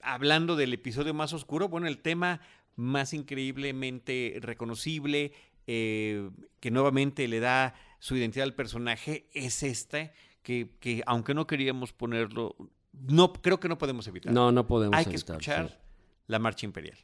hablando 0.00 0.56
del 0.56 0.72
episodio 0.72 1.12
más 1.12 1.34
oscuro, 1.34 1.68
bueno, 1.68 1.86
el 1.86 1.98
tema 1.98 2.40
más 2.74 3.12
increíblemente 3.12 4.38
reconocible, 4.40 5.32
eh, 5.66 6.30
que 6.60 6.70
nuevamente 6.70 7.28
le 7.28 7.40
da 7.40 7.74
su 7.98 8.16
identidad 8.16 8.44
al 8.44 8.54
personaje, 8.54 9.28
es 9.34 9.62
este, 9.62 10.12
que, 10.42 10.70
que, 10.80 11.02
aunque 11.06 11.34
no 11.34 11.46
queríamos 11.46 11.92
ponerlo, 11.92 12.56
no 12.92 13.34
creo 13.34 13.60
que 13.60 13.68
no 13.68 13.76
podemos 13.76 14.06
evitar. 14.06 14.32
No, 14.32 14.52
no 14.52 14.66
podemos 14.66 14.96
Hay 14.96 15.04
que 15.04 15.16
escuchar 15.16 15.82
la 16.26 16.38
marcha 16.38 16.64
imperial. 16.64 16.96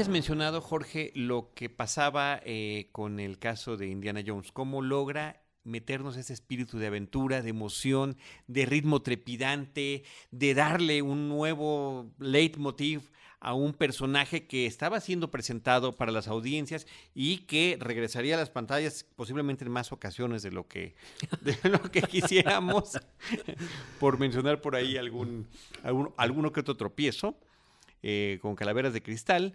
Habías 0.00 0.08
mencionado, 0.08 0.62
Jorge, 0.62 1.12
lo 1.14 1.52
que 1.52 1.68
pasaba 1.68 2.40
eh, 2.46 2.88
con 2.90 3.20
el 3.20 3.38
caso 3.38 3.76
de 3.76 3.88
Indiana 3.88 4.22
Jones, 4.26 4.50
cómo 4.50 4.80
logra 4.80 5.42
meternos 5.62 6.16
ese 6.16 6.32
espíritu 6.32 6.78
de 6.78 6.86
aventura, 6.86 7.42
de 7.42 7.50
emoción, 7.50 8.16
de 8.46 8.64
ritmo 8.64 9.02
trepidante, 9.02 10.04
de 10.30 10.54
darle 10.54 11.02
un 11.02 11.28
nuevo 11.28 12.14
leitmotiv 12.18 13.10
a 13.40 13.52
un 13.52 13.74
personaje 13.74 14.46
que 14.46 14.64
estaba 14.64 15.00
siendo 15.00 15.30
presentado 15.30 15.98
para 15.98 16.12
las 16.12 16.28
audiencias 16.28 16.86
y 17.14 17.40
que 17.40 17.76
regresaría 17.78 18.36
a 18.36 18.38
las 18.38 18.48
pantallas 18.48 19.04
posiblemente 19.16 19.66
en 19.66 19.70
más 19.70 19.92
ocasiones 19.92 20.40
de 20.40 20.50
lo 20.50 20.66
que, 20.66 20.94
de 21.42 21.58
lo 21.68 21.82
que 21.82 22.00
quisiéramos, 22.00 22.98
por 23.98 24.18
mencionar 24.18 24.62
por 24.62 24.76
ahí 24.76 24.96
algún, 24.96 25.46
algún 25.82 26.14
alguno 26.16 26.52
que 26.52 26.60
otro 26.60 26.78
tropiezo. 26.78 27.36
Eh, 28.02 28.38
con 28.40 28.56
calaveras 28.56 28.94
de 28.94 29.02
cristal, 29.02 29.54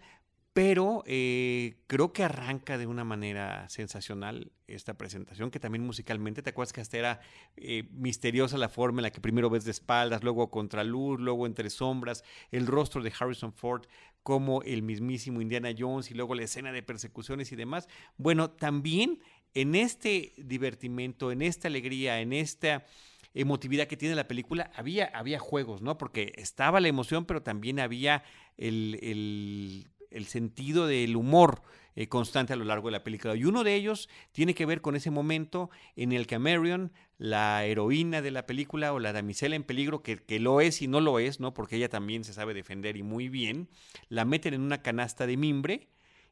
pero 0.56 1.04
eh, 1.06 1.82
creo 1.88 2.14
que 2.14 2.24
arranca 2.24 2.78
de 2.78 2.88
una 2.88 3.04
manera 3.04 3.68
sensacional 3.68 4.54
esta 4.68 4.94
presentación, 4.94 5.52
que 5.52 5.60
también 5.60 5.86
musicalmente, 5.86 6.42
¿te 6.42 6.52
acuerdas 6.52 6.72
que 6.72 6.80
hasta 6.80 6.98
era 6.98 7.20
eh, 7.58 7.90
misteriosa 7.92 8.58
la 8.58 8.70
forma 8.70 9.02
en 9.02 9.04
la 9.04 9.12
que 9.12 9.20
primero 9.20 9.50
ves 9.50 9.66
de 9.66 9.72
espaldas, 9.72 10.24
luego 10.24 10.50
contra 10.50 10.86
luz, 10.86 11.20
luego 11.20 11.46
entre 11.46 11.70
sombras, 11.70 12.24
el 12.52 12.68
rostro 12.68 13.04
de 13.04 13.12
Harrison 13.20 13.52
Ford 13.52 13.84
como 14.24 14.62
el 14.62 14.82
mismísimo 14.82 15.42
Indiana 15.42 15.72
Jones 15.78 16.10
y 16.10 16.14
luego 16.14 16.36
la 16.36 16.44
escena 16.44 16.72
de 16.72 16.84
persecuciones 16.84 17.52
y 17.52 17.58
demás? 17.58 17.90
Bueno, 18.16 18.52
también 18.52 19.20
en 19.56 19.76
este 19.76 20.32
divertimento, 20.38 21.34
en 21.34 21.42
esta 21.42 21.68
alegría, 21.68 22.22
en 22.22 22.32
esta 22.32 22.86
emotividad 23.34 23.88
que 23.88 23.98
tiene 23.98 24.16
la 24.16 24.30
película, 24.30 24.72
había, 24.74 25.08
había 25.08 25.38
juegos, 25.38 25.82
¿no? 25.82 25.98
Porque 25.98 26.32
estaba 26.38 26.80
la 26.80 26.88
emoción, 26.88 27.26
pero 27.26 27.44
también 27.44 27.82
había 27.82 28.24
el 28.56 29.90
el 30.16 30.26
sentido 30.26 30.88
del 30.88 31.16
humor 31.16 31.62
eh, 31.96 32.08
constante 32.08 32.54
a 32.54 32.56
lo 32.56 32.66
largo 32.66 32.88
de 32.88 32.94
la 32.94 33.04
película. 33.04 33.36
Y 33.36 33.46
uno 33.46 33.64
de 33.64 33.76
ellos 33.76 34.10
tiene 34.32 34.54
que 34.54 34.66
ver 34.66 34.82
con 34.82 34.96
ese 34.96 35.12
momento 35.12 35.70
en 35.96 36.12
el 36.12 36.28
que 36.28 36.40
Marion, 36.40 36.92
la 37.18 37.64
heroína 37.66 38.22
de 38.22 38.32
la 38.32 38.46
película 38.46 38.92
o 38.94 39.00
la 39.00 39.14
damisela 39.14 39.56
en 39.56 39.64
peligro, 39.64 40.04
que, 40.04 40.18
que, 40.18 40.40
lo 40.40 40.60
es 40.62 40.82
y 40.82 40.88
no 40.88 41.00
lo 41.00 41.20
es, 41.20 41.40
¿no? 41.40 41.54
Porque 41.54 41.78
ella 41.78 41.90
también 41.90 42.24
se 42.24 42.34
sabe 42.34 42.54
defender 42.54 42.98
y 42.98 43.04
muy 43.04 43.30
bien, 43.30 43.70
la 44.10 44.26
meten 44.26 44.54
en 44.54 44.62
una 44.62 44.82
canasta 44.82 45.26
de 45.26 45.38
mimbre 45.38 45.88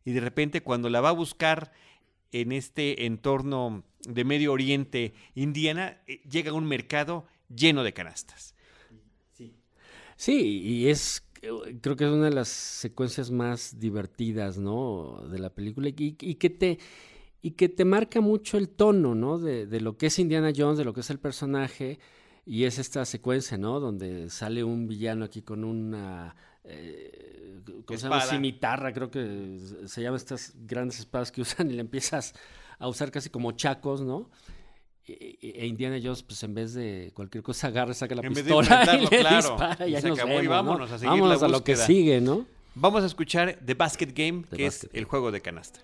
y 0.06 0.12
de 0.12 0.20
repente 0.20 0.62
cuando 0.62 0.90
la 0.90 1.02
va 1.02 1.10
a 1.10 1.14
buscar 1.14 1.72
en 2.32 2.52
este 2.52 3.06
entorno 3.06 3.84
de 4.02 4.26
Medio 4.26 4.52
Oriente, 4.52 5.14
Indiana, 5.36 6.02
eh, 6.08 6.22
llega 6.30 6.52
a 6.52 6.56
un 6.56 6.66
mercado 6.66 7.26
lleno 7.48 7.84
de 7.84 7.94
canastas. 7.94 8.56
Sí, 10.16 10.62
y 10.62 10.90
es 10.90 11.24
creo 11.82 11.96
que 11.96 12.06
es 12.06 12.12
una 12.12 12.26
de 12.26 12.36
las 12.36 12.48
secuencias 12.48 13.32
más 13.32 13.80
divertidas, 13.80 14.58
¿no? 14.58 15.28
De 15.30 15.40
la 15.40 15.50
película 15.50 15.90
y, 15.90 16.14
que 16.14 16.50
te 16.50 16.80
y 17.42 17.52
que 17.52 17.70
te 17.70 17.86
marca 17.86 18.22
mucho 18.22 18.58
el 18.58 18.70
tono, 18.70 19.16
¿no? 19.16 19.38
De, 19.38 19.66
de, 19.66 19.82
lo 19.82 19.98
que 19.98 20.08
es 20.08 20.20
Indiana 20.20 20.52
Jones, 20.56 20.78
de 20.78 20.86
lo 20.86 20.94
que 20.94 21.02
es 21.02 21.10
el 21.10 21.20
personaje 21.20 22.00
y 22.46 22.64
es 22.64 22.80
esta 22.80 23.06
secuencia, 23.06 23.58
¿no? 23.58 23.80
Donde 23.80 24.30
sale 24.30 24.64
un 24.64 24.88
villano 24.88 25.26
aquí 25.26 25.42
con 25.42 25.64
una 25.64 26.36
eh, 26.64 27.62
¿cómo 27.86 28.00
se 28.00 28.06
llama? 28.08 28.22
cimitarra, 28.22 28.94
creo 28.94 29.12
que 29.12 29.60
se 29.86 30.02
llama 30.02 30.18
estas 30.18 30.54
grandes 30.66 31.00
espadas 31.00 31.32
que 31.32 31.42
usan 31.42 31.70
y 31.70 31.74
le 31.74 31.82
empiezas 31.82 32.34
a 32.80 32.88
usar 32.88 33.12
casi 33.12 33.30
como 33.30 33.52
chacos, 33.54 34.02
¿no? 34.02 34.30
E, 35.06 35.66
Indiana 35.66 36.00
Jones, 36.02 36.24
pues 36.24 36.42
en 36.44 36.54
vez 36.54 36.74
de 36.74 37.12
cualquier 37.14 37.44
cosa, 37.44 37.68
agarra, 37.68 37.94
saca 37.94 38.16
la 38.16 38.22
pistola 38.22 38.98
y 38.98 39.02
le 39.10 39.20
claro. 39.20 39.50
dispara, 39.50 39.88
y, 39.88 40.00
se 40.00 40.08
nos 40.08 40.18
acabó 40.18 40.30
vemos, 40.30 40.44
y 40.46 40.48
vámonos 40.48 40.90
¿no? 40.90 40.96
a 40.96 41.00
seguir 41.00 41.10
vámonos 41.10 41.42
la 41.42 41.48
a 41.48 41.50
lo 41.50 41.64
que 41.64 41.76
sigue, 41.76 42.22
¿no? 42.22 42.46
Vamos 42.76 43.04
a 43.04 43.08
escuchar 43.08 43.60
The 43.66 43.74
Basket 43.74 44.14
Game, 44.16 44.44
The 44.50 44.58
que 44.58 44.66
Basket 44.66 44.88
es 44.88 44.90
el 44.94 45.06
juego 45.06 45.32
de 45.32 45.42
canasta. 45.42 45.82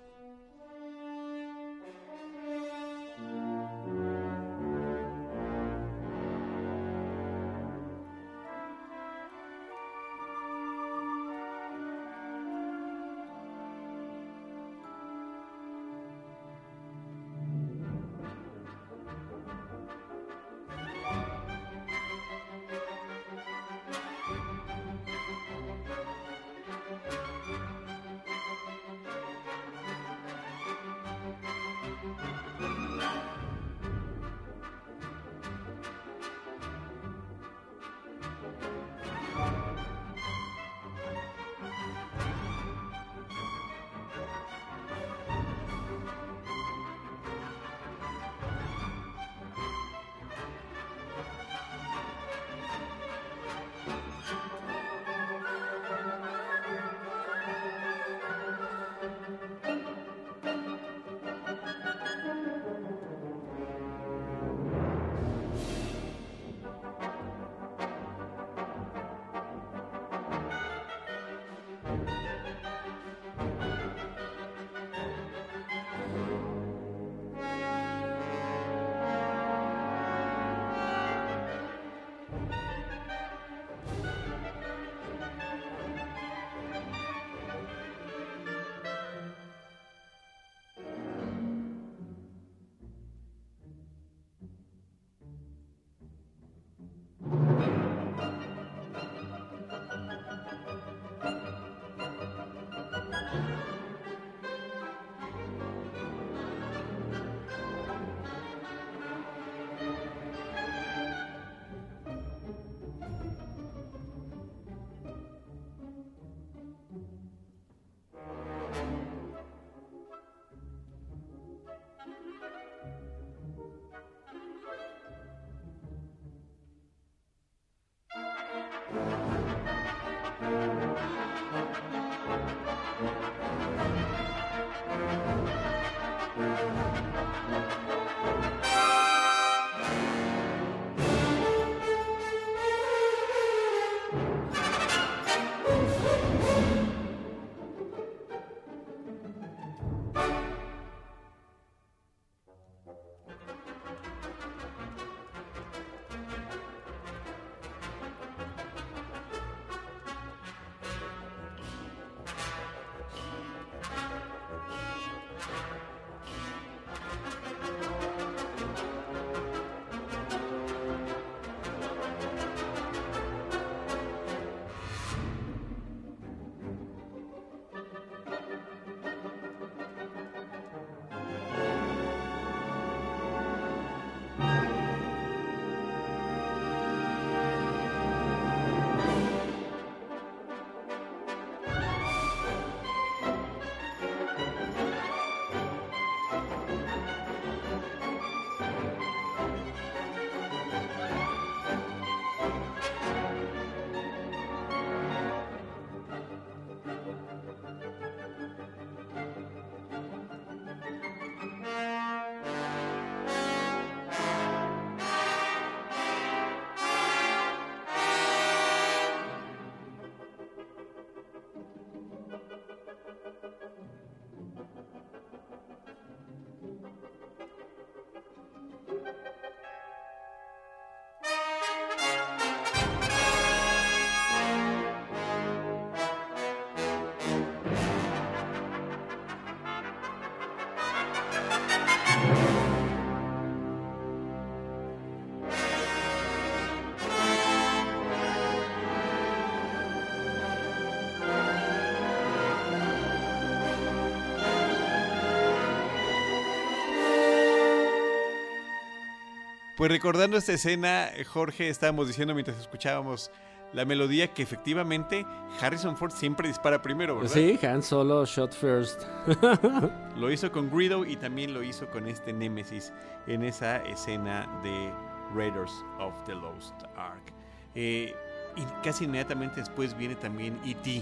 Pues 259.80 259.90
recordando 259.90 260.36
esta 260.36 260.52
escena, 260.52 261.10
Jorge, 261.26 261.70
estábamos 261.70 262.06
diciendo 262.06 262.34
mientras 262.34 262.60
escuchábamos 262.60 263.32
la 263.72 263.86
melodía 263.86 264.28
que 264.34 264.44
efectivamente 264.44 265.26
Harrison 265.62 265.96
Ford 265.96 266.12
siempre 266.12 266.50
dispara 266.50 266.82
primero, 266.82 267.16
¿verdad? 267.16 267.32
Sí, 267.32 267.58
Han 267.66 267.82
Solo 267.82 268.26
shot 268.26 268.54
first. 268.54 269.04
lo 270.18 270.30
hizo 270.30 270.52
con 270.52 270.70
Greedo 270.70 271.06
y 271.06 271.16
también 271.16 271.54
lo 271.54 271.64
hizo 271.64 271.90
con 271.92 272.08
este 272.08 272.34
Nemesis 272.34 272.92
en 273.26 273.42
esa 273.42 273.78
escena 273.86 274.50
de 274.64 274.92
Raiders 275.34 275.72
of 275.98 276.14
the 276.26 276.36
Lost 276.36 276.76
Ark. 276.98 277.32
Eh, 277.74 278.14
y 278.58 278.64
casi 278.84 279.06
inmediatamente 279.06 279.62
después 279.62 279.98
viene 279.98 280.16
también 280.16 280.60
E.T. 280.66 281.02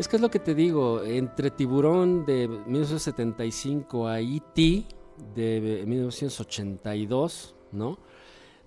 Es 0.00 0.08
que 0.08 0.16
es 0.16 0.22
lo 0.22 0.32
que 0.32 0.40
te 0.40 0.56
digo, 0.56 1.04
entre 1.04 1.52
Tiburón 1.52 2.26
de 2.26 2.48
1975 2.48 4.08
a 4.08 4.18
E.T. 4.18 4.84
de 5.32 5.84
1982, 5.86 7.54
¿no? 7.70 8.15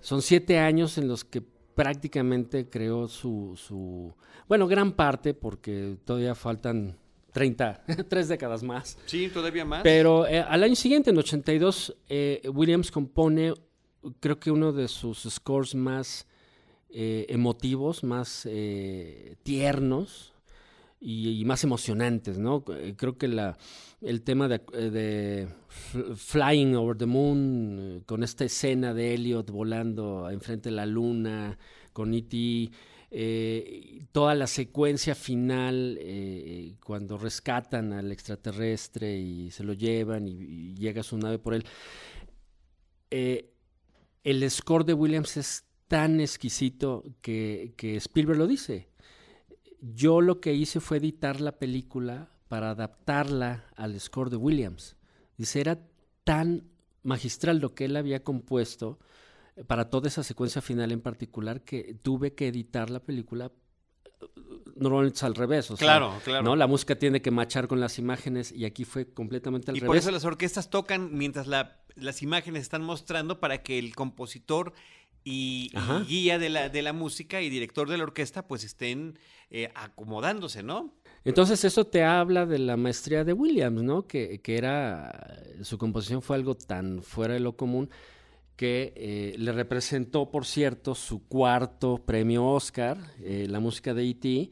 Son 0.01 0.21
siete 0.21 0.57
años 0.59 0.97
en 0.97 1.07
los 1.07 1.23
que 1.23 1.41
prácticamente 1.79 2.69
creó 2.69 3.07
su, 3.07 3.53
su, 3.55 4.13
bueno, 4.47 4.67
gran 4.67 4.91
parte, 4.93 5.33
porque 5.33 5.97
todavía 6.03 6.35
faltan 6.35 6.97
30, 7.31 7.83
tres 8.09 8.27
décadas 8.27 8.63
más. 8.63 8.97
Sí, 9.05 9.29
todavía 9.29 9.65
más. 9.65 9.81
Pero 9.83 10.27
eh, 10.27 10.39
al 10.39 10.63
año 10.63 10.75
siguiente, 10.75 11.11
en 11.11 11.17
82, 11.17 11.95
eh, 12.09 12.41
Williams 12.53 12.91
compone, 12.91 13.53
creo 14.19 14.39
que 14.39 14.51
uno 14.51 14.73
de 14.73 14.87
sus 14.87 15.19
scores 15.29 15.75
más 15.75 16.27
eh, 16.89 17.25
emotivos, 17.29 18.03
más 18.03 18.47
tiernos, 19.43 20.33
y, 21.01 21.43
más 21.45 21.63
emocionantes, 21.63 22.37
¿no? 22.37 22.63
Creo 22.63 23.17
que 23.17 23.27
la, 23.27 23.57
el 24.01 24.21
tema 24.21 24.47
de, 24.47 24.59
de, 24.91 25.47
Flying 26.15 26.75
Over 26.75 26.97
the 26.97 27.05
Moon, 27.05 28.03
con 28.05 28.23
esta 28.23 28.45
escena 28.45 28.93
de 28.93 29.13
Elliot 29.13 29.49
volando 29.49 30.29
enfrente 30.29 30.69
de 30.69 30.75
la 30.75 30.85
luna, 30.85 31.57
con 31.93 32.13
E.T., 32.13 32.71
eh, 33.11 34.05
toda 34.11 34.35
la 34.35 34.45
secuencia 34.45 35.15
final, 35.15 35.97
eh, 35.99 36.75
cuando 36.83 37.17
rescatan 37.17 37.91
al 37.93 38.11
extraterrestre 38.11 39.17
y 39.17 39.49
se 39.51 39.63
lo 39.63 39.73
llevan 39.73 40.27
y, 40.27 40.75
llega 40.75 41.01
su 41.01 41.17
nave 41.17 41.39
por 41.39 41.55
él, 41.55 41.65
eh, 43.09 43.51
el 44.23 44.49
score 44.51 44.85
de 44.85 44.93
Williams 44.93 45.37
es 45.37 45.65
tan 45.87 46.19
exquisito 46.19 47.03
que, 47.21 47.73
que 47.77 47.95
Spielberg 47.95 48.37
lo 48.37 48.45
dice 48.45 48.89
yo 49.81 50.21
lo 50.21 50.39
que 50.39 50.53
hice 50.53 50.79
fue 50.79 50.97
editar 50.97 51.41
la 51.41 51.53
película 51.53 52.29
para 52.47 52.71
adaptarla 52.71 53.65
al 53.75 53.99
score 53.99 54.29
de 54.29 54.37
Williams. 54.37 54.97
Dice, 55.37 55.61
era 55.61 55.79
tan 56.23 56.69
magistral 57.03 57.59
lo 57.59 57.73
que 57.73 57.85
él 57.85 57.95
había 57.95 58.23
compuesto 58.23 58.99
eh, 59.55 59.63
para 59.63 59.89
toda 59.89 60.07
esa 60.07 60.23
secuencia 60.23 60.61
final 60.61 60.91
en 60.91 61.01
particular 61.01 61.61
que 61.61 61.95
tuve 62.01 62.33
que 62.33 62.47
editar 62.47 62.89
la 62.89 62.99
película 62.99 63.51
normalmente 64.75 65.17
es 65.17 65.23
al 65.23 65.35
revés. 65.35 65.69
O 65.71 65.77
claro, 65.77 66.13
claro. 66.23 66.43
¿no? 66.43 66.55
La 66.55 66.67
música 66.67 66.95
tiene 66.95 67.21
que 67.21 67.31
machar 67.31 67.67
con 67.67 67.79
las 67.79 67.99
imágenes 67.99 68.51
y 68.51 68.65
aquí 68.65 68.85
fue 68.85 69.11
completamente 69.11 69.71
al 69.71 69.75
revés. 69.75 69.85
Y 69.85 69.87
por 69.87 69.97
eso 69.97 70.11
las 70.11 70.25
orquestas 70.25 70.69
tocan 70.69 71.17
mientras 71.17 71.47
las 71.47 72.21
imágenes 72.21 72.63
están 72.63 72.83
mostrando 72.83 73.39
para 73.39 73.61
que 73.61 73.79
el 73.79 73.95
compositor 73.95 74.73
y, 75.23 75.71
guía 76.07 76.39
de 76.39 76.49
la, 76.49 76.69
de 76.69 76.81
la, 76.81 76.93
música 76.93 77.41
y 77.41 77.49
director 77.49 77.89
de 77.89 77.97
la 77.97 78.03
orquesta 78.03 78.47
pues 78.47 78.63
estén 78.63 79.19
eh, 79.49 79.69
acomodándose, 79.75 80.63
¿no? 80.63 80.93
Entonces 81.25 81.63
eso 81.65 81.85
te 81.85 82.03
habla 82.03 82.45
de 82.45 82.59
la 82.59 82.77
maestría 82.77 83.23
de 83.23 83.33
Williams, 83.33 83.83
¿no? 83.83 84.07
Que, 84.07 84.39
que 84.41 84.57
era, 84.57 85.43
su 85.61 85.77
composición 85.77 86.21
fue 86.21 86.37
algo 86.37 86.55
tan 86.55 87.03
fuera 87.03 87.33
de 87.33 87.41
lo 87.41 87.57
común 87.57 87.89
que 88.55 88.93
eh, 88.95 89.35
le 89.37 89.51
representó, 89.51 90.31
por 90.31 90.45
cierto, 90.45 90.95
su 90.95 91.27
cuarto 91.27 91.97
premio 92.05 92.45
Oscar, 92.45 92.97
eh, 93.21 93.47
la 93.49 93.59
música 93.59 93.93
de 93.93 94.09
E.T., 94.09 94.49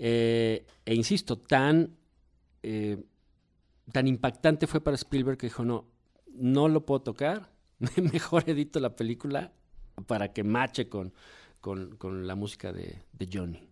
e 0.00 0.64
insisto, 0.94 1.38
tan, 1.38 1.96
tan 3.92 4.06
impactante 4.06 4.68
fue 4.68 4.80
para 4.80 4.94
Spielberg 4.94 5.38
que 5.38 5.48
dijo, 5.48 5.64
no, 5.64 5.86
no 6.32 6.68
lo 6.68 6.86
puedo 6.86 7.02
tocar, 7.02 7.50
mejor 8.12 8.48
edito 8.48 8.78
la 8.78 8.94
película 8.94 9.52
para 10.06 10.32
que 10.32 10.44
mache 10.44 10.88
con, 10.88 11.12
con, 11.60 12.26
la 12.26 12.34
música 12.34 12.72
de, 12.72 12.98
Johnny. 13.32 13.62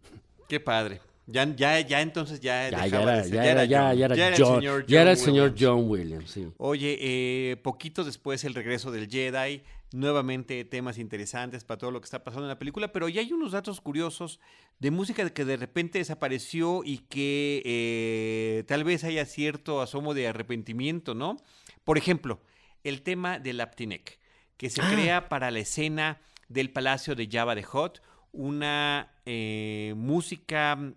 Qué 0.49 0.61
padre. 0.61 1.01
Ya, 1.29 1.45
ya, 1.57 1.81
ya 1.81 2.03
entonces 2.03 2.39
ya, 2.39 2.71
ya, 2.71 2.87
era, 2.87 2.87
ya, 3.27 3.45
era, 3.45 3.65
ya, 3.65 3.93
era, 3.93 5.11
el 5.11 5.17
señor 5.17 5.55
John 5.59 5.89
Williams. 5.89 6.31
Sí. 6.31 6.47
Oye, 6.57 6.99
eh, 7.01 7.57
poquito 7.57 8.05
después 8.05 8.45
el 8.45 8.55
regreso 8.55 8.93
del 8.93 9.09
Jedi, 9.11 9.63
nuevamente 9.93 10.65
temas 10.65 10.99
interesantes 10.99 11.65
para 11.65 11.79
todo 11.79 11.91
lo 11.91 12.01
que 12.01 12.05
está 12.05 12.23
pasando 12.23 12.45
en 12.45 12.51
la 12.51 12.59
película, 12.61 12.93
pero 12.93 13.09
ya 13.09 13.23
hay 13.23 13.33
unos 13.33 13.53
datos 13.53 13.81
curiosos 13.81 14.39
de 14.79 14.93
música 14.93 15.29
que 15.31 15.45
de 15.45 15.57
repente 15.57 15.99
desapareció 15.99 16.83
y 16.85 16.99
que 16.99 17.63
eh, 17.65 18.65
tal 18.69 18.85
vez 18.85 19.03
haya 19.03 19.25
cierto 19.25 19.81
asomo 19.81 20.15
de 20.15 20.29
arrepentimiento, 20.29 21.15
¿no? 21.15 21.39
Por 21.83 21.99
ejemplo, 21.99 22.41
el 22.85 23.03
tema 23.03 23.41
del 23.41 23.61
Aptinec 23.61 24.19
que 24.57 24.71
se 24.71 24.83
ah. 24.83 24.91
crea 24.91 25.29
para 25.29 25.51
la 25.51 25.61
escena 25.61 26.21
del 26.49 26.71
Palacio 26.71 27.15
de 27.15 27.29
Java 27.31 27.55
de 27.55 27.65
Hot, 27.65 28.03
una 28.37 29.11
eh, 29.25 29.95
música 29.97 30.77
mm, 30.77 30.95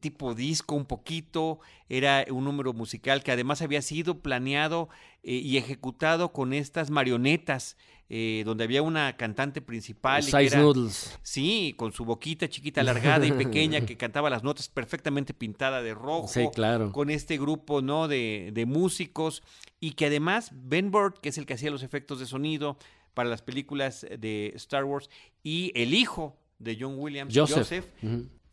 tipo 0.00 0.34
disco 0.34 0.74
un 0.74 0.84
poquito, 0.84 1.60
era 1.88 2.26
un 2.30 2.44
número 2.44 2.72
musical 2.72 3.22
que 3.22 3.32
además 3.32 3.62
había 3.62 3.80
sido 3.82 4.18
planeado 4.20 4.88
eh, 5.22 5.34
y 5.34 5.56
ejecutado 5.56 6.32
con 6.32 6.52
estas 6.52 6.90
marionetas, 6.90 7.76
eh, 8.08 8.42
donde 8.44 8.64
había 8.64 8.82
una 8.82 9.16
cantante 9.16 9.62
principal. 9.62 10.22
Size 10.22 10.58
Noodles. 10.58 11.18
Sí, 11.22 11.74
con 11.78 11.92
su 11.92 12.04
boquita 12.04 12.48
chiquita, 12.48 12.82
alargada 12.82 13.24
y 13.26 13.32
pequeña, 13.32 13.86
que 13.86 13.96
cantaba 13.96 14.28
las 14.28 14.42
notas 14.42 14.68
perfectamente 14.68 15.32
pintada 15.32 15.80
de 15.80 15.94
rojo. 15.94 16.28
Sí, 16.28 16.48
claro. 16.52 16.92
Con 16.92 17.08
este 17.08 17.38
grupo, 17.38 17.80
¿no? 17.80 18.08
De, 18.08 18.50
de 18.52 18.66
músicos 18.66 19.42
y 19.80 19.92
que 19.92 20.06
además 20.06 20.50
Ben 20.52 20.90
Burtt, 20.90 21.18
que 21.18 21.30
es 21.30 21.38
el 21.38 21.46
que 21.46 21.54
hacía 21.54 21.70
los 21.70 21.82
efectos 21.82 22.18
de 22.20 22.26
sonido 22.26 22.76
para 23.14 23.28
las 23.28 23.42
películas 23.42 24.06
de 24.18 24.52
Star 24.56 24.84
Wars, 24.84 25.08
y 25.42 25.72
el 25.74 25.94
hijo 25.94 26.41
de 26.62 26.76
John 26.78 26.94
Williams, 26.96 27.34
Joseph, 27.36 27.86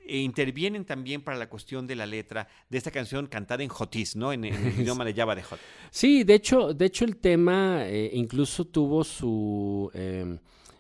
e 0.09 0.17
intervienen 0.17 0.85
también 0.85 1.21
para 1.21 1.37
la 1.37 1.47
cuestión 1.47 1.85
de 1.85 1.95
la 1.95 2.05
letra 2.05 2.47
de 2.67 2.77
esta 2.77 2.89
canción 2.89 3.27
cantada 3.27 3.63
en 3.63 3.69
Jotis, 3.69 4.15
¿no? 4.15 4.33
En, 4.33 4.43
el 4.45 4.53
idioma 4.79 5.05
de 5.05 5.13
Java 5.13 5.35
de 5.35 5.43
Hot. 5.43 5.59
Sí, 5.91 6.23
de 6.23 6.33
hecho, 6.33 6.73
de 6.73 6.85
hecho 6.85 7.05
el 7.05 7.17
tema 7.17 7.83
eh, 7.85 8.09
incluso 8.13 8.65
tuvo 8.65 9.03
su, 9.03 9.91
em, 9.93 10.39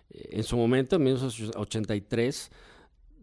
en 0.09 0.43
su 0.43 0.57
momento, 0.57 0.95
en 0.95 1.03
1983, 1.03 2.51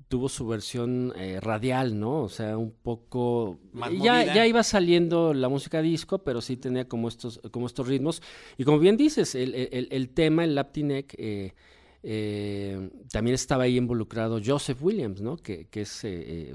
tuvo 0.09 0.29
su 0.29 0.47
versión 0.47 1.13
eh, 1.17 1.41
radial, 1.41 1.99
¿no? 1.99 2.23
O 2.23 2.29
sea, 2.29 2.57
un 2.57 2.71
poco... 2.71 3.59
ya, 4.01 4.23
ya 4.33 4.47
iba 4.47 4.63
saliendo 4.63 5.35
la 5.35 5.49
música 5.49 5.83
disco, 5.83 6.19
pero 6.19 6.41
sí 6.41 6.57
tenía 6.57 6.87
como 6.87 7.09
estos, 7.09 7.41
como 7.51 7.67
estos 7.67 7.89
ritmos. 7.89 8.23
Y 8.57 8.65
como 8.65 8.79
bien 8.79 8.97
dices, 8.97 9.35
el, 9.35 9.55
el, 9.55 9.89
el 9.91 10.09
tema, 10.11 10.45
el 10.45 10.55
Laptineck, 10.55 11.15
eh, 11.19 11.55
eh, 12.03 12.91
también 13.11 13.35
estaba 13.35 13.65
ahí 13.65 13.77
involucrado 13.77 14.41
Joseph 14.45 14.83
Williams, 14.83 15.21
¿no? 15.21 15.37
Que, 15.37 15.67
que 15.67 15.83
es, 15.83 16.07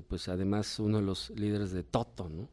pues 0.08 0.28
además, 0.28 0.80
uno 0.80 0.98
de 0.98 1.04
los 1.04 1.30
líderes 1.32 1.72
de 1.72 1.84
Toto, 1.84 2.30
¿no? 2.30 2.48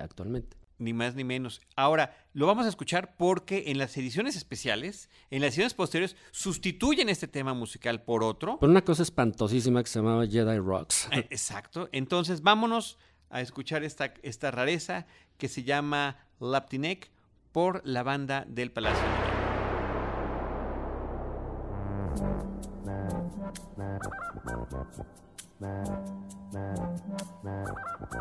actualmente 0.00 0.56
ni 0.78 0.92
más 0.92 1.14
ni 1.14 1.24
menos. 1.24 1.60
Ahora, 1.76 2.16
lo 2.32 2.46
vamos 2.46 2.66
a 2.66 2.68
escuchar 2.68 3.16
porque 3.16 3.64
en 3.66 3.78
las 3.78 3.96
ediciones 3.96 4.36
especiales, 4.36 5.08
en 5.30 5.40
las 5.40 5.48
ediciones 5.48 5.74
posteriores, 5.74 6.16
sustituyen 6.30 7.08
este 7.08 7.28
tema 7.28 7.54
musical 7.54 8.02
por 8.02 8.22
otro. 8.22 8.58
Por 8.58 8.70
una 8.70 8.84
cosa 8.84 9.02
espantosísima 9.02 9.82
que 9.82 9.88
se 9.88 9.98
llamaba 10.00 10.26
Jedi 10.26 10.58
Rocks. 10.58 11.08
Eh, 11.12 11.26
exacto. 11.30 11.88
Entonces, 11.92 12.42
vámonos 12.42 12.98
a 13.30 13.40
escuchar 13.40 13.84
esta, 13.84 14.14
esta 14.22 14.50
rareza 14.50 15.06
que 15.38 15.48
se 15.48 15.64
llama 15.64 16.18
Laptinek 16.40 17.10
por 17.52 17.82
la 17.84 18.02
banda 18.02 18.44
del 18.48 18.70
Palacio. 18.70 19.33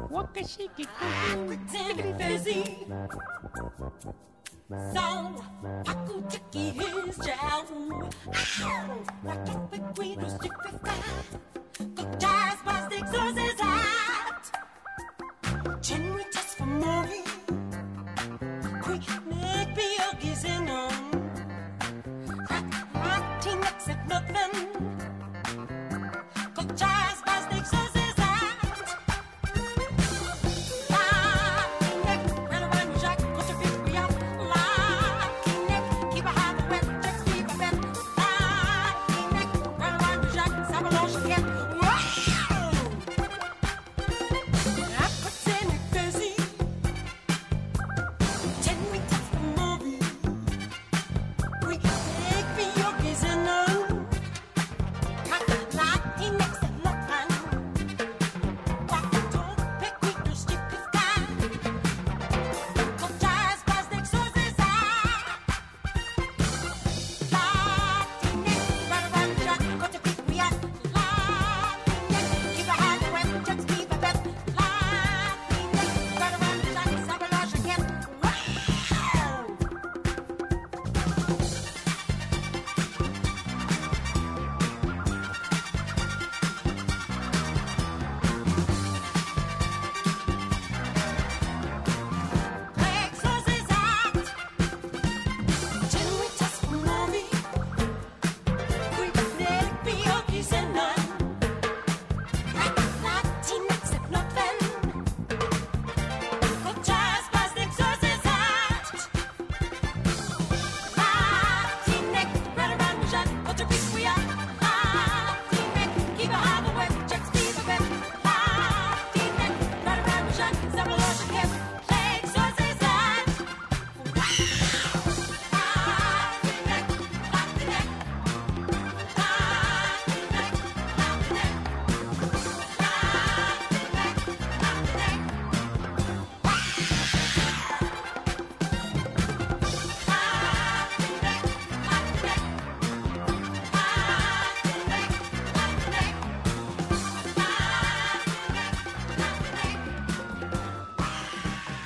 Waka 0.10 0.42
shiki 0.42 0.86
Pretend 1.48 2.18
busy. 2.18 2.88
So, 4.70 5.06
Haku 5.86 6.32
Jackie 6.32 6.70
his 6.72 7.18
chow. 7.18 7.66
Rocket 9.24 9.72
between 9.72 10.20
those 10.20 10.34
different 10.34 10.84
guys. 10.84 11.28
Good 11.96 12.20
guys, 12.20 12.58
plastics, 12.64 13.12
horses, 13.16 13.60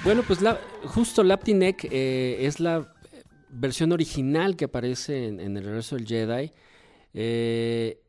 Bueno, 0.08 0.24
pues 0.26 0.42
la, 0.42 0.58
justo 0.86 1.22
Laptinek 1.22 1.84
eh, 1.92 2.38
es 2.40 2.62
la 2.62 2.96
versión 3.50 3.92
original 3.92 4.56
que 4.56 4.64
aparece 4.64 5.28
en, 5.28 5.42
en 5.42 5.58
El 5.58 5.66
regreso 5.66 5.98
del 5.98 6.08
Jedi. 6.08 6.54
Eh, 7.14 8.02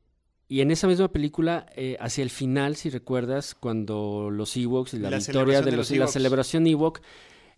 y 0.47 0.61
en 0.61 0.71
esa 0.71 0.87
misma 0.87 1.09
película, 1.09 1.67
eh, 1.75 1.97
hacia 1.99 2.23
el 2.23 2.31
final, 2.31 2.77
si 2.77 2.89
recuerdas, 2.89 3.57
cuando 3.57 4.31
los 4.31 4.57
Ewoks 4.57 4.95
y 4.95 5.01
la, 5.01 5.11
La 5.11 5.19
victoria 5.19 5.61
de 5.61 5.73
de 5.73 5.77
los, 5.77 5.91
los 5.91 5.99
la 5.99 6.07
celebración 6.07 6.69
Ewok, 6.69 7.01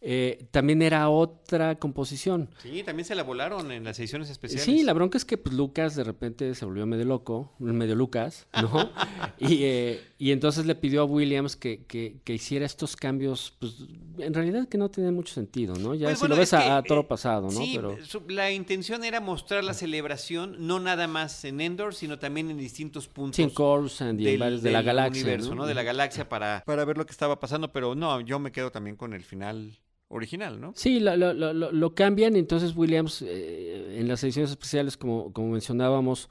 eh, 0.00 0.46
también 0.50 0.80
era 0.80 1.10
otra 1.10 1.78
composición. 1.78 2.48
Sí, 2.62 2.82
también 2.82 3.04
se 3.04 3.14
la 3.14 3.22
volaron 3.22 3.70
en 3.70 3.84
las 3.84 3.98
ediciones 3.98 4.30
especiales. 4.30 4.64
Sí, 4.64 4.82
la 4.82 4.94
bronca 4.94 5.18
es 5.18 5.26
que 5.26 5.36
pues, 5.36 5.54
Lucas 5.54 5.94
de 5.96 6.04
repente 6.04 6.54
se 6.54 6.64
volvió 6.64 6.86
medio 6.86 7.04
loco, 7.04 7.52
medio 7.58 7.94
Lucas, 7.94 8.46
¿no? 8.54 8.90
y, 9.38 9.64
eh, 9.64 10.00
y 10.20 10.32
entonces 10.32 10.66
le 10.66 10.74
pidió 10.74 11.00
a 11.00 11.04
Williams 11.06 11.56
que, 11.56 11.84
que- 11.86 12.20
que 12.24 12.34
hiciera 12.34 12.66
estos 12.66 12.94
cambios, 12.94 13.54
pues 13.58 13.74
en 14.18 14.34
realidad 14.34 14.68
que 14.68 14.76
no 14.76 14.90
tenían 14.90 15.14
mucho 15.14 15.32
sentido, 15.32 15.74
¿no? 15.78 15.94
Ya 15.94 16.08
Pues, 16.08 16.18
si 16.18 16.20
bueno, 16.20 16.34
lo 16.34 16.40
ves 16.40 16.52
es 16.52 16.58
que, 16.60 16.70
a, 16.70 16.76
a 16.76 16.82
toro 16.82 17.00
eh, 17.00 17.06
pasado, 17.08 17.50
¿no? 17.50 17.60
Sí, 17.60 17.72
Pero, 17.74 17.96
la 18.28 18.50
intención 18.52 19.02
era 19.02 19.20
mostrar 19.20 19.64
la 19.64 19.72
celebración, 19.74 20.56
no 20.66 20.78
nada 20.78 21.06
más 21.08 21.42
en 21.46 21.60
Endor, 21.62 21.94
sino 21.94 22.18
también 22.18 22.50
en 22.50 22.58
distintos 22.58 23.08
puntos. 23.08 23.36
sí, 23.36 23.42
en 23.42 23.50
Coruscant 23.50 24.20
y 24.20 24.24
en 24.24 24.30
del, 24.30 24.40
varios 24.40 24.62
de 24.62 24.70
la 24.72 24.82
galaxia. 24.82 25.22
universo, 25.22 25.50
¿no? 25.50 25.62
¿no? 25.62 25.66
De 25.66 25.74
la 25.74 25.82
galaxia 25.82 26.28
para, 26.28 26.62
para 26.66 26.84
ver 26.84 26.98
lo 26.98 27.06
que 27.06 27.12
estaba 27.12 27.40
pasando, 27.40 27.72
pero 27.72 27.94
no, 27.94 28.20
yo 28.20 28.38
me 28.38 28.52
quedo 28.52 28.70
también 28.70 28.96
con 28.96 29.14
el 29.14 29.22
final 29.24 29.78
original, 30.08 30.60
¿no? 30.60 30.72
Sí, 30.76 31.00
lo, 31.00 31.16
lo- 31.16 31.32
lo- 31.34 31.72
lo- 31.72 31.94
cambian 31.94 32.36
entonces 32.36 32.74
Williams 32.76 33.22
eh, 33.22 33.96
en 33.98 34.08
las 34.08 34.22
ediciones 34.24 34.50
especiales, 34.50 34.96
como, 34.96 35.32
como 35.32 35.48
mencionábamos, 35.52 36.28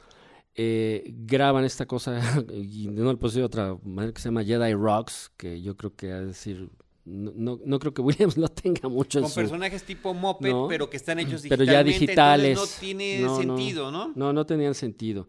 eh, 0.62 1.14
graban 1.26 1.64
esta 1.64 1.86
cosa, 1.86 2.20
y 2.54 2.88
no 2.90 3.12
decir 3.12 3.40
de 3.40 3.46
otra 3.46 3.78
manera, 3.84 4.14
que 4.14 4.22
se 4.22 4.28
llama 4.28 4.44
Jedi 4.44 4.74
Rocks, 4.74 5.32
que 5.38 5.62
yo 5.62 5.78
creo 5.78 5.96
que, 5.96 6.12
a 6.12 6.20
decir, 6.22 6.70
no, 7.06 7.32
no, 7.34 7.60
no 7.66 7.80
creo 7.80 7.94
que 7.94 8.02
Williams 8.08 8.36
lo 8.38 8.50
tenga 8.50 8.90
mucho 8.90 9.20
en 9.20 9.24
Con 9.24 9.32
su... 9.32 9.36
personajes 9.40 9.84
tipo 9.84 10.14
Moped, 10.14 10.52
No, 10.52 10.68
pero 10.68 10.90
que 10.90 10.98
están 10.98 11.18
hechos 11.20 11.44
pero 11.44 11.64
digitalmente. 11.64 11.72
ya 11.72 11.80
entonces 11.80 12.00
digitales. 12.02 12.58
no 12.58 12.66
tiene 12.82 13.30
sentido, 13.30 13.92
¿no? 13.92 14.12
No, 14.16 14.34
no 14.34 14.46
tenían 14.46 14.74
sentido. 14.76 15.28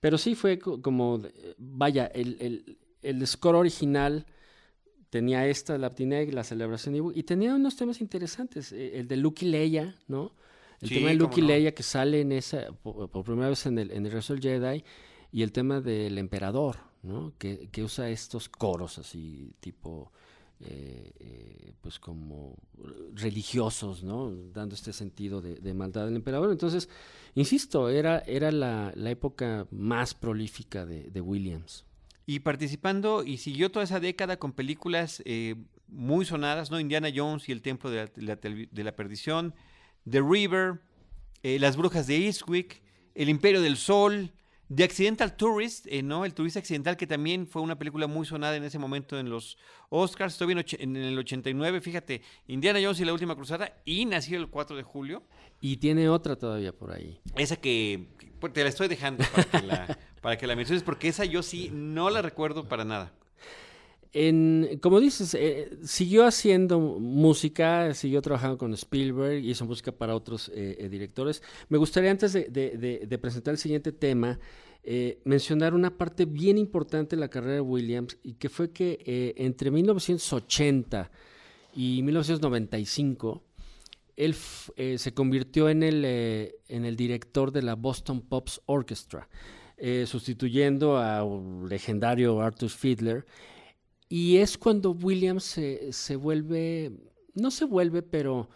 Pero 0.00 0.18
sí 0.18 0.34
fue 0.34 0.58
co- 0.58 0.82
como, 0.82 1.20
eh, 1.24 1.54
vaya, 1.58 2.06
el, 2.06 2.36
el, 2.40 2.78
el 3.02 3.24
score 3.26 3.54
original 3.56 4.26
tenía 5.10 5.46
esta, 5.46 5.78
la 5.78 5.88
Aptineg, 5.88 6.32
la 6.34 6.42
celebración 6.42 6.96
y 7.14 7.22
tenía 7.22 7.54
unos 7.54 7.76
temas 7.76 8.00
interesantes. 8.00 8.72
eh, 8.72 8.98
El 8.98 9.06
de 9.06 9.16
Luke 9.16 9.44
y 9.46 9.48
Leia, 9.50 9.94
¿no? 10.08 10.32
El 10.82 10.88
Sí, 10.88 10.96
tema 10.96 11.08
de 11.08 11.14
Luke 11.14 11.38
y 11.38 11.42
no. 11.42 11.48
Leia 11.48 11.74
que 11.74 11.82
sale 11.82 12.20
en 12.20 12.32
esa, 12.32 12.72
por, 12.82 13.08
por 13.08 13.24
primera 13.24 13.48
vez 13.48 13.64
en 13.66 13.78
el, 13.78 13.90
en 13.92 14.04
el 14.04 14.22
Jedi, 14.22 14.84
y 15.30 15.42
el 15.42 15.52
tema 15.52 15.80
del 15.80 16.18
emperador, 16.18 16.76
¿no? 17.02 17.32
Que, 17.38 17.68
que 17.72 17.82
usa 17.82 18.10
estos 18.10 18.48
coros 18.50 18.98
así, 18.98 19.52
tipo, 19.60 20.12
eh, 20.60 21.12
eh, 21.18 21.72
pues 21.80 21.98
como 21.98 22.56
religiosos, 23.14 24.02
¿no? 24.04 24.30
Dando 24.52 24.74
este 24.74 24.92
sentido 24.92 25.40
de, 25.40 25.54
de 25.54 25.72
maldad 25.72 26.04
del 26.04 26.16
emperador. 26.16 26.50
Entonces, 26.50 26.88
insisto, 27.34 27.88
era, 27.88 28.18
era 28.26 28.52
la, 28.52 28.92
la 28.94 29.10
época 29.10 29.66
más 29.70 30.14
prolífica 30.14 30.84
de, 30.84 31.10
de 31.10 31.20
Williams. 31.20 31.84
Y 32.26 32.40
participando 32.40 33.24
y 33.24 33.38
siguió 33.38 33.70
toda 33.70 33.84
esa 33.84 34.00
década 34.00 34.36
con 34.36 34.52
películas 34.52 35.22
eh, 35.24 35.56
muy 35.88 36.24
sonadas, 36.24 36.70
¿no? 36.70 36.78
Indiana 36.78 37.08
Jones 37.14 37.48
y 37.48 37.52
el 37.52 37.62
Templo 37.62 37.90
de 37.90 37.96
la, 37.96 38.06
de 38.06 38.22
la 38.22 38.40
televi- 38.40 38.68
de 38.70 38.84
la 38.84 38.94
Perdición, 38.94 39.54
The 40.10 40.20
River, 40.20 40.80
eh, 41.42 41.58
Las 41.58 41.76
Brujas 41.76 42.06
de 42.06 42.26
Eastwick, 42.26 42.82
El 43.14 43.28
Imperio 43.28 43.60
del 43.60 43.76
Sol, 43.76 44.32
The 44.74 44.84
Accidental 44.84 45.36
Tourist, 45.36 45.86
eh, 45.88 46.02
¿no? 46.02 46.24
El 46.24 46.32
Turista 46.32 46.58
Accidental, 46.58 46.96
que 46.96 47.06
también 47.06 47.46
fue 47.46 47.60
una 47.60 47.78
película 47.78 48.06
muy 48.06 48.24
sonada 48.24 48.56
en 48.56 48.64
ese 48.64 48.78
momento 48.78 49.18
en 49.18 49.28
los 49.28 49.58
Oscars. 49.90 50.34
Estoy 50.34 50.52
en, 50.78 50.96
el 50.96 51.18
89, 51.18 51.80
fíjate, 51.82 52.22
Indiana 52.46 52.78
Jones 52.82 53.00
y 53.00 53.04
la 53.04 53.12
Última 53.12 53.34
Cruzada 53.34 53.82
y 53.84 54.06
nació 54.06 54.38
el 54.38 54.48
4 54.48 54.76
de 54.76 54.82
julio. 54.82 55.24
Y 55.60 55.76
tiene 55.76 56.08
otra 56.08 56.36
todavía 56.36 56.72
por 56.72 56.92
ahí. 56.92 57.20
Esa 57.36 57.56
que, 57.56 58.08
que, 58.18 58.32
pues, 58.40 58.52
te 58.54 58.62
la 58.62 58.70
estoy 58.70 58.88
dejando 58.88 59.24
para 59.34 59.44
que 59.44 59.66
la, 59.66 59.98
para 60.22 60.38
que 60.38 60.46
la 60.46 60.56
menciones, 60.56 60.82
porque 60.82 61.08
esa 61.08 61.26
yo 61.26 61.42
sí 61.42 61.70
no 61.70 62.08
la 62.08 62.22
recuerdo 62.22 62.66
para 62.66 62.84
nada. 62.84 63.12
Como 64.82 65.00
dices, 65.00 65.32
eh, 65.32 65.70
siguió 65.84 66.26
haciendo 66.26 66.78
música, 66.78 67.94
siguió 67.94 68.20
trabajando 68.20 68.58
con 68.58 68.74
Spielberg, 68.74 69.42
hizo 69.42 69.64
música 69.64 69.90
para 69.90 70.14
otros 70.14 70.50
eh, 70.54 70.76
eh, 70.80 70.88
directores. 70.90 71.42
Me 71.70 71.78
gustaría, 71.78 72.10
antes 72.10 72.34
de, 72.34 73.18
presentar 73.22 73.52
el 73.52 73.58
siguiente 73.58 73.90
tema, 73.90 74.38
mencionar 75.24 75.72
una 75.72 75.96
parte 75.96 76.26
bien 76.26 76.58
importante 76.58 77.16
de 77.16 77.20
la 77.20 77.28
carrera 77.28 77.54
de 77.54 77.60
Williams, 77.62 78.18
y 78.22 78.34
que 78.34 78.50
fue 78.50 78.70
que 78.70 79.32
entre 79.38 79.70
1980 79.70 81.10
y 81.74 82.02
1995, 82.02 83.42
él 84.16 84.34
se 84.34 85.14
convirtió 85.14 85.70
en 85.70 85.82
el, 85.82 86.04
en 86.04 86.84
el 86.84 86.96
director 86.96 87.50
de 87.50 87.62
la 87.62 87.76
Boston 87.76 88.20
Pops 88.20 88.60
Orchestra, 88.66 89.26
sustituyendo 90.04 90.98
al 90.98 91.66
legendario 91.66 92.42
Arthur 92.42 92.68
Fiedler. 92.68 93.24
Y 94.14 94.36
es 94.36 94.58
cuando 94.58 94.90
Williams 94.90 95.42
se, 95.44 95.90
se 95.90 96.16
vuelve, 96.16 96.92
no 97.32 97.50
se 97.50 97.64
vuelve, 97.64 98.02
pero 98.02 98.50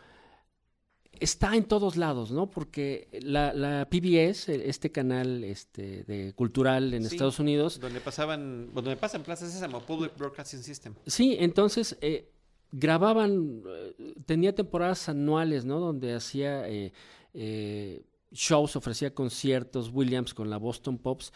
está 1.18 1.56
en 1.56 1.64
todos 1.64 1.96
lados, 1.96 2.30
¿no? 2.30 2.50
Porque 2.50 3.08
la, 3.22 3.54
la 3.54 3.88
PBS, 3.88 4.50
eh, 4.50 4.68
este 4.68 4.92
canal 4.92 5.44
este, 5.44 6.04
de 6.04 6.34
cultural 6.34 6.92
en 6.92 7.04
Sí. 7.04 7.14
Estados 7.14 7.38
Unidos, 7.38 7.80
Donde 7.80 8.00
pasaban, 8.00 8.74
donde 8.74 8.96
pasan 8.96 9.22
Plaza 9.22 9.48
Sésamo, 9.48 9.80
Public 9.80 10.12
Broadcasting 10.18 10.62
System. 10.62 10.94
Sí, 11.06 11.36
entonces 11.40 11.96
eh, 12.02 12.28
grababan, 12.70 13.62
eh, 13.66 14.14
tenía 14.26 14.54
temporadas 14.54 15.08
anuales, 15.08 15.64
¿no? 15.64 15.80
Donde 15.80 16.12
hacía 16.14 16.68
eh, 16.68 16.92
eh, 17.32 18.04
shows, 18.30 18.76
ofrecía 18.76 19.14
conciertos, 19.14 19.90
Williams 19.90 20.34
con 20.34 20.50
la 20.50 20.58
Boston 20.58 20.98
Pops. 20.98 21.32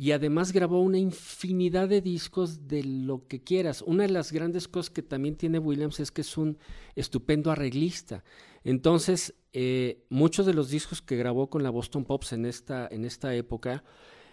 Y 0.00 0.12
además 0.12 0.52
grabó 0.52 0.80
una 0.80 0.96
infinidad 0.96 1.86
de 1.86 2.00
discos 2.00 2.66
de 2.66 2.82
lo 2.82 3.28
que 3.28 3.42
quieras. 3.42 3.82
Una 3.82 4.04
de 4.04 4.08
las 4.08 4.32
grandes 4.32 4.66
cosas 4.66 4.88
que 4.88 5.02
también 5.02 5.36
tiene 5.36 5.58
Williams 5.58 6.00
es 6.00 6.10
que 6.10 6.22
es 6.22 6.38
un 6.38 6.56
estupendo 6.96 7.50
arreglista. 7.50 8.24
Entonces, 8.64 9.34
eh, 9.52 10.02
muchos 10.08 10.46
de 10.46 10.54
los 10.54 10.70
discos 10.70 11.02
que 11.02 11.18
grabó 11.18 11.50
con 11.50 11.62
la 11.62 11.68
Boston 11.68 12.06
Pops 12.06 12.32
en 12.32 12.46
esta, 12.46 12.88
en 12.90 13.04
esta 13.04 13.34
época, 13.34 13.84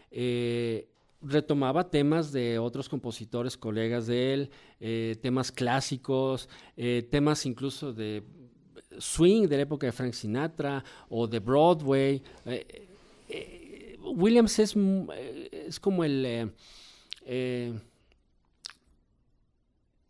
eh, 0.10 0.88
retomaba 1.22 1.90
temas 1.90 2.32
de 2.32 2.60
otros 2.60 2.88
compositores, 2.88 3.58
colegas 3.58 4.08
de 4.08 4.34
él, 4.34 4.52
eh, 4.80 5.18
temas 5.22 5.52
clásicos, 5.52 6.48
eh, 6.78 7.06
temas 7.12 7.46
incluso 7.46 7.92
de 7.92 8.24
swing 9.00 9.50
de 9.50 9.58
la 9.58 9.64
época 9.64 9.86
de 9.86 9.92
Frank 9.92 10.14
Sinatra 10.14 10.82
o 11.10 11.28
de 11.28 11.40
Broadway. 11.40 12.24
Williams 14.12 14.60
es, 14.60 14.76
m- 14.76 15.08
eh, 15.14 15.66
es 15.68 15.80
como 15.80 16.04
el, 16.04 16.26
eh, 16.26 16.50
eh, 17.26 17.80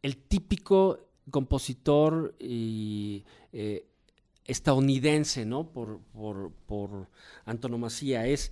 el 0.02 0.18
típico 0.18 1.00
compositor 1.30 2.36
estadounidense, 4.46 5.46
¿no? 5.46 5.70
Por, 5.72 6.00
por, 6.14 6.52
por 6.66 7.08
antonomasía. 7.46 8.28
Es 8.28 8.52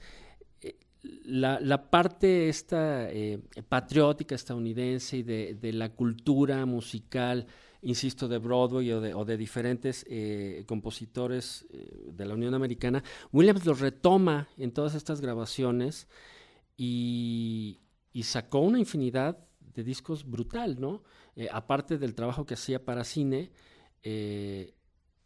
la, 1.24 1.60
la 1.60 1.90
parte 1.90 2.50
esta 2.50 3.10
patriótica 3.70 4.36
estadounidense 4.36 5.18
y 5.18 5.24
de, 5.24 5.54
de 5.56 5.72
la 5.74 5.90
cultura 5.90 6.66
musical, 6.66 7.48
insisto, 7.86 8.28
de 8.28 8.38
Broadway 8.40 8.92
o 8.92 9.02
de, 9.02 9.14
o 9.14 9.26
de 9.26 9.38
diferentes 9.38 10.06
eh, 10.10 10.64
compositores 10.68 11.66
eh, 11.72 12.12
de 12.12 12.26
la 12.26 12.34
Unión 12.34 12.54
Americana, 12.54 13.04
Williams 13.32 13.66
lo 13.66 13.74
retoma 13.74 14.48
en 14.58 14.72
todas 14.72 14.96
estas 14.96 15.22
grabaciones 15.22 16.08
y, 16.76 17.80
y 18.12 18.24
sacó 18.24 18.60
una 18.60 18.80
infinidad 18.80 19.38
de 19.60 19.84
discos 19.84 20.30
brutal, 20.30 20.80
¿no? 20.80 21.04
Eh, 21.36 21.48
aparte 21.52 21.98
del 21.98 22.16
trabajo 22.16 22.46
que 22.46 22.54
hacía 22.56 22.84
para 22.84 23.04
cine, 23.04 23.52
eh, 24.04 24.74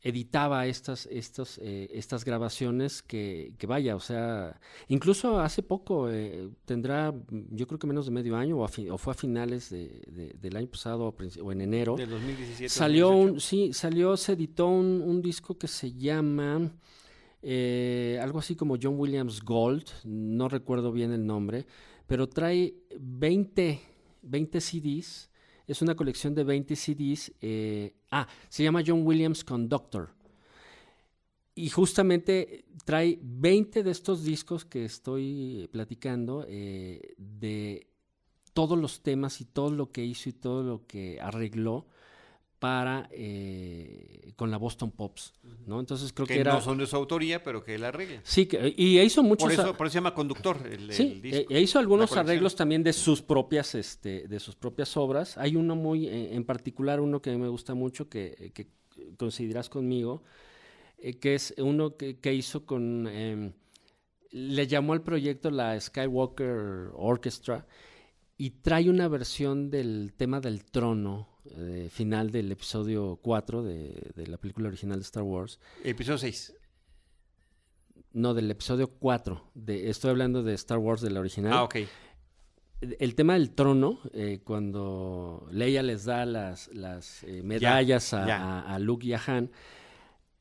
editaba 0.01 0.65
estas, 0.65 1.07
estas, 1.07 1.57
eh, 1.61 1.89
estas 1.93 2.23
grabaciones 2.23 3.01
que, 3.03 3.53
que 3.57 3.67
vaya, 3.67 3.95
o 3.97 3.99
sea, 3.99 4.59
incluso 4.87 5.39
hace 5.39 5.61
poco, 5.61 6.09
eh, 6.09 6.49
tendrá 6.63 7.11
mm, 7.11 7.55
yo 7.55 7.67
creo 7.67 7.79
que 7.79 7.87
menos 7.87 8.05
de 8.05 8.11
medio 8.11 8.37
año 8.37 8.57
o, 8.59 8.63
a 8.63 8.69
fi- 8.69 8.89
o 8.89 8.97
fue 8.97 9.11
a 9.11 9.15
finales 9.15 9.69
de- 9.69 10.01
de- 10.07 10.33
del 10.39 10.55
año 10.55 10.67
pasado 10.67 11.13
o, 11.43 11.51
en 11.51 11.59
enero, 11.61 11.97
Del 11.97 12.09
2017. 12.11 12.69
salió 12.69 13.07
2018. 13.09 13.33
un, 13.33 13.39
sí, 13.41 13.73
salió, 13.73 14.15
se 14.15 14.33
editó 14.33 14.67
un, 14.67 15.01
un 15.05 15.21
disco 15.21 15.57
que 15.57 15.67
se 15.67 15.91
llama 15.91 16.71
eh, 17.41 18.19
algo 18.21 18.39
así 18.39 18.55
como 18.55 18.77
John 18.81 18.95
Williams 18.99 19.41
Gold, 19.43 19.85
no 20.05 20.47
recuerdo 20.49 20.91
bien 20.91 21.11
el 21.11 21.25
nombre, 21.25 21.65
pero 22.07 22.27
trae 22.27 22.73
20, 22.99 23.79
20 24.21 24.61
CDs, 24.61 25.29
es 25.71 25.81
una 25.81 25.95
colección 25.95 26.33
de 26.33 26.43
20 26.43 26.75
CDs, 26.75 27.31
eh, 27.41 27.93
ah, 28.09 28.27
se 28.49 28.63
llama 28.63 28.83
John 28.85 29.05
Williams 29.05 29.43
Conductor. 29.43 30.09
Y 31.53 31.69
justamente 31.69 32.65
trae 32.85 33.19
20 33.21 33.83
de 33.83 33.91
estos 33.91 34.23
discos 34.23 34.65
que 34.65 34.85
estoy 34.85 35.69
platicando 35.71 36.45
eh, 36.47 37.13
de 37.17 37.87
todos 38.53 38.79
los 38.79 39.03
temas 39.03 39.41
y 39.41 39.45
todo 39.45 39.69
lo 39.69 39.91
que 39.91 40.03
hizo 40.03 40.29
y 40.29 40.33
todo 40.33 40.63
lo 40.63 40.87
que 40.87 41.19
arregló 41.21 41.85
para 42.59 43.09
eh, 43.13 44.33
con 44.35 44.51
la 44.51 44.57
Boston 44.57 44.91
Pops, 44.91 45.33
¿no? 45.65 45.79
Entonces 45.79 46.11
creo 46.11 46.27
que, 46.27 46.33
que 46.35 46.39
era 46.41 46.53
no 46.53 46.61
son 46.61 46.77
de 46.77 46.85
su 46.87 46.95
autoría, 46.97 47.41
pero 47.41 47.63
que 47.63 47.75
él 47.75 47.83
arregla. 47.85 48.19
sí 48.23 48.45
que, 48.45 48.73
y 48.75 48.99
hizo 48.99 49.23
muchos 49.23 49.43
Por 49.45 49.51
eso, 49.53 49.77
por 49.77 49.87
eso 49.87 49.93
se 49.93 49.97
llama 49.97 50.13
conductor 50.13 50.57
el, 50.69 50.91
Sí, 50.91 51.03
el 51.13 51.21
disco. 51.21 51.53
e- 51.53 51.57
e 51.57 51.61
hizo 51.61 51.79
algunos 51.79 52.15
arreglos 52.17 52.55
también 52.55 52.83
de 52.83 52.91
sus 52.91 53.21
propias, 53.21 53.75
este, 53.75 54.27
de 54.27 54.39
sus 54.41 54.55
propias 54.55 54.95
obras. 54.97 55.37
Hay 55.37 55.55
uno 55.55 55.75
muy, 55.75 56.07
eh, 56.07 56.35
en 56.35 56.43
particular, 56.43 56.99
uno 56.99 57.21
que 57.21 57.35
me 57.37 57.47
gusta 57.47 57.73
mucho, 57.75 58.09
que, 58.09 58.51
que 58.53 58.67
consideras 59.17 59.69
conmigo, 59.69 60.23
eh, 60.97 61.13
que 61.17 61.35
es 61.35 61.53
uno 61.57 61.95
que, 61.95 62.19
que 62.19 62.33
hizo 62.33 62.65
con, 62.65 63.07
em, 63.07 63.53
le 64.31 64.67
llamó 64.67 64.91
al 64.91 65.01
proyecto 65.01 65.49
la 65.49 65.79
Skywalker 65.79 66.89
Orchestra 66.93 67.65
y 68.37 68.49
trae 68.51 68.89
una 68.89 69.07
versión 69.07 69.69
del 69.69 70.13
tema 70.17 70.41
del 70.41 70.65
trono 70.65 71.28
eh, 71.45 71.87
final 71.91 72.31
del 72.31 72.51
episodio 72.51 73.17
4 73.21 73.63
de, 73.63 74.11
de 74.15 74.27
la 74.27 74.37
película 74.37 74.67
original 74.67 74.99
de 74.99 75.03
Star 75.03 75.23
Wars. 75.23 75.59
Episodio 75.83 76.17
6. 76.17 76.53
No, 78.13 78.33
del 78.33 78.49
episodio 78.51 78.87
4. 78.89 79.51
De, 79.53 79.89
estoy 79.89 80.09
hablando 80.11 80.43
de 80.43 80.53
Star 80.55 80.77
Wars 80.79 81.01
de 81.01 81.09
la 81.11 81.19
original. 81.19 81.53
Ah, 81.53 81.63
ok. 81.63 81.75
el 82.81 83.13
tema 83.15 83.33
del 83.33 83.51
trono, 83.51 83.99
eh, 84.13 84.39
cuando 84.43 85.47
Leia 85.51 85.83
les 85.83 86.05
da 86.05 86.25
las, 86.25 86.69
las 86.73 87.23
eh, 87.23 87.43
medallas 87.43 88.13
a, 88.13 88.25
ya. 88.25 88.37
a- 88.61 88.73
a 88.75 88.79
Luke 88.79 89.05
y 89.05 89.13
a 89.13 89.21
Han, 89.27 89.51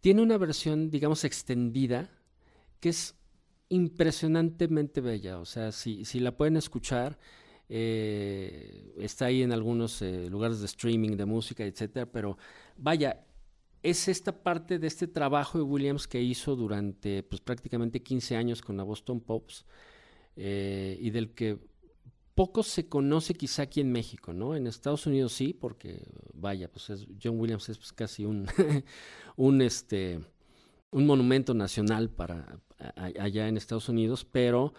tiene 0.00 0.22
una 0.22 0.38
versión, 0.38 0.90
digamos, 0.90 1.24
extendida, 1.24 2.10
que 2.80 2.90
es 2.90 3.16
impresionantemente 3.68 5.00
bella. 5.00 5.38
O 5.38 5.44
sea, 5.44 5.72
si, 5.72 6.04
si 6.04 6.20
la 6.20 6.36
pueden 6.36 6.56
escuchar, 6.56 7.18
eh, 7.68 8.94
está 8.98 9.26
ahí 9.26 9.42
en 9.42 9.52
algunos 9.52 10.00
eh, 10.02 10.28
lugares 10.30 10.60
de 10.60 10.66
streaming 10.66 11.16
de 11.16 11.24
música, 11.26 11.64
etcétera, 11.64 12.06
pero 12.06 12.38
vaya, 12.76 13.24
es 13.82 14.08
esta 14.08 14.42
parte 14.42 14.78
de 14.78 14.86
este 14.86 15.06
trabajo 15.06 15.58
de 15.58 15.64
Williams 15.64 16.06
que 16.08 16.20
hizo 16.20 16.56
durante 16.56 17.22
pues, 17.22 17.40
prácticamente 17.40 18.02
15 18.02 18.36
años 18.36 18.60
con 18.62 18.76
la 18.76 18.82
Boston 18.82 19.20
Pops 19.20 19.64
eh, 20.36 20.98
y 21.00 21.10
del 21.10 21.30
que 21.34 21.58
poco 22.34 22.62
se 22.62 22.88
conoce 22.88 23.34
quizá 23.34 23.62
aquí 23.62 23.80
en 23.80 23.90
México, 23.90 24.32
¿no? 24.32 24.54
En 24.54 24.66
Estados 24.66 25.06
Unidos 25.06 25.32
sí, 25.32 25.52
porque 25.52 26.04
vaya, 26.34 26.70
pues 26.70 26.90
es- 26.90 27.06
John 27.22 27.38
Williams 27.40 27.68
es 27.68 27.78
pues, 27.78 27.92
casi 27.92 28.24
un, 28.24 28.46
un 29.36 29.60
este 29.62 30.20
un 30.90 31.04
monumento 31.06 31.52
nacional 31.52 32.08
para 32.08 32.60
allá 32.96 33.48
en 33.48 33.56
Estados 33.58 33.88
Unidos, 33.90 34.24
pero 34.24 34.72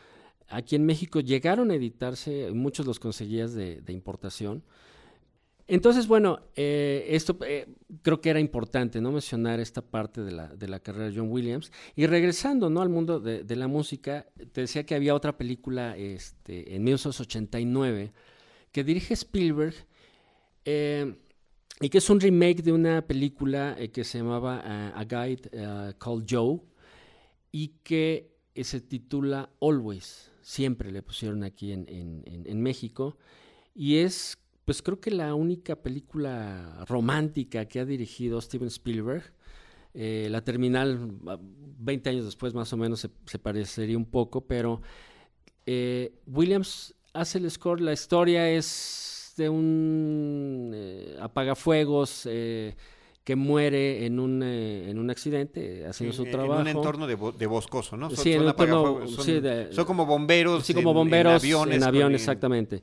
aquí 0.49 0.75
en 0.75 0.85
México 0.85 1.19
llegaron 1.19 1.71
a 1.71 1.75
editarse, 1.75 2.51
muchos 2.51 2.85
los 2.85 2.99
conseguías 2.99 3.53
de, 3.53 3.81
importación. 3.89 4.63
Entonces, 5.67 6.07
bueno, 6.07 6.39
eh, 6.55 7.05
esto 7.09 7.37
eh, 7.45 7.67
creo 8.01 8.21
que 8.21 8.31
era 8.31 8.39
importante, 8.39 9.01
¿no? 9.01 9.11
Mencionar 9.11 9.59
esta 9.59 9.83
parte 9.83 10.21
de 10.21 10.31
la, 10.31 10.47
de 10.47 10.67
la 10.67 10.79
carrera 10.79 11.09
de 11.09 11.15
John 11.15 11.31
Williams. 11.31 11.71
Y 11.95 12.07
regresando, 12.07 12.71
¿no? 12.71 12.81
Al 12.81 12.89
mundo 12.89 13.19
de, 13.19 13.55
la 13.55 13.67
música, 13.67 14.25
te 14.51 14.61
decía 14.61 14.83
que 14.83 14.95
había 14.95 15.13
otra 15.13 15.37
película 15.37 15.95
este, 15.95 16.75
en 16.75 16.83
1989 16.83 18.11
que 18.71 18.83
dirige 18.83 19.13
Spielberg 19.13 19.75
eh, 20.65 21.15
y 21.81 21.89
que 21.89 21.99
es 21.99 22.09
un 22.09 22.19
remake 22.19 22.63
de 22.63 22.71
una 22.71 23.05
película 23.05 23.77
que 23.93 24.03
se 24.03 24.19
llamaba 24.19 24.59
A 24.59 25.03
Guide 25.05 25.95
Called 25.97 26.25
Joe 26.27 26.59
y 27.51 27.69
que 27.83 28.28
eh, 28.55 28.63
se 28.63 28.81
titula 28.81 29.49
Always, 29.61 30.31
siempre 30.41 30.91
le 30.91 31.01
pusieron 31.01 31.43
aquí 31.43 31.71
en, 31.71 31.85
en- 31.89 32.23
en- 32.45 32.61
México, 32.61 33.17
y 33.75 33.97
es, 33.97 34.37
pues 34.65 34.81
creo 34.81 34.99
que 34.99 35.11
la 35.11 35.33
única 35.35 35.75
película 35.75 36.83
romántica 36.87 37.65
que 37.65 37.79
ha 37.79 37.85
dirigido 37.85 38.39
Steven 38.41 38.67
Spielberg. 38.67 39.23
Eh, 39.95 40.27
la 40.29 40.43
terminal, 40.43 41.17
ah, 41.27 41.39
20 41.41 42.09
años 42.11 42.25
después 42.25 42.53
más 42.53 42.71
o 42.73 42.77
menos, 42.77 42.99
se, 43.25 43.39
parecería 43.39 43.97
un 43.97 44.05
poco, 44.05 44.45
pero 44.45 44.81
eh, 45.65 46.13
Williams 46.27 46.93
hace 47.13 47.39
el 47.39 47.49
score, 47.49 47.81
la 47.81 47.93
historia 47.93 48.49
es 48.51 49.33
de 49.35 49.49
un 49.49 50.71
eh, 50.75 51.17
apagafuegos 51.19 52.27
que 53.29 53.35
muere 53.35 54.07
en 54.07 54.19
un, 54.19 54.41
eh, 54.41 54.89
en 54.89 54.97
un 54.97 55.11
accidente 55.11 55.85
haciendo 55.85 56.15
su 56.15 56.23
en, 56.23 56.31
trabajo. 56.31 56.61
En 56.61 56.61
un 56.61 56.67
entorno 56.77 57.05
de, 57.05 57.13
bo- 57.13 57.31
de 57.31 57.45
boscoso, 57.45 57.95
¿no? 57.95 58.09
Sí, 58.09 58.33
en 58.33 58.41
un 58.41 58.47
entorno- 58.47 59.07
son, 59.07 59.23
sí, 59.23 59.39
de- 59.39 59.71
son 59.71 59.85
como 59.85 60.07
bomberos. 60.07 60.65
Sí, 60.65 60.73
como 60.73 60.95
bomberos 60.95 61.33
en 61.33 61.37
aviones. 61.51 61.75
en 61.77 61.83
avión, 61.83 62.07
en- 62.09 62.15
exactamente. 62.15 62.81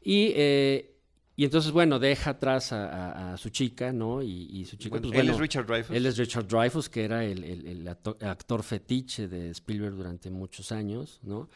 Y, 0.00 0.32
eh, 0.34 0.94
y 1.36 1.44
entonces, 1.44 1.72
bueno, 1.72 1.98
deja 1.98 2.30
atrás 2.30 2.72
a, 2.72 2.86
a- 2.86 3.34
a 3.34 3.36
su 3.36 3.50
chica, 3.50 3.92
¿no? 3.92 4.22
Y, 4.22 4.48
y 4.50 4.64
su 4.64 4.76
chica, 4.78 4.92
Bueno, 4.96 5.08
pues 5.08 5.20
él 5.20 5.26
bueno, 5.26 5.32
es 5.34 5.40
Richard 5.40 5.66
Dreyfuss. 5.66 5.94
él 5.94 6.06
es 6.06 6.16
Richard 6.16 6.46
Dreyfuss, 6.48 6.88
que 6.88 7.04
era 7.04 7.22
el, 7.22 7.44
el- 7.44 7.66
el 7.66 7.86
acto- 7.88 8.16
actor 8.22 8.62
fetiche 8.62 9.28
de 9.28 9.50
Spielberg 9.50 9.94
durante 9.94 10.30
muchos 10.30 10.72
años, 10.72 11.20
¿no? 11.22 11.50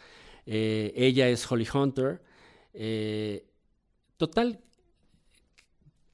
Eh, 0.45 0.93
ella 0.95 1.27
es 1.31 1.51
Holly 1.51 1.67
Hunter. 1.73 2.21
Eh, 2.75 3.47
total, 4.19 4.61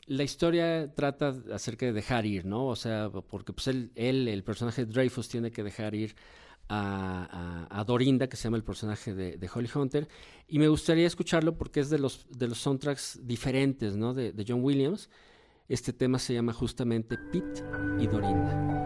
la 0.06 0.22
historia 0.22 0.92
trata 0.94 1.34
acerca 1.52 1.86
de 1.86 1.92
dejar 1.92 2.26
ir, 2.26 2.44
¿no? 2.44 2.66
O 2.66 2.76
sea, 2.76 3.10
porque 3.10 3.52
pues 3.52 3.66
él, 3.68 3.90
él, 3.94 4.28
el 4.28 4.42
personaje 4.44 4.84
de 4.86 4.92
Dreyfus, 4.92 5.28
tiene 5.28 5.50
que 5.50 5.62
dejar 5.62 5.94
ir 5.94 6.14
a, 6.68 7.66
a- 7.70 7.84
Dorinda, 7.84 8.28
que 8.28 8.36
se 8.36 8.44
llama 8.44 8.56
el 8.56 8.64
personaje 8.64 9.14
de, 9.14 9.36
de 9.36 9.50
Holly 9.52 9.68
Hunter, 9.72 10.08
y 10.48 10.58
me 10.58 10.68
gustaría 10.68 11.06
escucharlo 11.06 11.56
porque 11.56 11.80
es 11.80 11.90
de 11.90 11.98
los, 11.98 12.26
de 12.30 12.48
los 12.48 12.58
soundtracks 12.58 13.20
diferentes, 13.24 13.96
¿no? 13.96 14.14
De, 14.14 14.32
de 14.32 14.44
John 14.46 14.62
Williams. 14.62 15.08
Este 15.68 15.92
tema 15.92 16.18
se 16.20 16.34
llama 16.34 16.52
justamente 16.52 17.18
Pete 17.18 17.64
y 17.98 18.06
Dorinda. 18.06 18.85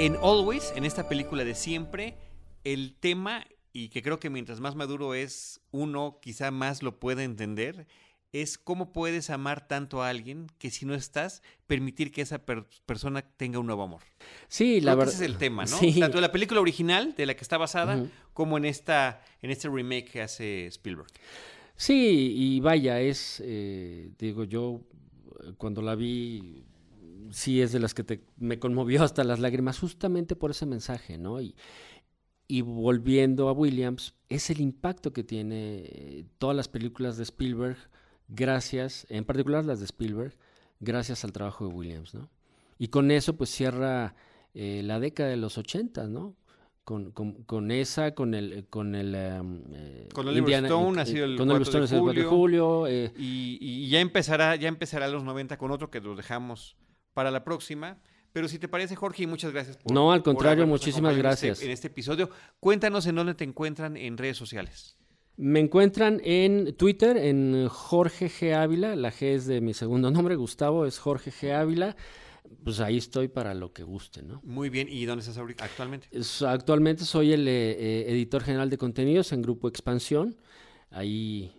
En 0.00 0.16
Always, 0.16 0.72
en 0.76 0.84
esta 0.86 1.08
película 1.10 1.44
de 1.44 1.54
siempre, 1.54 2.16
el 2.64 2.94
tema, 2.98 3.44
y 3.74 3.90
que 3.90 4.00
creo 4.02 4.18
que 4.18 4.30
mientras 4.30 4.58
más 4.58 4.74
maduro 4.74 5.12
es 5.12 5.60
uno, 5.72 6.18
quizá 6.22 6.50
más 6.50 6.82
lo 6.82 6.98
puede 6.98 7.24
entender, 7.24 7.86
es 8.32 8.56
cómo 8.56 8.94
puedes 8.94 9.28
amar 9.28 9.68
tanto 9.68 10.02
a 10.02 10.08
alguien 10.08 10.46
que 10.58 10.70
si 10.70 10.86
no 10.86 10.94
estás, 10.94 11.42
permitir 11.66 12.12
que 12.12 12.22
esa 12.22 12.38
per- 12.46 12.64
persona 12.86 13.20
tenga 13.20 13.58
un 13.58 13.66
nuevo 13.66 13.82
amor. 13.82 14.00
Sí, 14.48 14.80
la 14.80 14.94
verdad. 14.94 15.12
ese 15.12 15.24
es 15.26 15.30
el 15.32 15.36
tema, 15.36 15.66
¿no? 15.66 15.76
Sí. 15.78 16.00
Tanto 16.00 16.16
en 16.16 16.22
la 16.22 16.32
película 16.32 16.62
original, 16.62 17.14
de 17.14 17.26
la 17.26 17.34
que 17.34 17.42
está 17.42 17.58
basada, 17.58 18.02
como 18.32 18.56
en 18.56 18.64
esta, 18.64 19.22
en 19.42 19.50
este 19.50 19.68
remake 19.68 20.06
que 20.12 20.22
hace 20.22 20.66
Spielberg. 20.68 21.08
Sí, 21.76 22.32
y 22.36 22.60
vaya, 22.60 23.00
es, 23.02 23.42
eh, 23.44 24.12
digo, 24.18 24.44
yo 24.44 24.80
eh, 25.44 25.52
cuando 25.58 25.82
la 25.82 25.94
vi, 25.94 26.64
sí 27.30 27.60
es 27.62 27.72
de 27.72 27.78
las 27.80 27.94
que 27.94 28.04
te- 28.04 28.24
me 28.36 28.58
conmovió 28.58 29.02
hasta 29.02 29.24
las 29.24 29.38
lágrimas, 29.40 29.78
justamente 29.78 30.36
por 30.36 30.50
ese 30.50 30.66
mensaje, 30.66 31.18
¿no? 31.18 31.40
Y, 31.40 31.54
y 32.48 32.62
volviendo 32.62 33.48
a 33.48 33.52
Williams, 33.52 34.14
es 34.28 34.50
el 34.50 34.60
impacto 34.60 35.12
que 35.12 35.22
tiene 35.24 35.84
eh, 35.84 36.24
todas 36.38 36.56
las 36.56 36.68
películas 36.68 37.16
de 37.16 37.22
Spielberg, 37.24 37.76
gracias, 38.28 39.06
en 39.10 39.24
particular 39.24 39.64
las 39.64 39.78
de 39.80 39.84
Spielberg, 39.86 40.36
gracias 40.80 41.24
al 41.24 41.32
trabajo 41.32 41.66
de 41.68 41.74
Williams, 41.74 42.14
¿no? 42.14 42.28
Y 42.78 42.88
con 42.88 43.10
eso, 43.10 43.36
pues 43.36 43.50
cierra 43.50 44.14
eh, 44.54 44.82
la 44.84 44.98
década 44.98 45.28
de 45.28 45.36
los 45.36 45.58
80, 45.58 46.06
¿no? 46.08 46.34
Con, 46.82 47.12
con, 47.12 47.44
con 47.44 47.70
esa, 47.70 48.14
con 48.14 48.34
el, 48.34 48.66
con 48.68 48.94
el 48.96 49.14
eh, 49.14 50.08
Con 50.12 50.26
Oliver 50.26 50.64
Stone 50.64 51.00
ha 51.00 51.06
sido 51.06 51.24
el 51.26 51.36
con 51.36 51.46
4 51.48 51.62
Oliver 51.62 51.82
de 51.82 51.86
sido 51.88 51.98
el 51.98 52.04
4 52.04 52.22
de 52.22 52.28
julio, 52.28 52.86
eh, 52.88 53.12
Y, 53.16 53.58
y 53.60 53.88
ya 53.90 54.00
empezará, 54.00 54.56
ya 54.56 54.66
empezará 54.68 55.06
los 55.08 55.22
90 55.22 55.56
con 55.58 55.70
otro 55.70 55.90
que 55.90 56.00
los 56.00 56.16
dejamos 56.16 56.76
para 57.14 57.30
la 57.30 57.44
próxima. 57.44 57.98
Pero 58.32 58.46
si 58.48 58.58
te 58.58 58.68
parece, 58.68 58.94
Jorge, 58.94 59.24
y 59.24 59.26
muchas 59.26 59.52
gracias 59.52 59.76
por. 59.76 59.92
No, 59.92 60.12
al 60.12 60.22
contrario, 60.22 60.66
muchísimas 60.66 61.12
en 61.12 61.18
este- 61.18 61.22
gracias. 61.22 61.62
En 61.62 61.70
este 61.70 61.88
episodio. 61.88 62.30
Cuéntanos 62.60 63.06
en 63.06 63.16
dónde 63.16 63.34
te 63.34 63.44
encuentran 63.44 63.96
en 63.96 64.16
redes 64.16 64.36
sociales. 64.36 64.96
Me 65.36 65.58
encuentran 65.58 66.20
en 66.22 66.76
Twitter, 66.76 67.16
en 67.16 67.66
Jorge 67.68 68.28
G. 68.28 68.54
Ávila. 68.54 68.94
La 68.94 69.10
G 69.10 69.34
es 69.34 69.46
de 69.46 69.60
mi 69.60 69.74
segundo 69.74 70.10
nombre, 70.10 70.36
Gustavo, 70.36 70.86
es 70.86 70.98
Jorge 70.98 71.32
G. 71.32 71.52
Ávila. 71.52 71.96
Pues 72.64 72.80
ahí 72.80 72.98
estoy 72.98 73.28
para 73.28 73.54
lo 73.54 73.72
que 73.72 73.82
guste, 73.82 74.22
¿no? 74.22 74.40
Muy 74.44 74.70
bien. 74.70 74.88
¿Y 74.90 75.04
dónde 75.06 75.24
estás 75.24 75.38
actualmente? 75.58 76.08
Actualmente 76.46 77.04
soy 77.04 77.32
el 77.32 77.46
eh, 77.48 77.70
eh, 77.72 78.04
editor 78.08 78.42
general 78.42 78.70
de 78.70 78.76
contenidos 78.78 79.32
en 79.32 79.42
Grupo 79.42 79.68
Expansión. 79.68 80.36
Ahí 80.90 81.52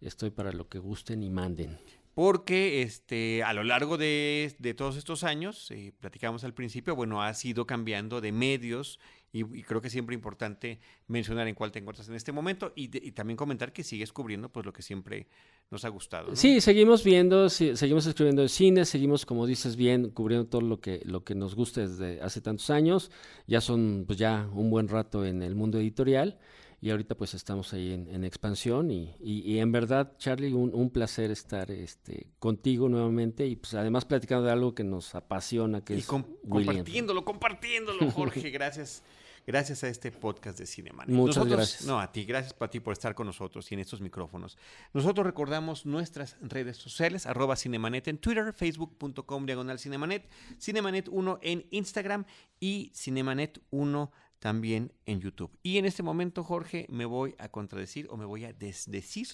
estoy 0.00 0.30
para 0.30 0.52
lo 0.52 0.68
que 0.68 0.78
gusten 0.78 1.22
y 1.22 1.30
manden. 1.30 1.78
Porque 2.16 2.80
este, 2.80 3.42
a 3.42 3.52
lo 3.52 3.62
largo 3.62 3.98
de, 3.98 4.56
de 4.58 4.72
todos 4.72 4.96
estos 4.96 5.22
años, 5.22 5.70
eh, 5.70 5.92
platicamos 6.00 6.44
al 6.44 6.54
principio, 6.54 6.96
bueno, 6.96 7.22
has 7.22 7.44
ido 7.44 7.66
cambiando 7.66 8.22
de 8.22 8.32
medios 8.32 8.98
y, 9.34 9.44
creo 9.64 9.82
que 9.82 9.88
es 9.88 9.92
siempre 9.92 10.14
importante 10.14 10.80
mencionar 11.08 11.46
en 11.46 11.54
cuál 11.54 11.72
te 11.72 11.78
encuentras 11.78 12.08
en 12.08 12.14
este 12.14 12.32
momento 12.32 12.72
y, 12.74 12.88
también 13.12 13.36
comentar 13.36 13.70
que 13.70 13.84
sigues 13.84 14.14
cubriendo 14.14 14.48
pues 14.48 14.64
lo 14.64 14.72
que 14.72 14.80
siempre 14.80 15.26
nos 15.70 15.84
ha 15.84 15.90
gustado. 15.90 16.34
Sí, 16.34 16.62
seguimos 16.62 17.04
viendo, 17.04 17.50
seguimos 17.50 18.06
escribiendo 18.06 18.40
de 18.40 18.48
cine, 18.48 18.86
seguimos, 18.86 19.26
como 19.26 19.46
dices 19.46 19.76
bien, 19.76 20.08
cubriendo 20.08 20.46
todo 20.48 20.62
lo 20.62 20.80
que, 20.80 21.02
lo 21.04 21.22
que 21.22 21.34
nos 21.34 21.54
gusta 21.54 21.82
desde 21.82 22.22
hace 22.22 22.40
tantos 22.40 22.70
años. 22.70 23.10
Ya 23.46 23.60
son, 23.60 24.04
pues 24.06 24.18
ya 24.18 24.48
un 24.54 24.70
buen 24.70 24.88
rato 24.88 25.26
en 25.26 25.42
el 25.42 25.54
mundo 25.54 25.78
editorial 25.78 26.38
y 26.86 26.90
ahorita 26.90 27.16
pues 27.16 27.34
estamos 27.34 27.72
ahí 27.72 27.92
en, 27.92 28.06
en 28.08 28.22
expansión 28.24 28.90
y, 28.92 29.14
y- 29.20 29.40
y 29.40 29.58
en 29.58 29.72
verdad, 29.72 30.12
Charlie, 30.18 30.52
un, 30.52 30.72
un 30.72 30.90
placer 30.90 31.30
estar 31.32 31.70
este, 31.72 32.28
contigo 32.38 32.88
nuevamente 32.88 33.44
y 33.46 33.56
pues 33.56 33.74
además 33.74 34.04
platicando 34.04 34.44
de 34.46 34.52
algo 34.52 34.74
que 34.74 34.84
nos 34.84 35.14
apasiona, 35.16 35.84
que 35.84 35.94
Y 35.96 35.98
es 35.98 36.06
com- 36.06 36.24
compartiéndolo, 36.48 37.24
compartiéndolo, 37.24 38.10
Jorge, 38.12 38.50
gracias. 38.50 39.02
Gracias 39.48 39.84
a 39.84 39.88
este 39.88 40.10
podcast 40.10 40.58
de 40.58 40.66
Cinemanet. 40.66 41.14
Muchas 41.14 41.36
Nosotros- 41.36 41.56
gracias. 41.56 41.86
No, 41.86 42.00
a 42.00 42.10
ti, 42.10 42.24
gracias 42.24 42.52
para 42.52 42.68
ti 42.68 42.80
por 42.80 42.92
estar 42.92 43.14
con 43.14 43.28
nosotros 43.28 43.70
y 43.70 43.74
en 43.74 43.80
estos 43.80 44.00
micrófonos. 44.00 44.58
Nosotros 44.92 45.24
recordamos 45.24 45.86
nuestras 45.86 46.36
redes 46.40 46.76
sociales, 46.78 47.26
arroba 47.26 47.54
Cinemanet 47.54 48.08
en 48.08 48.18
Twitter, 48.18 48.52
facebook.com 48.52 49.46
diagonal 49.46 49.78
Cinemanet, 49.78 50.28
Cinemanet 50.60 51.08
1 51.08 51.38
en 51.42 51.64
Instagram 51.70 52.24
y 52.58 52.90
Cinemanet 52.92 53.60
1 53.70 54.10
también 54.38 54.92
en 55.06 55.20
YouTube. 55.20 55.50
Y 55.62 55.78
en 55.78 55.84
este 55.86 56.02
momento, 56.02 56.44
Jorge, 56.44 56.86
me 56.90 57.04
voy 57.04 57.34
a 57.38 57.48
contradecir 57.48 58.06
o 58.10 58.16
me 58.16 58.24
voy 58.24 58.44
a 58.44 58.52
desdecir 58.52 59.28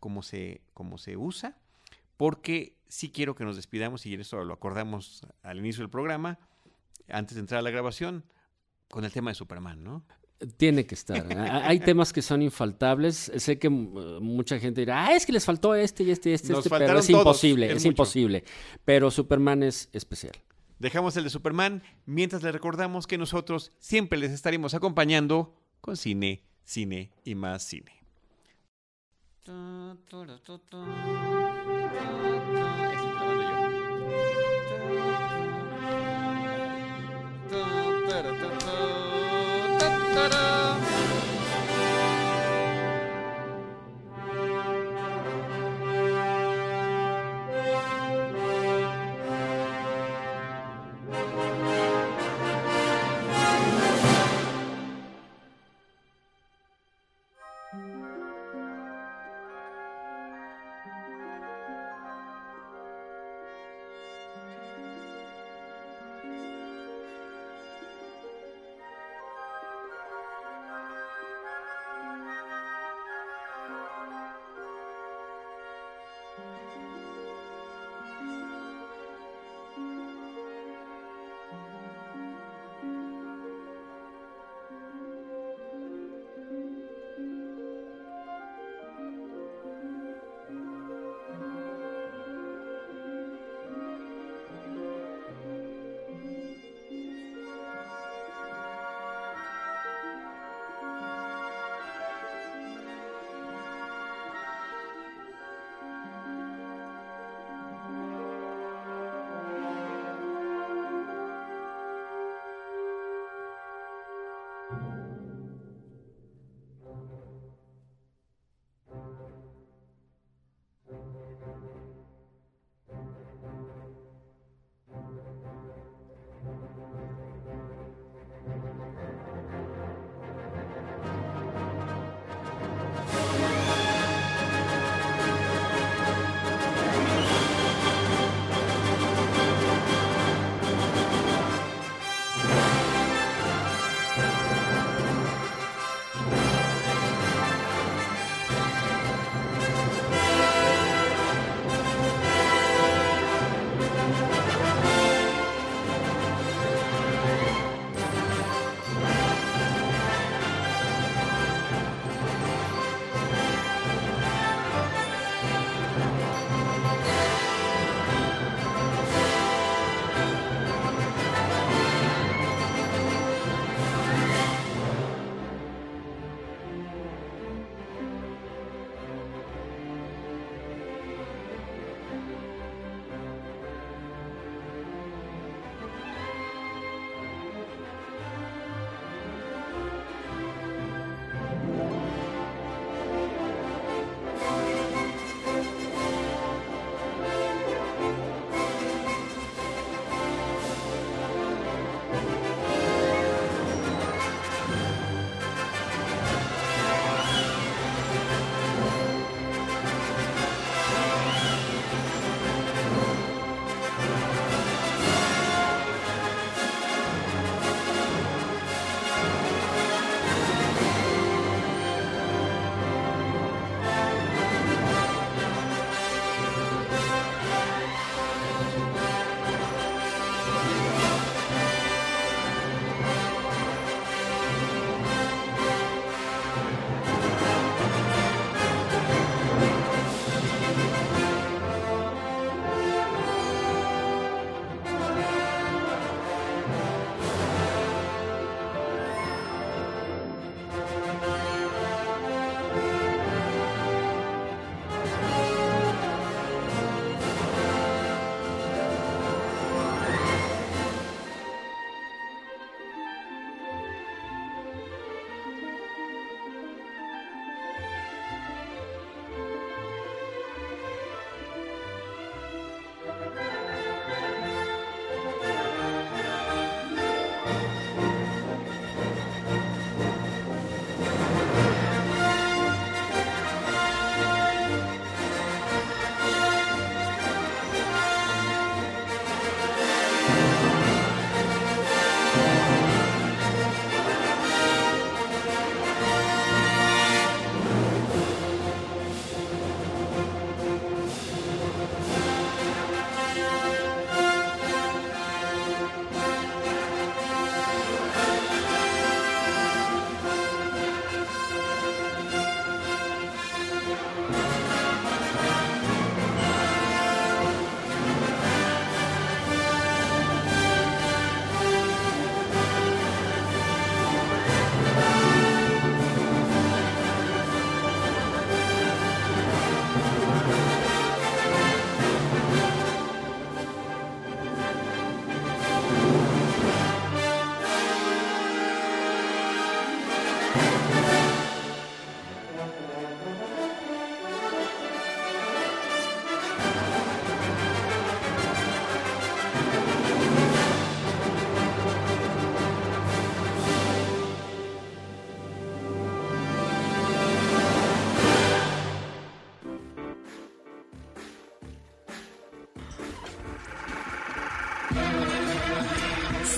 como 0.00 0.22
se, 0.22 0.60
como 0.74 0.98
se 0.98 1.16
usa, 1.16 1.56
porque 2.16 2.76
sí 2.88 3.10
quiero 3.10 3.34
que 3.34 3.44
nos 3.44 3.56
despidamos 3.56 4.06
y 4.06 4.14
en 4.14 4.20
eso 4.20 4.42
lo 4.44 4.54
acordamos 4.54 5.22
al 5.42 5.58
inicio 5.58 5.82
del 5.82 5.90
programa, 5.90 6.38
antes 7.08 7.34
de 7.34 7.40
entrar 7.40 7.58
a 7.58 7.62
la 7.62 7.70
grabación, 7.70 8.24
con 8.90 9.04
el 9.04 9.12
tema 9.12 9.30
de 9.30 9.34
Superman, 9.34 9.82
¿no? 9.82 10.04
Tiene 10.56 10.84
que 10.86 10.94
estar. 10.94 11.26
Ha- 11.32 11.68
Hay 11.68 11.80
temas 11.80 12.12
que 12.12 12.20
son 12.20 12.42
infaltables. 12.42 13.32
Sé 13.36 13.58
que 13.58 13.70
mm, 13.70 14.20
mucha 14.22 14.58
gente 14.58 14.80
dirá, 14.82 15.06
ah, 15.06 15.14
es 15.14 15.24
que 15.24 15.32
les 15.32 15.44
faltó 15.44 15.74
este 15.74 16.02
y 16.02 16.10
este 16.10 16.30
y 16.30 16.32
este, 16.34 16.48
Nos 16.52 16.58
este", 16.66 16.70
pero 16.70 16.98
es 16.98 17.06
todos, 17.06 17.20
imposible, 17.20 17.72
es 17.72 17.84
imposible. 17.84 18.44
Pero 18.84 19.10
Superman 19.10 19.62
es 19.62 19.88
especial. 19.92 20.32
Dejamos 20.84 21.16
el 21.16 21.24
de 21.24 21.30
Superman 21.30 21.82
mientras 22.04 22.42
les 22.42 22.52
recordamos 22.52 23.06
que 23.06 23.16
nosotros 23.16 23.72
siempre 23.78 24.18
les 24.18 24.32
estaremos 24.32 24.74
acompañando 24.74 25.56
con 25.80 25.96
cine, 25.96 26.42
cine 26.62 27.10
y 27.24 27.34
más 27.34 27.62
cine. 27.62 27.90